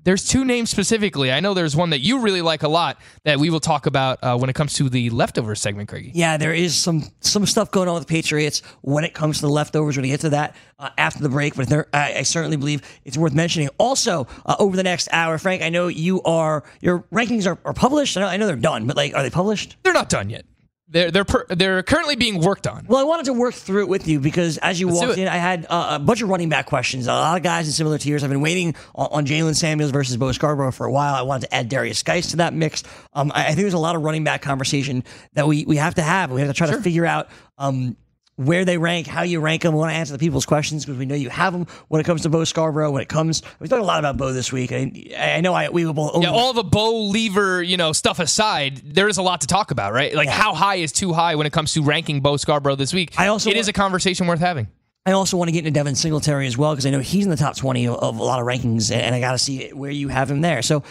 there's 0.04 0.24
two 0.24 0.44
names 0.44 0.70
specifically. 0.70 1.32
I 1.32 1.40
know 1.40 1.52
there's 1.52 1.74
one 1.74 1.90
that 1.90 1.98
you 1.98 2.20
really 2.20 2.40
like 2.40 2.62
a 2.62 2.68
lot 2.68 3.00
that 3.24 3.40
we 3.40 3.50
will 3.50 3.58
talk 3.58 3.86
about 3.86 4.22
uh, 4.22 4.38
when 4.38 4.48
it 4.48 4.52
comes 4.52 4.74
to 4.74 4.88
the 4.88 5.10
leftover 5.10 5.56
segment, 5.56 5.88
Craigie. 5.88 6.12
Yeah, 6.14 6.36
there 6.36 6.54
is 6.54 6.76
some 6.76 7.02
some 7.18 7.44
stuff 7.46 7.72
going 7.72 7.88
on 7.88 7.94
with 7.94 8.06
the 8.06 8.14
Patriots 8.14 8.62
when 8.82 9.02
it 9.02 9.12
comes 9.12 9.40
to 9.40 9.46
the 9.46 9.52
leftovers. 9.52 9.96
We're 9.96 10.02
going 10.02 10.10
to 10.10 10.14
get 10.14 10.20
to 10.20 10.30
that 10.30 10.54
uh, 10.78 10.90
after 10.98 11.20
the 11.20 11.30
break, 11.30 11.56
but 11.56 11.68
there, 11.68 11.88
I, 11.92 12.18
I 12.18 12.22
certainly 12.22 12.58
believe 12.58 12.82
it's 13.04 13.18
worth 13.18 13.34
mentioning. 13.34 13.70
Also, 13.76 14.28
uh, 14.46 14.54
over 14.60 14.76
the 14.76 14.84
next 14.84 15.08
hour, 15.10 15.36
Frank, 15.36 15.62
I 15.62 15.68
know 15.68 15.88
you 15.88 16.22
are 16.22 16.62
your 16.80 17.00
rankings 17.12 17.48
are, 17.48 17.58
are 17.64 17.74
published. 17.74 18.16
I 18.16 18.20
know, 18.20 18.26
I 18.28 18.36
know 18.36 18.46
they're 18.46 18.54
done, 18.54 18.86
but 18.86 18.96
like, 18.96 19.16
are 19.16 19.24
they 19.24 19.30
published? 19.30 19.78
They're 19.82 19.92
not 19.92 20.08
done 20.08 20.30
yet. 20.30 20.44
They're 20.92 21.10
they're 21.12 21.24
per, 21.24 21.46
they're 21.48 21.82
currently 21.84 22.16
being 22.16 22.40
worked 22.40 22.66
on. 22.66 22.84
Well, 22.88 22.98
I 22.98 23.04
wanted 23.04 23.26
to 23.26 23.32
work 23.32 23.54
through 23.54 23.82
it 23.82 23.88
with 23.88 24.08
you 24.08 24.18
because 24.18 24.58
as 24.58 24.80
you 24.80 24.88
Let's 24.88 25.06
walked 25.06 25.18
in, 25.18 25.28
I 25.28 25.36
had 25.36 25.66
uh, 25.70 25.90
a 25.92 25.98
bunch 26.00 26.20
of 26.20 26.28
running 26.28 26.48
back 26.48 26.66
questions. 26.66 27.06
A 27.06 27.12
lot 27.12 27.36
of 27.36 27.44
guys 27.44 27.68
in 27.68 27.72
similar 27.72 27.96
tiers. 27.96 28.24
I've 28.24 28.30
been 28.30 28.40
waiting 28.40 28.74
on, 28.96 29.08
on 29.12 29.26
Jaylen 29.26 29.54
Samuels 29.54 29.92
versus 29.92 30.16
Bo 30.16 30.32
Scarborough 30.32 30.72
for 30.72 30.86
a 30.86 30.92
while. 30.92 31.14
I 31.14 31.22
wanted 31.22 31.46
to 31.46 31.54
add 31.54 31.70
Derrius 31.70 32.04
Guice 32.04 32.32
to 32.32 32.38
that 32.38 32.54
mix. 32.54 32.82
Um, 33.12 33.30
I, 33.32 33.42
I 33.42 33.46
think 33.48 33.58
there's 33.58 33.74
a 33.74 33.78
lot 33.78 33.94
of 33.94 34.02
running 34.02 34.24
back 34.24 34.42
conversation 34.42 35.04
that 35.34 35.46
we, 35.46 35.64
we 35.64 35.76
have 35.76 35.94
to 35.94 36.02
have. 36.02 36.32
We 36.32 36.40
have 36.40 36.50
to 36.50 36.54
try 36.54 36.66
to 36.66 36.82
figure 36.82 37.06
out 37.06 37.28
um, 37.56 37.96
where 38.40 38.64
they 38.64 38.78
rank, 38.78 39.06
how 39.06 39.22
you 39.22 39.38
rank 39.38 39.62
them. 39.62 39.74
We 39.74 39.80
want 39.80 39.90
to 39.92 39.96
answer 39.96 40.14
the 40.14 40.18
people's 40.18 40.46
questions 40.46 40.84
because 40.84 40.98
we 40.98 41.04
know 41.04 41.14
you 41.14 41.28
have 41.28 41.52
them 41.52 41.66
when 41.88 42.00
it 42.00 42.04
comes 42.04 42.22
to 42.22 42.30
Bo 42.30 42.44
Scarborough. 42.44 42.90
When 42.90 43.02
it 43.02 43.08
comes, 43.08 43.42
we 43.58 43.68
talked 43.68 43.82
a 43.82 43.84
lot 43.84 43.98
about 43.98 44.16
Bo 44.16 44.32
this 44.32 44.50
week. 44.50 44.72
I, 44.72 45.36
I 45.36 45.40
know 45.42 45.52
I 45.52 45.68
we 45.68 45.84
will 45.84 45.92
both. 45.92 46.22
Yeah, 46.22 46.30
all 46.30 46.54
the 46.54 46.64
Bo 46.64 47.04
lever, 47.04 47.62
you 47.62 47.76
know, 47.76 47.92
stuff 47.92 48.18
aside, 48.18 48.78
there 48.78 49.08
is 49.08 49.18
a 49.18 49.22
lot 49.22 49.42
to 49.42 49.46
talk 49.46 49.70
about, 49.70 49.92
right? 49.92 50.14
Like 50.14 50.30
how 50.30 50.54
high 50.54 50.76
is 50.76 50.90
too 50.90 51.12
high 51.12 51.34
when 51.34 51.46
it 51.46 51.52
comes 51.52 51.74
to 51.74 51.82
ranking 51.82 52.20
Bo 52.20 52.38
Scarborough 52.38 52.76
this 52.76 52.94
week. 52.94 53.12
I 53.18 53.26
also 53.26 53.50
it 53.50 53.56
is 53.56 53.68
a 53.68 53.74
conversation 53.74 54.26
worth 54.26 54.40
having. 54.40 54.68
I 55.04 55.12
also 55.12 55.36
want 55.36 55.48
to 55.48 55.52
get 55.52 55.60
into 55.60 55.70
Devin 55.70 55.94
Singletary 55.94 56.46
as 56.46 56.56
well 56.56 56.72
because 56.72 56.86
I 56.86 56.90
know 56.90 57.00
he's 57.00 57.24
in 57.24 57.30
the 57.30 57.36
top 57.36 57.56
20 57.56 57.88
of, 57.88 57.96
of 57.96 58.18
a 58.18 58.22
lot 58.22 58.40
of 58.40 58.46
rankings, 58.46 58.90
and 58.90 59.14
I 59.14 59.20
got 59.20 59.32
to 59.32 59.38
see 59.38 59.68
where 59.70 59.90
you 59.90 60.08
have 60.08 60.30
him 60.30 60.40
there. 60.40 60.62
So 60.62 60.82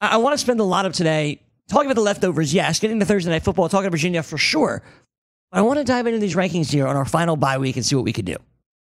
I, 0.00 0.08
I 0.08 0.16
want 0.16 0.32
to 0.34 0.38
spend 0.38 0.60
a 0.60 0.64
lot 0.64 0.86
of 0.86 0.92
today 0.92 1.40
talking 1.68 1.86
about 1.86 1.96
the 1.96 2.02
leftovers, 2.02 2.54
yes, 2.54 2.80
getting 2.80 3.00
to 3.00 3.06
Thursday 3.06 3.30
Night 3.30 3.42
Football, 3.42 3.68
talking 3.68 3.86
about 3.86 3.92
Virginia 3.92 4.22
for 4.22 4.38
sure. 4.38 4.82
I 5.56 5.62
want 5.62 5.78
to 5.78 5.84
dive 5.84 6.06
into 6.06 6.18
these 6.18 6.34
rankings 6.36 6.70
here 6.70 6.86
on 6.86 6.96
our 6.96 7.04
final 7.06 7.36
bye 7.36 7.58
week 7.58 7.76
and 7.76 7.84
see 7.84 7.96
what 7.96 8.04
we 8.04 8.12
could 8.12 8.26
do. 8.26 8.36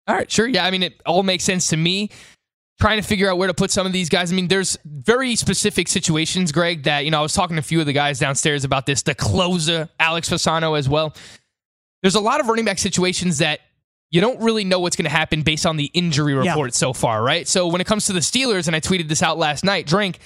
All 0.09 0.14
right, 0.16 0.30
sure. 0.30 0.46
Yeah, 0.46 0.64
I 0.64 0.70
mean, 0.70 0.82
it 0.82 1.00
all 1.04 1.22
makes 1.22 1.44
sense 1.44 1.68
to 1.68 1.76
me. 1.76 2.11
Trying 2.78 3.00
to 3.00 3.07
figure 3.07 3.30
out 3.30 3.38
where 3.38 3.48
to 3.48 3.54
put 3.54 3.70
some 3.70 3.86
of 3.86 3.92
these 3.92 4.09
guys. 4.11 4.30
I 4.30 4.34
mean, 4.34 4.48
there's 4.48 4.76
very 4.84 5.34
specific 5.34 5.88
situations, 5.88 6.52
Greg, 6.52 6.82
that, 6.82 7.04
you 7.07 7.11
know, 7.11 7.18
I 7.20 7.22
was 7.22 7.32
talking 7.32 7.57
to 7.57 7.61
a 7.61 7.62
few 7.62 7.80
of 7.80 7.86
the 7.86 7.94
guys 7.94 8.18
downstairs 8.18 8.64
about 8.64 8.84
this, 8.84 9.00
the 9.02 9.14
closer, 9.14 9.88
Alex 9.98 10.28
Fasano 10.28 10.78
as 10.78 10.86
well. 10.88 11.14
There's 12.02 12.16
a 12.16 12.20
lot 12.20 12.40
of 12.40 12.48
running 12.48 12.66
back 12.66 12.78
situations 12.78 13.38
that 13.38 13.61
you 14.11 14.20
don't 14.20 14.40
really 14.42 14.62
know 14.64 14.78
what's 14.80 14.94
going 14.94 15.04
to 15.04 15.11
happen 15.11 15.40
based 15.42 15.64
on 15.64 15.76
the 15.78 15.86
injury 15.94 16.34
Yeah. 16.34 16.50
report 16.50 16.74
so 16.74 16.92
far, 16.92 17.22
right? 17.22 17.48
So 17.48 17.66
when 17.66 17.80
it 17.80 17.86
comes 17.86 18.07
to 18.07 18.12
the 18.12 18.20
Steelers, 18.20 18.66
and 18.66 18.76
I 18.76 18.80
tweeted 18.80 19.09
this 19.09 19.22
out 19.22 19.38
last 19.38 19.64
night, 19.64 19.86
drink, 19.86 20.18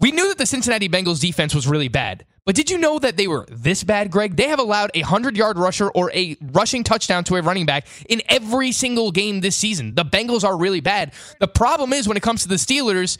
we 0.00 0.10
knew 0.12 0.28
that 0.28 0.38
the 0.38 0.46
Cincinnati 0.46 0.88
Bengals 0.88 1.20
defense 1.20 1.54
was 1.54 1.66
really 1.66 1.88
bad. 1.88 2.24
But 2.46 2.54
did 2.54 2.70
you 2.70 2.76
know 2.76 2.98
that 2.98 3.16
they 3.16 3.26
were 3.26 3.46
this 3.48 3.82
bad, 3.84 4.10
Greg? 4.10 4.36
They 4.36 4.48
have 4.48 4.58
allowed 4.58 4.90
a 4.94 5.00
100 5.00 5.36
yard 5.36 5.56
rusher 5.56 5.88
or 5.88 6.12
a 6.12 6.36
rushing 6.52 6.84
touchdown 6.84 7.24
to 7.24 7.36
a 7.36 7.42
running 7.42 7.64
back 7.64 7.86
in 8.08 8.20
every 8.28 8.72
single 8.72 9.12
game 9.12 9.40
this 9.40 9.56
season. 9.56 9.94
The 9.94 10.04
Bengals 10.04 10.44
are 10.44 10.56
really 10.56 10.80
bad. 10.80 11.12
The 11.40 11.48
problem 11.48 11.94
is 11.94 12.06
when 12.06 12.18
it 12.18 12.22
comes 12.22 12.42
to 12.42 12.48
the 12.48 12.56
Steelers, 12.56 13.16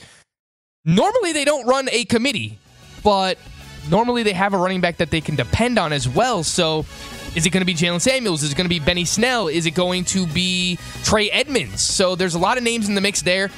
normally 0.85 1.33
they 1.33 1.47
don't 1.47 1.67
run 1.67 1.89
a 1.91 2.05
committee, 2.05 2.59
but 3.03 3.39
normally 3.89 4.23
they 4.25 4.35
have 4.35 4.53
a 4.53 4.59
running 4.59 4.83
back 4.83 4.99
that 4.99 5.11
they 5.11 5.23
can 5.23 5.37
depend 5.37 5.79
on 5.79 5.95
as 5.95 6.07
well. 6.07 6.43
So 6.43 6.85
is 7.35 7.47
it 7.47 7.51
going 7.51 7.63
to 7.63 7.67
be 7.67 7.75
Jaylen 7.75 8.03
Samuels? 8.03 8.43
Is 8.43 8.53
it 8.53 8.57
going 8.57 8.67
to 8.67 8.69
be 8.69 8.79
Benny 8.79 9.07
Snell? 9.07 9.49
Is 9.49 9.65
it 9.65 9.73
going 9.73 10.05
to 10.07 10.27
be 10.27 10.79
Trey 11.03 11.31
Edmunds? 11.31 11.81
So 11.81 12.15
there's 12.15 12.35
a 12.35 12.39
lot 12.39 12.59
of 12.59 12.63
names 12.63 12.89
in 12.89 12.95
the 12.95 13.01
mix 13.01 13.23
there. 13.23 13.51